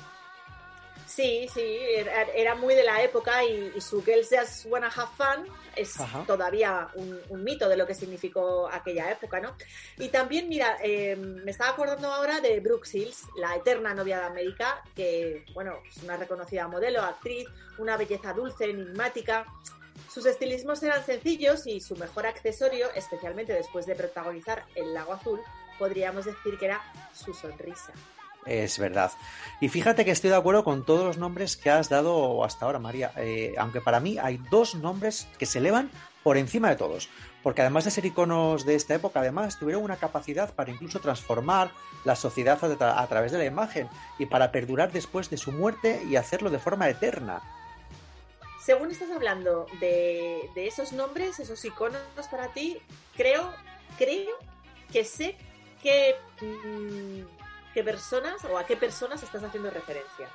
Sí, 1.14 1.46
sí, 1.54 1.62
era, 1.62 2.24
era 2.34 2.56
muy 2.56 2.74
de 2.74 2.84
la 2.84 3.04
época 3.04 3.44
y, 3.44 3.74
y 3.76 3.82
su 3.82 4.02
Girls 4.02 4.30
Just 4.30 4.66
Wanna 4.68 4.88
Have 4.88 5.12
Fun 5.18 5.46
es 5.76 6.00
Ajá. 6.00 6.24
todavía 6.26 6.88
un, 6.96 7.20
un 7.28 7.44
mito 7.44 7.68
de 7.68 7.76
lo 7.76 7.86
que 7.86 7.94
significó 7.94 8.70
aquella 8.72 9.12
época, 9.12 9.42
¿no? 9.42 9.54
Y 9.98 10.08
también, 10.08 10.48
mira, 10.48 10.78
eh, 10.82 11.18
me 11.18 11.52
estaba 11.52 11.72
acordando 11.72 12.08
ahora 12.14 12.40
de 12.40 12.62
Brooke 12.62 12.88
Shields, 12.88 13.26
la 13.36 13.58
eterna 13.58 13.94
novia 13.94 14.20
de 14.20 14.26
América, 14.26 14.82
que, 14.96 15.44
bueno, 15.54 15.80
es 15.86 16.02
una 16.02 16.16
reconocida 16.16 16.70
modelo, 16.70 17.02
actriz, 17.02 17.46
una 17.78 17.98
belleza 17.98 18.32
dulce, 18.32 18.70
enigmática. 18.70 19.46
Sus 20.10 20.26
estilismos 20.26 20.82
eran 20.82 21.06
sencillos 21.06 21.68
y 21.68 21.82
su 21.82 21.98
mejor 21.98 22.26
accesorio, 22.26 22.90
especialmente 22.96 23.52
después 23.52 23.86
de 23.86 23.96
protagonizar 23.96 24.64
El 24.76 24.94
Lago 24.94 25.12
Azul, 25.14 25.42
podríamos 25.78 26.24
decir 26.24 26.58
que 26.58 26.68
era 26.68 26.82
su 27.14 27.34
sonrisa. 27.34 27.92
Es 28.46 28.80
verdad. 28.80 29.12
Y 29.60 29.70
fíjate 29.70 30.04
que 30.04 30.12
estoy 30.12 30.32
de 30.32 30.36
acuerdo 30.36 30.64
con 30.64 30.84
todos 30.86 31.06
los 31.06 31.18
nombres 31.18 31.56
que 31.56 31.70
has 31.70 31.90
dado 31.90 32.44
hasta 32.44 32.66
ahora, 32.66 32.80
María. 32.80 33.12
Eh, 33.18 33.54
aunque 33.58 33.82
para 33.82 34.00
mí 34.00 34.18
hay 34.18 34.38
dos 34.50 34.76
nombres 34.76 35.28
que 35.38 35.46
se 35.46 35.60
elevan 35.60 35.92
por 36.24 36.38
encima 36.38 36.70
de 36.70 36.76
todos. 36.76 37.10
Porque 37.44 37.62
además 37.62 37.86
de 37.86 37.92
ser 37.92 38.06
iconos 38.06 38.66
de 38.66 38.76
esta 38.76 38.96
época, 38.96 39.20
además 39.20 39.58
tuvieron 39.60 39.84
una 39.84 39.98
capacidad 39.98 40.54
para 40.54 40.72
incluso 40.72 41.00
transformar 41.00 41.72
la 42.04 42.16
sociedad 42.16 42.58
a, 42.64 42.68
tra- 42.68 42.98
a 42.98 43.08
través 43.08 43.32
de 43.32 43.38
la 43.40 43.46
imagen 43.46 43.88
y 44.20 44.26
para 44.26 44.52
perdurar 44.52 44.92
después 44.92 45.30
de 45.30 45.38
su 45.38 45.52
muerte 45.52 46.04
y 46.08 46.16
hacerlo 46.16 46.50
de 46.50 46.60
forma 46.60 46.90
eterna. 46.90 47.42
Según 48.64 48.92
estás 48.92 49.10
hablando 49.10 49.66
de, 49.80 50.50
esos 50.56 50.94
nombres, 50.94 51.40
esos 51.40 51.64
iconos 51.66 52.02
para 52.30 52.50
ti, 52.50 52.78
creo, 53.18 53.52
creo 53.98 54.30
que 54.92 55.04
sé 55.04 55.36
qué, 55.82 56.16
mm, 56.42 57.22
qué 57.74 57.84
personas 57.84 58.44
o 58.46 58.58
a 58.58 58.66
qué 58.66 58.76
personas 58.76 59.22
estás 59.24 59.44
haciendo 59.44 59.70
referencia. 59.70 60.28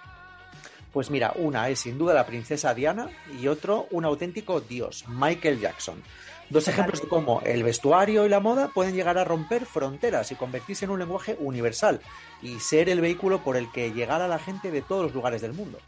Pues 0.92 1.10
mira, 1.10 1.32
una 1.36 1.68
es 1.68 1.80
sin 1.80 1.98
duda 1.98 2.14
la 2.14 2.24
princesa 2.24 2.72
Diana 2.72 3.10
y 3.38 3.48
otro 3.48 3.86
un 3.90 4.04
auténtico 4.04 4.60
dios, 4.60 5.04
Michael 5.08 5.60
Jackson. 5.60 6.02
Dos 6.48 6.68
ejemplos 6.68 7.02
de 7.02 7.08
cómo 7.08 7.42
el 7.44 7.64
vestuario 7.64 8.24
y 8.24 8.28
la 8.28 8.40
moda 8.40 8.68
pueden 8.68 8.94
llegar 8.94 9.18
a 9.18 9.24
romper 9.24 9.66
fronteras 9.66 10.30
y 10.30 10.36
convertirse 10.36 10.84
en 10.84 10.92
un 10.92 11.00
lenguaje 11.00 11.36
universal 11.40 12.00
y 12.40 12.60
ser 12.60 12.88
el 12.88 13.00
vehículo 13.00 13.42
por 13.42 13.56
el 13.56 13.70
que 13.72 13.90
llegar 13.90 14.22
a 14.22 14.28
la 14.28 14.38
gente 14.38 14.70
de 14.70 14.80
todos 14.80 15.02
los 15.02 15.14
lugares 15.14 15.42
del 15.42 15.54
mundo. 15.54 15.80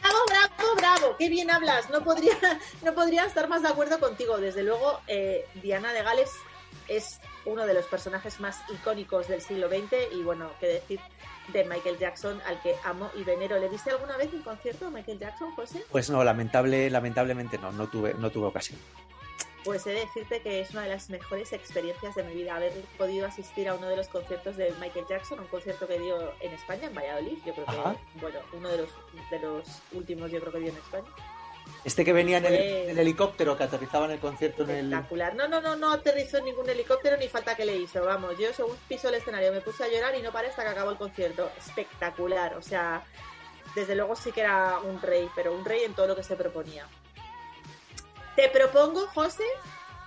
Bravo, 0.00 0.18
bravo, 0.26 0.74
bravo, 0.76 1.16
qué 1.18 1.28
bien 1.28 1.50
hablas. 1.50 1.90
No 1.90 2.02
podría, 2.02 2.32
no 2.82 2.94
podría 2.94 3.26
estar 3.26 3.48
más 3.48 3.62
de 3.62 3.68
acuerdo 3.68 4.00
contigo. 4.00 4.38
Desde 4.38 4.62
luego, 4.62 5.00
eh, 5.06 5.46
Diana 5.62 5.92
de 5.92 6.02
Gales 6.02 6.30
es 6.88 7.20
uno 7.48 7.66
de 7.66 7.74
los 7.74 7.86
personajes 7.86 8.40
más 8.40 8.60
icónicos 8.70 9.28
del 9.28 9.40
siglo 9.40 9.68
XX 9.68 10.12
y 10.12 10.22
bueno, 10.22 10.50
qué 10.60 10.66
decir 10.66 11.00
de 11.48 11.64
Michael 11.64 11.98
Jackson, 11.98 12.40
al 12.46 12.60
que 12.60 12.74
amo 12.84 13.10
y 13.16 13.24
venero. 13.24 13.58
¿Le 13.58 13.68
viste 13.68 13.90
alguna 13.90 14.16
vez 14.16 14.32
en 14.32 14.42
concierto 14.42 14.86
a 14.86 14.90
Michael 14.90 15.18
Jackson, 15.18 15.54
José? 15.54 15.82
Pues 15.90 16.10
no, 16.10 16.22
lamentable, 16.22 16.90
lamentablemente 16.90 17.58
no, 17.58 17.72
no 17.72 17.88
tuve, 17.88 18.14
no 18.14 18.30
tuve 18.30 18.46
ocasión. 18.46 18.78
Pues 19.64 19.86
he 19.86 19.90
de 19.90 20.00
decirte 20.00 20.40
que 20.40 20.60
es 20.60 20.70
una 20.70 20.82
de 20.82 20.90
las 20.90 21.10
mejores 21.10 21.52
experiencias 21.52 22.14
de 22.14 22.22
mi 22.22 22.34
vida 22.34 22.54
haber 22.54 22.72
podido 22.96 23.26
asistir 23.26 23.68
a 23.68 23.74
uno 23.74 23.88
de 23.88 23.96
los 23.96 24.08
conciertos 24.08 24.56
de 24.56 24.72
Michael 24.80 25.06
Jackson, 25.08 25.40
un 25.40 25.46
concierto 25.46 25.86
que 25.86 25.98
dio 25.98 26.32
en 26.40 26.52
España, 26.52 26.86
en 26.86 26.94
Valladolid. 26.94 27.38
Yo 27.44 27.54
creo 27.54 27.66
que, 27.66 27.72
Ajá. 27.72 27.96
bueno, 28.20 28.38
uno 28.52 28.68
de 28.68 28.78
los, 28.78 28.90
de 29.30 29.38
los 29.40 29.82
últimos 29.92 30.30
yo 30.30 30.40
creo 30.40 30.52
que 30.52 30.60
dio 30.60 30.68
en 30.70 30.76
España. 30.76 31.08
Este 31.84 32.04
que 32.04 32.12
venía 32.12 32.38
en 32.38 32.46
el, 32.46 32.98
helicóptero 32.98 33.56
que 33.56 33.64
aterrizaba 33.64 34.06
en 34.06 34.12
el 34.12 34.18
concierto 34.18 34.64
en 34.64 34.70
el... 34.70 34.92
Espectacular. 34.92 35.34
No, 35.34 35.48
no, 35.48 35.60
no, 35.60 35.76
no 35.76 35.92
aterrizó 35.92 36.38
en 36.38 36.46
ningún 36.46 36.68
helicóptero 36.68 37.16
ni 37.16 37.28
falta 37.28 37.54
que 37.54 37.64
le 37.64 37.76
hizo. 37.76 38.04
Vamos, 38.04 38.38
yo 38.38 38.52
según 38.52 38.76
piso 38.88 39.08
el 39.08 39.14
escenario 39.14 39.52
me 39.52 39.60
puse 39.60 39.84
a 39.84 39.88
llorar 39.88 40.14
y 40.16 40.22
no 40.22 40.32
paré 40.32 40.48
hasta 40.48 40.62
que 40.62 40.70
acabó 40.70 40.90
el 40.90 40.96
concierto. 40.96 41.50
Espectacular. 41.58 42.54
O 42.54 42.62
sea, 42.62 43.02
desde 43.74 43.94
luego 43.94 44.16
sí 44.16 44.32
que 44.32 44.40
era 44.40 44.78
un 44.80 45.00
rey, 45.00 45.28
pero 45.34 45.54
un 45.54 45.64
rey 45.64 45.84
en 45.84 45.94
todo 45.94 46.08
lo 46.08 46.16
que 46.16 46.22
se 46.22 46.36
proponía. 46.36 46.86
Te 48.36 48.48
propongo, 48.48 49.06
José, 49.08 49.44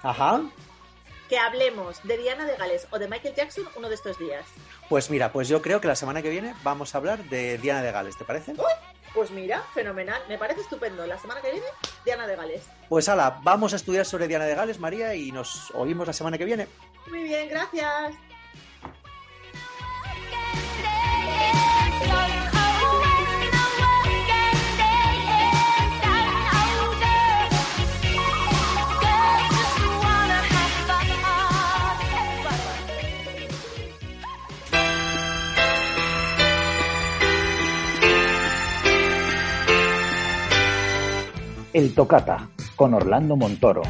Ajá. 0.03 0.41
Que 1.31 1.39
hablemos 1.39 2.03
de 2.03 2.17
Diana 2.17 2.45
de 2.45 2.57
Gales 2.57 2.89
o 2.91 2.99
de 2.99 3.07
Michael 3.07 3.33
Jackson 3.33 3.63
uno 3.77 3.87
de 3.87 3.95
estos 3.95 4.19
días. 4.19 4.45
Pues 4.89 5.09
mira, 5.09 5.31
pues 5.31 5.47
yo 5.47 5.61
creo 5.61 5.79
que 5.79 5.87
la 5.87 5.95
semana 5.95 6.21
que 6.21 6.29
viene 6.29 6.53
vamos 6.61 6.93
a 6.93 6.97
hablar 6.97 7.23
de 7.29 7.57
Diana 7.57 7.81
de 7.81 7.89
Gales, 7.93 8.17
¿te 8.17 8.25
parece? 8.25 8.53
Pues 9.13 9.31
mira, 9.31 9.63
fenomenal. 9.73 10.21
Me 10.27 10.37
parece 10.37 10.59
estupendo. 10.59 11.07
La 11.07 11.17
semana 11.17 11.39
que 11.39 11.51
viene, 11.51 11.65
Diana 12.03 12.27
de 12.27 12.35
Gales. 12.35 12.63
Pues 12.89 13.07
ala, 13.07 13.39
vamos 13.43 13.71
a 13.71 13.77
estudiar 13.77 14.05
sobre 14.05 14.27
Diana 14.27 14.43
de 14.43 14.55
Gales, 14.55 14.77
María, 14.77 15.15
y 15.15 15.31
nos 15.31 15.71
oímos 15.71 16.05
la 16.05 16.11
semana 16.11 16.37
que 16.37 16.43
viene. 16.43 16.67
Muy 17.07 17.23
bien, 17.23 17.47
gracias. 17.47 18.13
El 41.73 41.95
Tocata, 41.95 42.49
con 42.75 42.93
Orlando 42.93 43.37
Montoro. 43.37 43.81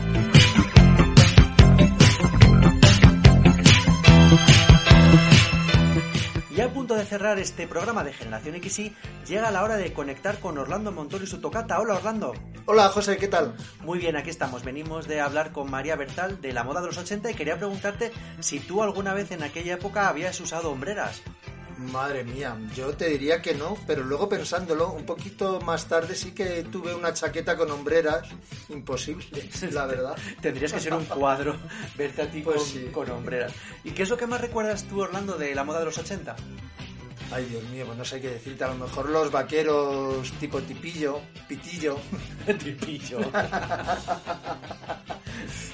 Y 6.56 6.62
a 6.62 6.72
punto 6.72 6.94
de 6.94 7.06
cerrar 7.06 7.40
este 7.40 7.66
programa 7.66 8.04
de 8.04 8.14
Generación 8.14 8.62
XY, 8.62 8.94
llega 9.28 9.50
la 9.50 9.64
hora 9.64 9.78
de 9.78 9.94
conectar 9.94 10.38
con 10.40 10.60
Orlando 10.60 10.92
Montoro 10.92 11.24
y 11.24 11.28
su 11.28 11.42
tocata. 11.42 11.80
Hola 11.80 11.96
Orlando. 11.96 12.34
Hola 12.68 12.90
José, 12.90 13.18
¿qué 13.18 13.28
tal? 13.28 13.56
Muy 13.84 13.98
bien, 13.98 14.16
aquí 14.16 14.30
estamos. 14.30 14.64
Venimos 14.64 15.08
de 15.08 15.20
hablar 15.20 15.52
con 15.52 15.72
María 15.72 15.96
Bertal 15.96 16.40
de 16.40 16.54
la 16.54 16.64
moda 16.64 16.82
de 16.82 16.88
los 16.88 17.00
80 17.00 17.32
y 17.32 17.34
quería 17.34 17.58
preguntarte 17.58 18.12
si 18.42 18.60
tú 18.60 18.84
alguna 18.84 19.16
vez 19.16 19.32
en 19.32 19.42
aquella 19.42 19.74
época 19.74 20.08
habías 20.08 20.40
usado 20.40 20.70
hombreras. 20.70 21.24
Madre 21.82 22.24
mía, 22.24 22.56
yo 22.76 22.96
te 22.96 23.10
diría 23.10 23.42
que 23.42 23.56
no, 23.56 23.76
pero 23.88 24.04
luego 24.04 24.30
pensándolo, 24.30 24.92
un 24.92 25.06
poquito 25.06 25.60
más 25.62 25.88
tarde 25.88 26.16
sí 26.16 26.32
que 26.32 26.64
tuve 26.64 26.94
una 26.94 27.14
chaqueta 27.14 27.58
con 27.58 27.72
hombreras 27.72 28.28
imposible, 28.70 29.50
la 29.72 29.86
verdad. 29.88 30.16
Tendrías 30.42 30.72
que 30.74 30.80
ser 30.80 30.94
un 30.94 31.06
cuadro 31.06 31.56
verte 31.98 32.22
a 32.22 32.32
ti 32.32 32.42
Pues 32.42 32.58
con, 32.58 32.66
sí. 32.66 32.86
con 32.92 33.10
hombreras. 33.10 33.52
¿Y 33.84 33.92
qué 33.92 34.04
es 34.04 34.10
lo 34.10 34.18
que 34.18 34.28
más 34.28 34.40
recuerdas 34.42 34.84
tú, 34.84 35.02
Orlando, 35.02 35.38
de 35.38 35.56
la 35.56 35.64
moda 35.64 35.80
de 35.80 35.86
los 35.86 35.98
80? 35.98 36.36
Ay, 37.34 37.46
Dios 37.46 37.64
mío, 37.66 37.86
pues 37.86 37.98
no 37.98 38.04
sé 38.06 38.20
qué 38.22 38.30
decirte. 38.30 38.64
A 38.64 38.68
lo 38.68 38.76
mejor 38.76 39.10
los 39.10 39.32
vaqueros 39.32 40.32
tipo 40.34 40.62
tipillo, 40.62 41.22
pitillo. 41.48 41.98
tipillo. 42.64 43.20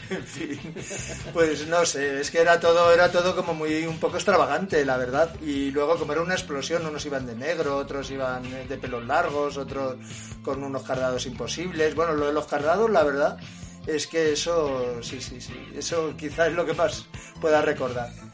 Pues 1.34 1.68
no 1.68 1.86
sé, 1.86 2.22
es 2.22 2.32
que 2.32 2.40
era 2.40 2.60
todo, 2.60 2.92
era 2.92 3.12
todo 3.12 3.36
como 3.36 3.54
muy 3.54 3.86
un 3.86 4.00
poco 4.00 4.16
extravagante, 4.16 4.86
la 4.86 4.98
verdad. 4.98 5.34
Y 5.42 5.72
luego 5.72 5.98
como 5.98 6.14
era 6.14 6.22
una 6.22 6.34
explosión, 6.34 6.86
unos 6.86 7.06
iban 7.06 7.26
de 7.26 7.36
negro, 7.36 7.78
otros 7.78 8.10
iban 8.12 8.44
de 8.68 8.78
pelos 8.78 9.06
largos, 9.06 9.58
otros 9.58 9.96
con 10.42 10.64
unos 10.64 10.84
cardados 10.84 11.26
imposibles. 11.26 11.96
Bueno, 11.96 12.14
lo 12.14 12.28
de 12.28 12.34
los 12.34 12.48
cardados, 12.48 12.90
la 12.90 13.04
verdad, 13.04 13.38
es 13.86 14.08
que 14.08 14.34
eso, 14.34 15.02
sí, 15.02 15.22
sí, 15.22 15.42
sí, 15.42 15.56
eso 15.76 16.14
quizás 16.18 16.50
es 16.50 16.54
lo 16.54 16.66
que 16.66 16.74
más 16.74 17.06
pueda 17.42 17.62
recordar. 17.62 18.27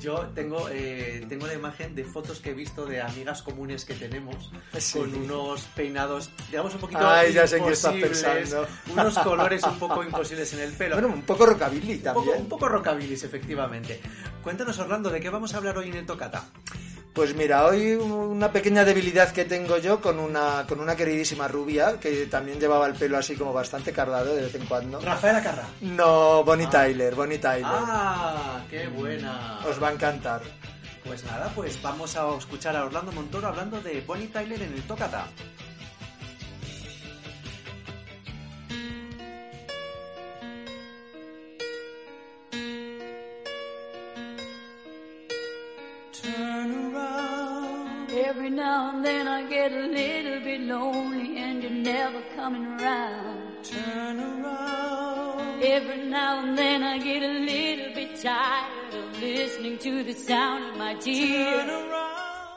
Yo 0.00 0.30
tengo, 0.34 0.68
eh, 0.70 1.24
tengo 1.28 1.44
una 1.44 1.54
imagen 1.54 1.94
de 1.94 2.04
fotos 2.04 2.40
que 2.40 2.50
he 2.50 2.54
visto 2.54 2.86
de 2.86 3.00
amigas 3.00 3.42
comunes 3.42 3.84
que 3.84 3.94
tenemos 3.94 4.50
Sí. 4.78 4.98
con 4.98 5.14
unos 5.14 5.62
peinados, 5.76 6.30
digamos, 6.50 6.74
un 6.74 6.80
poquito 6.80 7.06
Ay, 7.08 7.32
ya 7.32 7.46
sé 7.46 7.60
qué 7.62 7.70
estás 7.72 7.94
pensando. 7.94 8.66
unos 8.92 9.18
colores 9.18 9.62
un 9.64 9.78
poco 9.78 10.02
imposibles 10.02 10.52
en 10.54 10.60
el 10.60 10.72
pelo. 10.72 10.96
Bueno, 10.96 11.08
un 11.08 11.22
poco 11.22 11.46
rockabilly 11.46 11.94
un 11.94 12.00
poco, 12.02 12.14
también. 12.20 12.40
un 12.42 12.48
poco 12.48 12.68
rockabilis, 12.68 13.22
efectivamente. 13.24 14.00
Cuéntanos, 14.42 14.78
Orlando, 14.78 15.10
¿de 15.10 15.20
qué 15.20 15.30
vamos 15.30 15.54
a 15.54 15.58
hablar 15.58 15.78
hoy 15.78 15.88
en 15.88 15.94
el 15.96 16.06
Tocata? 16.06 16.44
Pues 17.12 17.34
mira, 17.34 17.66
hoy 17.66 17.92
una 17.92 18.50
pequeña 18.52 18.84
debilidad 18.84 19.32
que 19.32 19.44
tengo 19.44 19.76
yo 19.76 20.00
con 20.00 20.18
una, 20.18 20.64
con 20.66 20.80
una 20.80 20.96
queridísima 20.96 21.46
rubia 21.46 22.00
que 22.00 22.24
también 22.26 22.58
llevaba 22.58 22.86
el 22.86 22.94
pelo 22.94 23.18
así 23.18 23.36
como 23.36 23.52
bastante 23.52 23.92
cardado 23.92 24.34
de 24.34 24.42
vez 24.42 24.54
en 24.54 24.64
cuando. 24.64 24.98
Rafaela 24.98 25.42
Carrà. 25.42 25.64
No, 25.82 26.42
Bonnie 26.42 26.68
Tyler, 26.68 27.14
Bonnie 27.14 27.36
Tyler. 27.36 27.66
Ah, 27.66 28.64
qué 28.70 28.86
buena. 28.88 29.60
Os 29.68 29.82
va 29.82 29.88
a 29.88 29.92
encantar. 29.92 30.40
Pues 31.04 31.22
nada, 31.24 31.52
pues 31.54 31.82
vamos 31.82 32.16
a 32.16 32.34
escuchar 32.38 32.76
a 32.76 32.84
Orlando 32.84 33.12
Montoro 33.12 33.48
hablando 33.48 33.78
de 33.82 34.00
Bonnie 34.00 34.28
Tyler 34.28 34.62
en 34.62 34.72
el 34.72 34.82
Tocata. 34.84 35.26
Now 48.52 48.90
and 48.90 49.04
then 49.04 49.26
I 49.26 49.48
get 49.48 49.72
a 49.72 49.86
little 49.86 50.40
bit 50.40 50.60
lonely 50.60 51.38
and 51.38 51.62
you're 51.62 51.70
never 51.70 52.22
coming 52.36 52.66
around. 52.66 53.64
Turn 53.64 54.20
around. 54.20 55.62
Every 55.62 56.06
now 56.06 56.42
and 56.42 56.56
then 56.56 56.82
I 56.82 56.98
get 56.98 57.22
a 57.22 57.32
little 57.32 57.94
bit 57.94 58.20
tired 58.20 58.94
of 58.94 59.20
listening 59.20 59.78
to 59.78 60.02
the 60.04 60.12
sound 60.12 60.70
of 60.70 60.76
my 60.76 60.94
tears. 60.94 62.11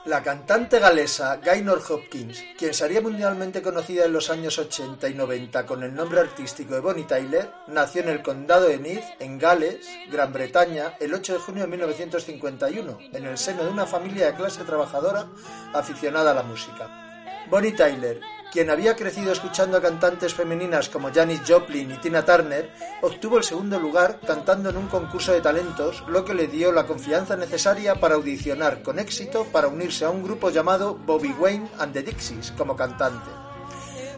La 0.05 0.21
cantante 0.21 0.77
galesa 0.77 1.37
Gaynor 1.37 1.81
Hopkins, 1.89 2.39
quien 2.59 2.75
sería 2.75 3.01
mundialmente 3.01 3.63
conocida 3.63 4.05
en 4.05 4.13
los 4.13 4.29
años 4.29 4.59
80 4.59 5.09
y 5.09 5.15
90 5.15 5.65
con 5.65 5.81
el 5.81 5.95
nombre 5.95 6.19
artístico 6.19 6.75
de 6.75 6.81
Bonnie 6.81 7.05
Tyler, 7.05 7.49
nació 7.65 8.03
en 8.03 8.09
el 8.09 8.21
condado 8.21 8.67
de 8.67 8.77
Meath, 8.77 9.19
en 9.19 9.39
Gales, 9.39 9.87
Gran 10.11 10.31
Bretaña, 10.31 10.93
el 10.99 11.11
8 11.11 11.33
de 11.33 11.39
junio 11.39 11.63
de 11.63 11.69
1951, 11.69 12.99
en 13.13 13.25
el 13.25 13.35
seno 13.39 13.63
de 13.63 13.71
una 13.71 13.87
familia 13.87 14.27
de 14.27 14.35
clase 14.35 14.63
trabajadora 14.63 15.25
aficionada 15.73 16.31
a 16.31 16.35
la 16.35 16.43
música. 16.43 17.04
Bonnie 17.49 17.73
Tyler, 17.73 18.19
quien 18.51 18.71
había 18.71 18.95
crecido 18.95 19.31
escuchando 19.31 19.77
a 19.77 19.81
cantantes 19.81 20.33
femeninas 20.33 20.89
como 20.89 21.13
Janis 21.13 21.41
Joplin 21.47 21.91
y 21.91 21.97
Tina 21.97 22.25
Turner, 22.25 22.71
obtuvo 23.01 23.37
el 23.37 23.43
segundo 23.43 23.79
lugar 23.79 24.19
cantando 24.25 24.69
en 24.69 24.77
un 24.77 24.87
concurso 24.87 25.31
de 25.31 25.41
talentos, 25.41 26.03
lo 26.07 26.25
que 26.25 26.33
le 26.33 26.47
dio 26.47 26.71
la 26.71 26.87
confianza 26.87 27.35
necesaria 27.35 27.95
para 27.95 28.15
audicionar 28.15 28.81
con 28.81 28.97
éxito 28.97 29.45
para 29.51 29.67
unirse 29.67 30.05
a 30.05 30.09
un 30.09 30.23
grupo 30.23 30.49
llamado 30.49 30.95
Bobby 30.95 31.35
Wayne 31.37 31.69
and 31.77 31.93
the 31.93 32.01
Dixies 32.01 32.51
como 32.57 32.75
cantante. 32.75 33.29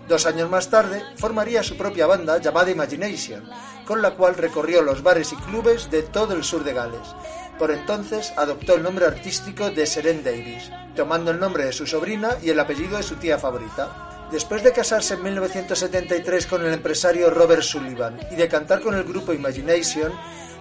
Dos 0.07 0.25
años 0.25 0.49
más 0.49 0.69
tarde, 0.69 1.03
formaría 1.17 1.63
su 1.63 1.75
propia 1.75 2.07
banda 2.07 2.37
llamada 2.37 2.71
Imagination, 2.71 3.43
con 3.85 4.01
la 4.01 4.11
cual 4.11 4.35
recorrió 4.35 4.81
los 4.81 5.03
bares 5.03 5.33
y 5.33 5.35
clubes 5.35 5.91
de 5.91 6.03
todo 6.03 6.33
el 6.33 6.45
sur 6.45 6.63
de 6.63 6.73
Gales. 6.73 7.13
Por 7.57 7.71
entonces 7.71 8.33
adoptó 8.37 8.75
el 8.75 8.83
nombre 8.83 9.05
artístico 9.05 9.71
de 9.71 9.85
Seren 9.85 10.23
Davis, 10.23 10.71
tomando 10.95 11.31
el 11.31 11.39
nombre 11.39 11.65
de 11.65 11.73
su 11.73 11.87
sobrina 11.87 12.37
y 12.41 12.49
el 12.49 12.59
apellido 12.59 12.97
de 12.97 13.03
su 13.03 13.15
tía 13.15 13.39
favorita. 13.39 14.27
Después 14.31 14.63
de 14.63 14.73
casarse 14.73 15.15
en 15.15 15.23
1973 15.23 16.45
con 16.45 16.65
el 16.65 16.73
empresario 16.73 17.29
Robert 17.29 17.63
Sullivan 17.63 18.19
y 18.29 18.35
de 18.35 18.47
cantar 18.47 18.81
con 18.81 18.93
el 18.93 19.03
grupo 19.03 19.33
Imagination, 19.33 20.11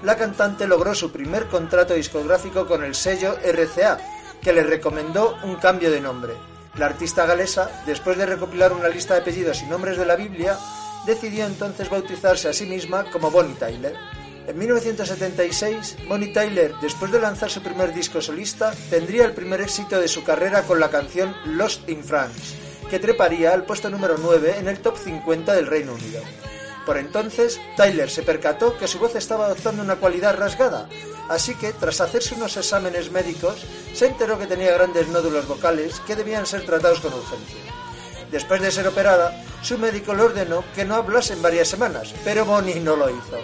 la 0.02 0.16
cantante 0.16 0.66
logró 0.66 0.94
su 0.94 1.10
primer 1.10 1.46
contrato 1.48 1.94
discográfico 1.94 2.66
con 2.66 2.84
el 2.84 2.94
sello 2.94 3.36
RCA, 3.42 3.98
que 4.40 4.52
le 4.52 4.62
recomendó 4.62 5.36
un 5.42 5.56
cambio 5.56 5.90
de 5.90 6.00
nombre. 6.00 6.34
La 6.76 6.86
artista 6.86 7.26
galesa, 7.26 7.82
después 7.86 8.16
de 8.16 8.26
recopilar 8.26 8.72
una 8.72 8.88
lista 8.88 9.14
de 9.14 9.20
apellidos 9.20 9.62
y 9.62 9.66
nombres 9.66 9.98
de 9.98 10.06
la 10.06 10.14
Biblia, 10.16 10.56
decidió 11.06 11.46
entonces 11.46 11.90
bautizarse 11.90 12.48
a 12.48 12.52
sí 12.52 12.66
misma 12.66 13.10
como 13.10 13.30
Bonnie 13.30 13.56
Tyler. 13.56 13.96
En 14.46 14.56
1976, 14.58 15.96
Bonnie 16.08 16.32
Tyler, 16.32 16.72
después 16.80 17.10
de 17.10 17.18
lanzar 17.18 17.50
su 17.50 17.62
primer 17.62 17.92
disco 17.92 18.20
solista, 18.20 18.72
tendría 18.90 19.24
el 19.24 19.32
primer 19.32 19.60
éxito 19.60 19.98
de 19.98 20.06
su 20.06 20.22
carrera 20.22 20.62
con 20.62 20.78
la 20.78 20.88
canción 20.88 21.34
Lost 21.44 21.88
in 21.88 22.04
France, 22.04 22.54
que 22.88 23.00
treparía 23.00 23.52
al 23.52 23.64
puesto 23.64 23.90
número 23.90 24.14
9 24.16 24.54
en 24.58 24.68
el 24.68 24.78
top 24.78 24.98
50 24.98 25.52
del 25.52 25.66
Reino 25.66 25.94
Unido. 25.94 26.22
Por 26.86 26.96
entonces, 26.96 27.60
Tyler 27.76 28.08
se 28.08 28.22
percató 28.22 28.78
que 28.78 28.86
su 28.86 29.00
voz 29.00 29.16
estaba 29.16 29.46
adoptando 29.46 29.82
una 29.82 29.96
cualidad 29.96 30.36
rasgada, 30.36 30.88
así 31.28 31.56
que, 31.56 31.72
tras 31.72 32.00
hacerse 32.00 32.36
unos 32.36 32.56
exámenes 32.56 33.10
médicos, 33.10 33.66
se 33.94 34.06
enteró 34.06 34.38
que 34.38 34.46
tenía 34.46 34.74
grandes 34.74 35.08
nódulos 35.08 35.48
vocales 35.48 35.98
que 36.06 36.14
debían 36.14 36.46
ser 36.46 36.64
tratados 36.64 37.00
con 37.00 37.12
urgencia. 37.12 37.58
Después 38.30 38.60
de 38.60 38.70
ser 38.70 38.86
operada, 38.86 39.42
su 39.62 39.76
médico 39.76 40.14
le 40.14 40.22
ordenó 40.22 40.62
que 40.76 40.84
no 40.84 40.94
hablase 40.94 41.32
en 41.32 41.42
varias 41.42 41.66
semanas, 41.66 42.14
pero 42.22 42.44
Bonnie 42.44 42.78
no 42.78 42.94
lo 42.94 43.10
hizo. 43.10 43.40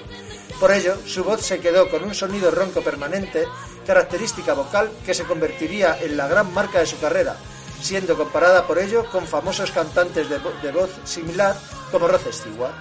Por 0.61 0.73
ello, 0.73 0.97
su 1.07 1.25
voz 1.25 1.43
se 1.43 1.61
quedó 1.61 1.91
con 1.91 2.05
un 2.05 2.15
sonido 2.15 2.51
ronco 2.51 2.83
permanente, 2.83 3.47
característica 3.87 4.55
vocal 4.55 4.91
que 5.05 5.15
se 5.15 5.25
convertiría 5.25 5.99
en 6.01 6.17
la 6.17 6.29
gran 6.29 6.53
marca 6.55 6.79
de 6.79 6.87
su 6.87 6.99
carrera, 7.01 7.37
siendo 7.81 8.17
comparada 8.17 8.67
por 8.67 8.79
ello 8.79 9.05
con 9.11 9.27
famosos 9.27 9.73
cantantes 9.73 10.29
de, 10.29 10.39
vo 10.39 10.53
de 10.63 10.71
voz 10.71 10.91
similar 11.05 11.57
como 11.91 12.07
Rod 12.07 12.21
Stewart. 12.31 12.75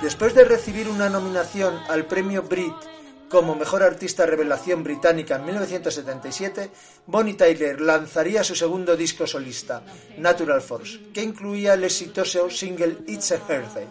Después 0.00 0.34
de 0.34 0.44
recibir 0.44 0.88
una 0.88 1.08
nominación 1.08 1.78
al 1.88 2.06
premio 2.06 2.42
Brit 2.42 2.74
como 3.28 3.56
Mejor 3.56 3.82
Artista 3.82 4.26
Revelación 4.26 4.84
Británica 4.84 5.36
en 5.36 5.44
1977, 5.46 6.70
Bonnie 7.06 7.34
Tyler 7.34 7.80
lanzaría 7.80 8.44
su 8.44 8.54
segundo 8.54 8.96
disco 8.96 9.26
solista, 9.26 9.82
Natural 10.18 10.62
Force, 10.62 11.00
que 11.12 11.22
incluía 11.22 11.74
el 11.74 11.82
exitoso 11.82 12.48
single 12.48 12.98
It's 13.08 13.32
a 13.32 13.40
Heartache, 13.48 13.88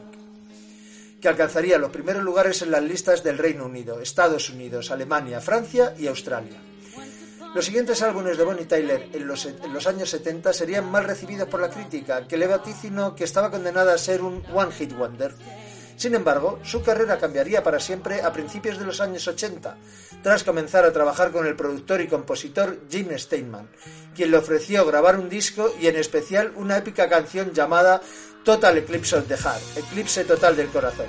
que 1.24 1.30
alcanzaría 1.30 1.78
los 1.78 1.90
primeros 1.90 2.22
lugares 2.22 2.62
en 2.64 2.72
las 2.72 2.84
listas 2.84 3.24
del 3.24 3.38
Reino 3.38 3.66
Unido, 3.66 4.02
Estados 4.02 4.50
Unidos, 4.50 4.92
Alemania, 4.92 5.40
Francia 5.40 5.96
y 5.98 6.08
Australia. 6.08 6.60
Los 7.56 7.64
siguientes 7.64 8.02
álbumes 8.02 8.38
de 8.38 8.44
Bonnie 8.44 8.66
Tyler 8.66 9.08
en 9.14 9.26
los, 9.26 9.88
años 9.88 10.10
70 10.10 10.52
serían 10.52 10.92
mal 10.92 11.06
recibidos 11.06 11.48
por 11.48 11.62
la 11.62 11.70
crítica, 11.70 12.28
que 12.28 12.36
le 12.36 12.46
vaticinó 12.46 13.16
que 13.16 13.24
estaba 13.24 13.50
condenada 13.50 13.94
a 13.94 13.98
ser 13.98 14.22
un 14.22 14.44
One 14.54 14.74
Hit 14.74 14.98
Wonder. 14.98 15.34
Sin 15.96 16.14
embargo, 16.14 16.60
su 16.64 16.84
carrera 16.84 17.18
cambiaría 17.18 17.64
para 17.64 17.80
siempre 17.80 18.22
a 18.22 18.34
principios 18.34 18.78
de 18.78 18.84
los 18.84 19.00
años 19.00 19.26
80, 19.26 19.78
tras 20.24 20.44
comenzar 20.44 20.84
a 20.84 20.92
trabajar 20.92 21.32
con 21.32 21.48
el 21.48 21.56
productor 21.56 22.02
y 22.02 22.10
compositor 22.10 22.82
Jim 22.90 23.08
Steinman, 23.18 23.70
quien 24.14 24.30
le 24.30 24.38
ofreció 24.38 24.86
grabar 24.86 25.18
un 25.18 25.30
disco 25.30 25.74
y 25.80 25.88
en 25.88 25.96
especial 25.96 26.52
una 26.58 26.80
épica 26.80 27.08
canción 27.08 27.54
llamada 27.54 28.02
Total 28.44 28.78
Eclipse 28.78 29.16
of 29.16 29.28
the 29.28 29.38
Heart, 29.38 29.78
Eclipse 29.78 30.24
Total 30.26 30.56
del 30.56 30.68
Corazón, 30.68 31.08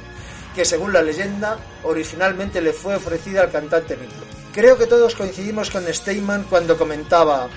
que 0.55 0.64
según 0.64 0.93
la 0.93 1.03
leyenda 1.03 1.59
originalmente 1.82 2.61
le 2.61 2.72
fue 2.72 2.95
ofrecida 2.95 3.43
al 3.43 3.51
cantante 3.51 3.97
mismo. 3.97 4.22
Creo 4.53 4.78
que 4.78 4.87
todos 4.87 5.14
coincidimos 5.14 5.70
con 5.70 5.93
Steinman 5.93 6.45
cuando 6.45 6.78
comentaba 6.78 7.49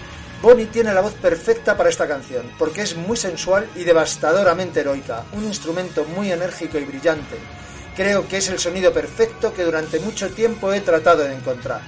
Bonnie 0.42 0.68
tiene 0.68 0.94
la 0.94 1.02
voz 1.02 1.14
perfecta 1.14 1.76
para 1.76 1.90
esta 1.90 2.08
canción, 2.08 2.52
porque 2.60 2.82
es 2.82 2.96
muy 2.96 3.18
sensual 3.18 3.68
y 3.76 3.84
devastadoramente 3.84 4.82
heroica, 4.82 5.24
un 5.34 5.44
instrumento 5.44 6.06
muy 6.06 6.32
enérgico 6.32 6.78
y 6.78 6.86
brillante. 6.86 7.38
Creo 7.96 8.28
que 8.28 8.38
es 8.38 8.48
el 8.50 8.60
sonido 8.60 8.94
perfecto 8.94 9.52
que 9.52 9.64
durante 9.64 10.00
mucho 10.00 10.30
tiempo 10.30 10.72
he 10.72 10.82
tratado 10.82 11.24
de 11.24 11.34
encontrar. 11.34 11.82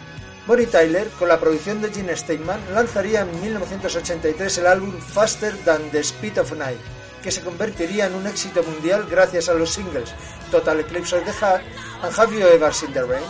Bonnie 0.47 0.65
Tyler, 0.65 1.07
con 1.19 1.27
la 1.27 1.39
producción 1.39 1.79
de 1.79 1.93
Gene 1.93 2.17
Steinman, 2.17 2.59
lanzaría 2.73 3.21
en 3.21 3.39
1983 3.39 4.57
el 4.57 4.65
álbum 4.65 4.99
Faster 4.99 5.55
Than 5.57 5.91
the 5.91 5.99
Speed 5.99 6.39
of 6.39 6.51
Night, 6.53 6.79
que 7.21 7.31
se 7.31 7.41
convertiría 7.41 8.05
en 8.07 8.15
un 8.15 8.27
éxito 8.27 8.63
mundial 8.63 9.07
gracias 9.09 9.49
a 9.49 9.53
los 9.53 9.71
singles 9.73 10.09
Total 10.51 10.79
Eclipse 10.79 11.15
of 11.15 11.25
the 11.25 11.33
Heart 11.33 11.63
and 12.01 12.19
Have 12.19 12.33
You 12.33 12.45
Ever 12.47 12.73
Seen 12.73 12.93
the 12.93 13.03
Rain. 13.03 13.23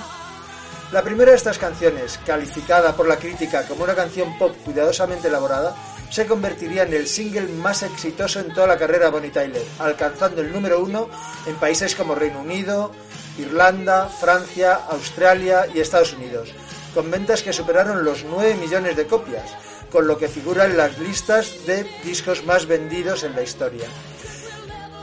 La 0.91 1.03
primera 1.03 1.31
de 1.31 1.37
estas 1.37 1.59
canciones, 1.59 2.19
calificada 2.25 2.95
por 2.95 3.07
la 3.07 3.17
crítica 3.17 3.67
como 3.67 3.83
una 3.83 3.93
canción 3.93 4.37
pop 4.39 4.55
cuidadosamente 4.65 5.27
elaborada, 5.27 5.75
se 6.09 6.25
convertiría 6.25 6.83
en 6.83 6.93
el 6.93 7.07
single 7.07 7.47
más 7.47 7.83
exitoso 7.83 8.39
en 8.39 8.53
toda 8.53 8.65
la 8.65 8.77
carrera 8.77 9.05
de 9.05 9.11
Bonnie 9.11 9.29
Tyler, 9.29 9.63
alcanzando 9.77 10.41
el 10.41 10.51
número 10.51 10.81
uno 10.81 11.07
en 11.45 11.55
países 11.57 11.95
como 11.95 12.15
Reino 12.15 12.39
Unido, 12.39 12.91
Irlanda, 13.37 14.07
Francia, 14.07 14.79
Australia 14.89 15.67
y 15.73 15.79
Estados 15.79 16.13
Unidos, 16.13 16.49
con 16.95 17.11
ventas 17.11 17.43
que 17.43 17.53
superaron 17.53 18.03
los 18.03 18.23
9 18.23 18.55
millones 18.55 18.95
de 18.95 19.05
copias, 19.05 19.55
con 19.91 20.07
lo 20.07 20.17
que 20.17 20.27
figura 20.27 20.65
en 20.65 20.77
las 20.77 20.97
listas 20.99 21.65
de 21.65 21.85
discos 22.03 22.45
más 22.45 22.65
vendidos 22.65 23.23
en 23.23 23.35
la 23.35 23.43
historia. 23.43 23.87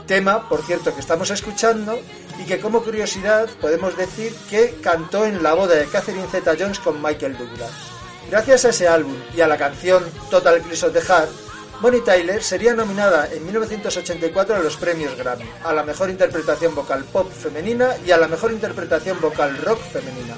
Tema, 0.05 0.47
por 0.47 0.63
cierto, 0.63 0.93
que 0.93 1.01
estamos 1.01 1.29
escuchando 1.29 1.99
y 2.39 2.45
que 2.45 2.59
como 2.59 2.83
curiosidad 2.83 3.49
podemos 3.59 3.97
decir 3.97 4.33
que 4.49 4.75
cantó 4.81 5.25
en 5.25 5.43
la 5.43 5.53
boda 5.53 5.75
de 5.75 5.85
Catherine 5.85 6.27
Zeta-Jones 6.27 6.79
con 6.79 7.01
Michael 7.01 7.37
Douglas. 7.37 7.71
Gracias 8.29 8.65
a 8.65 8.69
ese 8.69 8.87
álbum 8.87 9.15
y 9.35 9.41
a 9.41 9.47
la 9.47 9.57
canción 9.57 10.03
Total 10.29 10.57
Eclipse 10.57 10.85
of 10.85 10.93
the 10.93 11.01
Heart, 11.01 11.29
Bonnie 11.79 12.01
Tyler 12.01 12.41
sería 12.41 12.73
nominada 12.73 13.29
en 13.31 13.45
1984 13.45 14.55
a 14.55 14.59
los 14.59 14.77
premios 14.77 15.15
Grammy, 15.15 15.45
a 15.63 15.73
la 15.73 15.83
mejor 15.83 16.09
interpretación 16.09 16.73
vocal 16.73 17.03
pop 17.03 17.31
femenina 17.31 17.89
y 18.03 18.09
a 18.09 18.17
la 18.17 18.27
mejor 18.27 18.51
interpretación 18.51 19.21
vocal 19.21 19.55
rock 19.57 19.79
femenina. 19.79 20.35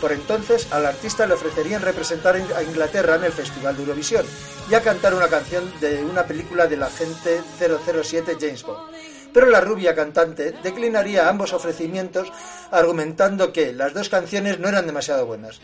Por 0.00 0.12
entonces, 0.12 0.70
al 0.72 0.84
artista 0.84 1.26
le 1.26 1.34
ofrecerían 1.34 1.82
representar 1.82 2.36
a 2.36 2.62
Inglaterra 2.62 3.16
en 3.16 3.24
el 3.24 3.32
Festival 3.32 3.76
de 3.76 3.82
Eurovisión 3.82 4.26
y 4.70 4.74
a 4.74 4.82
cantar 4.82 5.14
una 5.14 5.28
canción 5.28 5.72
de 5.80 6.04
una 6.04 6.24
película 6.24 6.66
del 6.66 6.82
agente 6.82 7.40
007 7.58 8.36
James 8.38 8.62
Bond. 8.62 8.94
Pero 9.32 9.46
la 9.50 9.60
rubia 9.60 9.94
cantante 9.94 10.54
declinaría 10.62 11.28
ambos 11.28 11.52
ofrecimientos 11.52 12.32
argumentando 12.70 13.52
que 13.52 13.72
las 13.72 13.94
dos 13.94 14.08
canciones 14.08 14.58
no 14.58 14.68
eran 14.68 14.86
demasiado 14.86 15.26
buenas. 15.26 15.60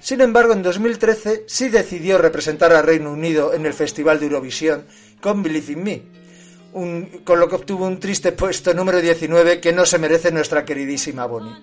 Sin 0.00 0.20
embargo, 0.20 0.52
en 0.52 0.62
2013 0.62 1.44
sí 1.46 1.68
decidió 1.68 2.18
representar 2.18 2.72
a 2.72 2.82
Reino 2.82 3.12
Unido 3.12 3.52
en 3.54 3.66
el 3.66 3.74
Festival 3.74 4.20
de 4.20 4.26
Eurovisión 4.26 4.86
con 5.20 5.42
Believe 5.42 5.72
in 5.72 5.82
Me, 5.82 6.02
con 6.72 7.40
lo 7.40 7.48
que 7.48 7.54
obtuvo 7.54 7.86
un 7.86 7.98
triste 7.98 8.32
puesto 8.32 8.74
número 8.74 9.00
19 9.00 9.60
que 9.60 9.72
no 9.72 9.86
se 9.86 9.98
merece 9.98 10.30
nuestra 10.30 10.64
queridísima 10.64 11.26
Bonnie. 11.26 11.56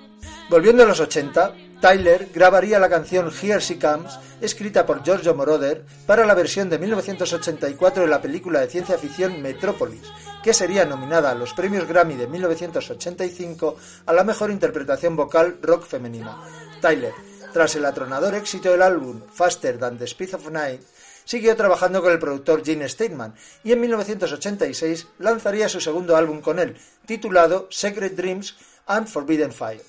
Volviendo 0.49 0.83
a 0.83 0.85
los 0.85 0.99
80, 0.99 1.53
Tyler 1.81 2.29
grabaría 2.33 2.79
la 2.79 2.89
canción 2.89 3.31
Here 3.31 3.59
She 3.59 3.79
Comes, 3.79 4.17
escrita 4.41 4.85
por 4.85 5.03
Giorgio 5.03 5.35
Moroder, 5.35 5.85
para 6.05 6.25
la 6.25 6.33
versión 6.33 6.69
de 6.69 6.79
1984 6.79 8.03
de 8.03 8.09
la 8.09 8.21
película 8.21 8.59
de 8.59 8.67
ciencia 8.67 8.97
ficción 8.97 9.41
Metrópolis, 9.41 10.11
que 10.43 10.53
sería 10.53 10.85
nominada 10.85 11.31
a 11.31 11.35
los 11.35 11.53
premios 11.53 11.87
Grammy 11.87 12.15
de 12.15 12.27
1985 12.27 13.75
a 14.05 14.13
la 14.13 14.23
mejor 14.23 14.51
interpretación 14.51 15.15
vocal 15.15 15.57
rock 15.61 15.85
femenina. 15.85 16.37
Tyler, 16.81 17.13
tras 17.51 17.75
el 17.75 17.85
atronador 17.85 18.35
éxito 18.35 18.71
del 18.71 18.81
álbum 18.81 19.21
Faster 19.33 19.77
Than 19.77 19.97
the 19.97 20.05
Speed 20.05 20.35
of 20.35 20.51
Night, 20.51 20.81
siguió 21.25 21.55
trabajando 21.55 22.01
con 22.01 22.11
el 22.11 22.19
productor 22.19 22.63
Gene 22.63 22.87
Steinman 22.87 23.35
y 23.63 23.73
en 23.73 23.81
1986 23.81 25.07
lanzaría 25.19 25.67
su 25.67 25.81
segundo 25.81 26.15
álbum 26.15 26.39
con 26.39 26.59
él, 26.59 26.77
titulado 27.05 27.67
Secret 27.71 28.15
Dreams 28.15 28.55
and 28.85 29.07
Forbidden 29.07 29.51
Fire. 29.51 29.83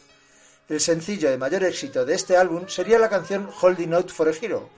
El 0.69 0.81
sencillo 0.81 1.31
de 1.31 1.39
mayor 1.39 1.63
éxito 1.63 2.05
de 2.05 2.15
este 2.15 2.37
álbum 2.37 2.67
sería 2.67 2.99
la 2.99 3.09
canción 3.09 3.49
Holding 3.61 3.95
Out 3.95 4.11
for 4.11 4.29
a 4.29 4.33
Hero, 4.33 4.69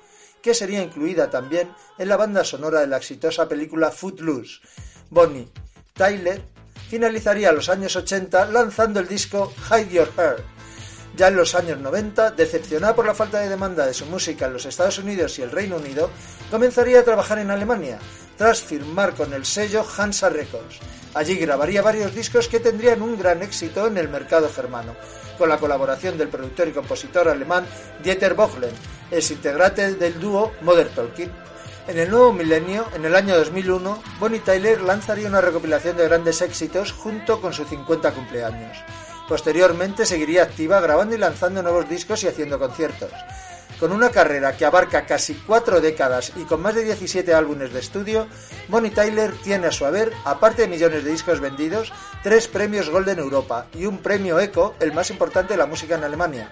que 0.43 0.53
sería 0.53 0.83
incluida 0.83 1.31
también 1.31 1.73
en 1.97 2.09
la 2.09 2.17
banda 2.19 2.45
sonora 2.45 2.81
de 2.81 2.89
la 2.89 2.99
exitosa 2.99 3.49
película 3.49 3.91
Footloose. 3.91 4.61
Bonnie 5.09 5.49
Tyler 5.95 6.43
finalizaría 6.91 7.53
los 7.53 7.69
años 7.69 7.97
80 7.97 8.47
lanzando 8.47 9.01
el 9.01 9.09
disco 9.09 9.53
Hide 9.71 9.89
Your 9.91 10.13
Hair. 10.17 10.58
Ya 11.19 11.27
en 11.27 11.37
los 11.37 11.57
años 11.57 11.81
90, 11.81 12.31
decepcionada 12.31 12.95
por 12.95 13.05
la 13.05 13.13
falta 13.13 13.41
de 13.41 13.49
demanda 13.49 13.85
de 13.85 13.93
su 13.93 14.07
música 14.07 14.47
en 14.47 14.53
los 14.53 14.67
Estados 14.67 14.99
Unidos 14.99 15.37
y 15.37 15.43
el 15.43 15.51
Reino 15.51 15.75
Unido, 15.75 16.11
comenzaría 16.49 17.01
a 17.01 17.03
trabajar 17.03 17.41
en 17.41 17.51
Alemania, 17.51 17.99
tras 18.37 18.63
firmar 18.63 19.17
con 19.17 19.33
el 19.33 19.45
sello 19.45 19.85
Hansa 19.97 20.29
Records. 20.29 20.79
Allí 21.15 21.35
grabaría 21.35 21.83
varios 21.83 22.15
discos 22.15 22.47
que 22.47 22.61
tendrían 22.61 23.03
un 23.03 23.19
gran 23.19 23.43
éxito 23.43 23.89
en 23.89 23.99
el 23.99 24.09
mercado 24.09 24.49
germano, 24.49 24.95
con 25.37 25.49
la 25.49 25.59
colaboración 25.59 26.17
del 26.17 26.29
productor 26.29 26.69
y 26.69 26.73
compositor 26.73 27.29
alemán 27.29 27.67
Dieter 28.01 28.35
Bohlen, 28.35 28.71
ex 29.11 29.33
integrante 29.33 29.97
del 29.97 30.21
dúo 30.21 30.53
Mother 30.61 30.89
Talking. 30.91 31.33
En 31.89 31.99
el 31.99 32.11
nuevo 32.11 32.33
milenio, 32.33 32.87
en 32.95 33.05
el 33.05 33.17
año 33.17 33.37
2001, 33.37 34.03
Bonnie 34.21 34.39
Tyler 34.39 34.83
lanzaría 34.83 35.27
una 35.27 35.41
recopilación 35.41 35.97
de 35.97 36.07
grandes 36.07 36.43
éxitos 36.43 36.93
junto 36.93 37.41
con 37.41 37.53
su 37.53 37.65
50 37.65 38.13
cumpleaños. 38.13 38.79
Posteriormente 39.29 40.07
seguiría 40.07 40.43
activa 40.43 40.81
grabando 40.81 41.15
y 41.15 41.19
lanzando 41.19 41.63
nuevos 41.63 41.89
discos 41.89 42.25
y 42.25 42.29
haciendo 42.29 42.59
conciertos. 42.59 43.11
Con 43.79 43.93
una 43.93 44.11
carrera 44.11 44.57
que 44.57 44.65
abarca 44.65 45.07
casi 45.07 45.35
cuatro 45.35 45.81
décadas 45.81 46.33
y 46.35 46.43
con 46.45 46.61
más 46.61 46.75
de 46.75 46.83
17 46.83 47.33
álbumes 47.33 47.73
de 47.73 47.79
estudio, 47.79 48.27
Bonnie 48.67 48.91
Tyler 48.91 49.33
tiene 49.45 49.69
a 49.69 49.73
su 49.73 49.85
haber, 49.87 50.13
aparte 50.25 50.63
de 50.63 50.69
millones 50.69 51.05
de 51.05 51.13
discos 51.13 51.39
vendidos, 51.39 51.93
tres 52.25 52.49
premios 52.49 52.91
Golden 52.91 53.21
Europa 53.21 53.67
y 53.75 53.87
un 53.87 53.99
premio 53.99 54.41
Echo, 54.41 54.75
el 54.81 54.93
más 54.93 55.11
importante 55.11 55.53
de 55.55 55.59
la 55.59 55.67
música 55.67 55.95
en 55.95 56.03
Alemania, 56.03 56.51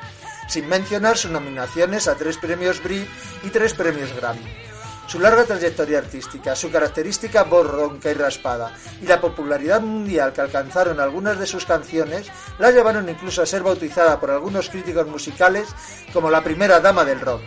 sin 0.48 0.68
mencionar 0.68 1.16
sus 1.16 1.32
nominaciones 1.32 2.06
a 2.06 2.14
tres 2.14 2.36
premios 2.36 2.80
Brit 2.80 3.08
y 3.42 3.48
tres 3.48 3.74
premios 3.74 4.14
Grammy. 4.14 4.65
Su 5.06 5.20
larga 5.20 5.44
trayectoria 5.44 5.98
artística, 5.98 6.56
su 6.56 6.70
característica 6.70 7.44
voz 7.44 7.66
ronca 7.70 8.10
y 8.10 8.14
raspada 8.14 8.72
y 9.00 9.06
la 9.06 9.20
popularidad 9.20 9.80
mundial 9.80 10.32
que 10.32 10.40
alcanzaron 10.40 10.98
algunas 10.98 11.38
de 11.38 11.46
sus 11.46 11.64
canciones 11.64 12.26
la 12.58 12.72
llevaron 12.72 13.08
incluso 13.08 13.40
a 13.40 13.46
ser 13.46 13.62
bautizada 13.62 14.18
por 14.18 14.32
algunos 14.32 14.68
críticos 14.68 15.06
musicales 15.06 15.68
como 16.12 16.28
la 16.28 16.42
primera 16.42 16.80
dama 16.80 17.04
del 17.04 17.20
rock. 17.20 17.42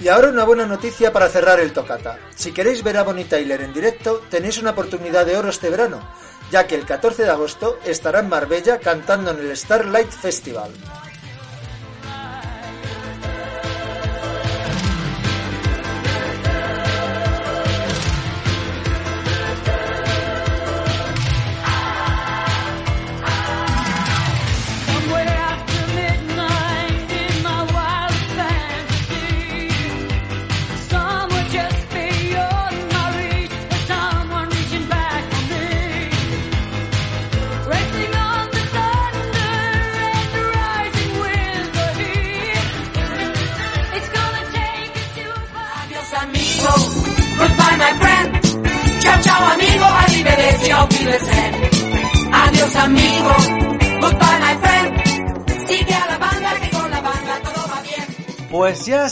Y 0.00 0.08
ahora 0.08 0.28
una 0.28 0.44
buena 0.44 0.66
noticia 0.66 1.12
para 1.12 1.28
cerrar 1.28 1.60
el 1.60 1.72
tocata. 1.72 2.18
Si 2.34 2.52
queréis 2.52 2.82
ver 2.82 2.98
a 2.98 3.02
Bonnie 3.02 3.24
Tyler 3.24 3.62
en 3.62 3.72
directo, 3.72 4.22
tenéis 4.30 4.58
una 4.58 4.70
oportunidad 4.70 5.24
de 5.24 5.36
oro 5.36 5.48
este 5.48 5.70
verano, 5.70 6.06
ya 6.50 6.66
que 6.66 6.74
el 6.74 6.86
14 6.86 7.22
de 7.24 7.30
agosto 7.30 7.78
estará 7.84 8.20
en 8.20 8.28
Marbella 8.28 8.78
cantando 8.78 9.30
en 9.30 9.38
el 9.38 9.56
Starlight 9.56 10.10
Festival. 10.10 10.70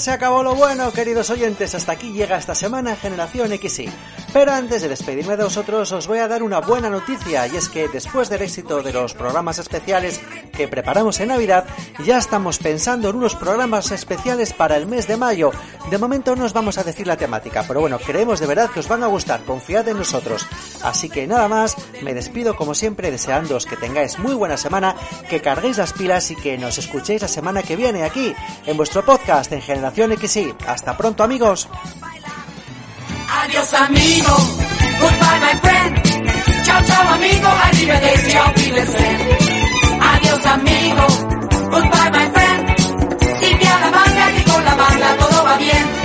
Se 0.04 0.10
acabó 0.10 0.42
lo 0.42 0.54
bueno, 0.54 0.92
queridos 0.92 1.30
oyentes. 1.30 1.74
Hasta 1.74 1.92
aquí 1.92 2.12
llega 2.12 2.36
esta 2.36 2.54
semana 2.54 2.94
Generación 2.94 3.50
XY. 3.56 3.88
Pero 4.34 4.52
antes 4.52 4.82
de 4.82 4.88
despedirme 4.90 5.34
de 5.34 5.44
vosotros, 5.44 5.90
os 5.92 6.06
voy 6.06 6.18
a 6.18 6.28
dar 6.28 6.42
una 6.42 6.60
buena 6.60 6.90
noticia, 6.90 7.46
y 7.46 7.56
es 7.56 7.70
que 7.70 7.88
después 7.88 8.28
del 8.28 8.42
éxito 8.42 8.82
de 8.82 8.92
los 8.92 9.14
programas 9.14 9.58
especiales 9.58 10.20
que 10.54 10.68
preparamos 10.68 11.20
en 11.20 11.28
Navidad, 11.28 11.66
ya 12.04 12.18
estamos 12.18 12.58
pensando 12.58 13.10
en 13.10 13.16
unos 13.16 13.34
programas 13.34 13.90
especiales 13.90 14.52
para 14.52 14.76
el 14.76 14.86
mes 14.86 15.06
de 15.06 15.16
mayo. 15.16 15.50
De 15.90 15.98
momento 15.98 16.36
no 16.36 16.44
os 16.44 16.52
vamos 16.52 16.78
a 16.78 16.84
decir 16.84 17.06
la 17.06 17.16
temática, 17.16 17.64
pero 17.66 17.80
bueno, 17.80 17.98
creemos 17.98 18.40
de 18.40 18.46
verdad 18.46 18.70
que 18.70 18.80
os 18.80 18.88
van 18.88 19.02
a 19.02 19.08
gustar, 19.08 19.44
confiad 19.44 19.88
en 19.88 19.98
nosotros. 19.98 20.46
Así 20.82 21.08
que 21.08 21.26
nada 21.26 21.48
más, 21.48 21.76
me 22.02 22.14
despido 22.14 22.56
como 22.56 22.74
siempre 22.74 23.10
deseándoos 23.10 23.66
que 23.66 23.76
tengáis 23.76 24.18
muy 24.18 24.34
buena 24.34 24.56
semana, 24.56 24.96
que 25.28 25.40
carguéis 25.40 25.78
las 25.78 25.92
pilas 25.92 26.30
y 26.30 26.36
que 26.36 26.56
nos 26.58 26.78
escuchéis 26.78 27.22
la 27.22 27.28
semana 27.28 27.62
que 27.62 27.76
viene 27.76 28.04
aquí, 28.04 28.34
en 28.66 28.76
vuestro 28.76 29.04
podcast 29.04 29.52
en 29.52 29.62
Generación 29.62 30.16
XY. 30.16 30.54
Hasta 30.66 30.96
pronto 30.96 31.22
amigos. 31.22 31.68
Adiós 33.42 33.74
amigo, 33.74 34.36
goodbye 35.00 35.40
my 35.40 35.60
friend. 35.60 36.64
Ciao 36.64 36.82
ciao 36.84 37.08
amigo, 37.14 37.48
arrivederci, 37.48 38.36
auf 38.36 38.56
Wiedersehen 38.56 39.53
adiós 40.34 40.46
amigo, 40.46 41.06
goodbye 41.70 41.90
pues 41.90 42.10
my 42.10 42.30
friend. 42.32 43.38
Sigue 43.40 43.66
a 43.68 43.80
la 43.80 43.90
banda 43.90 44.32
que 44.36 44.50
con 44.50 44.64
la 44.64 44.74
banda 44.74 45.16
todo 45.18 45.44
va 45.44 45.56
bien. 45.58 46.03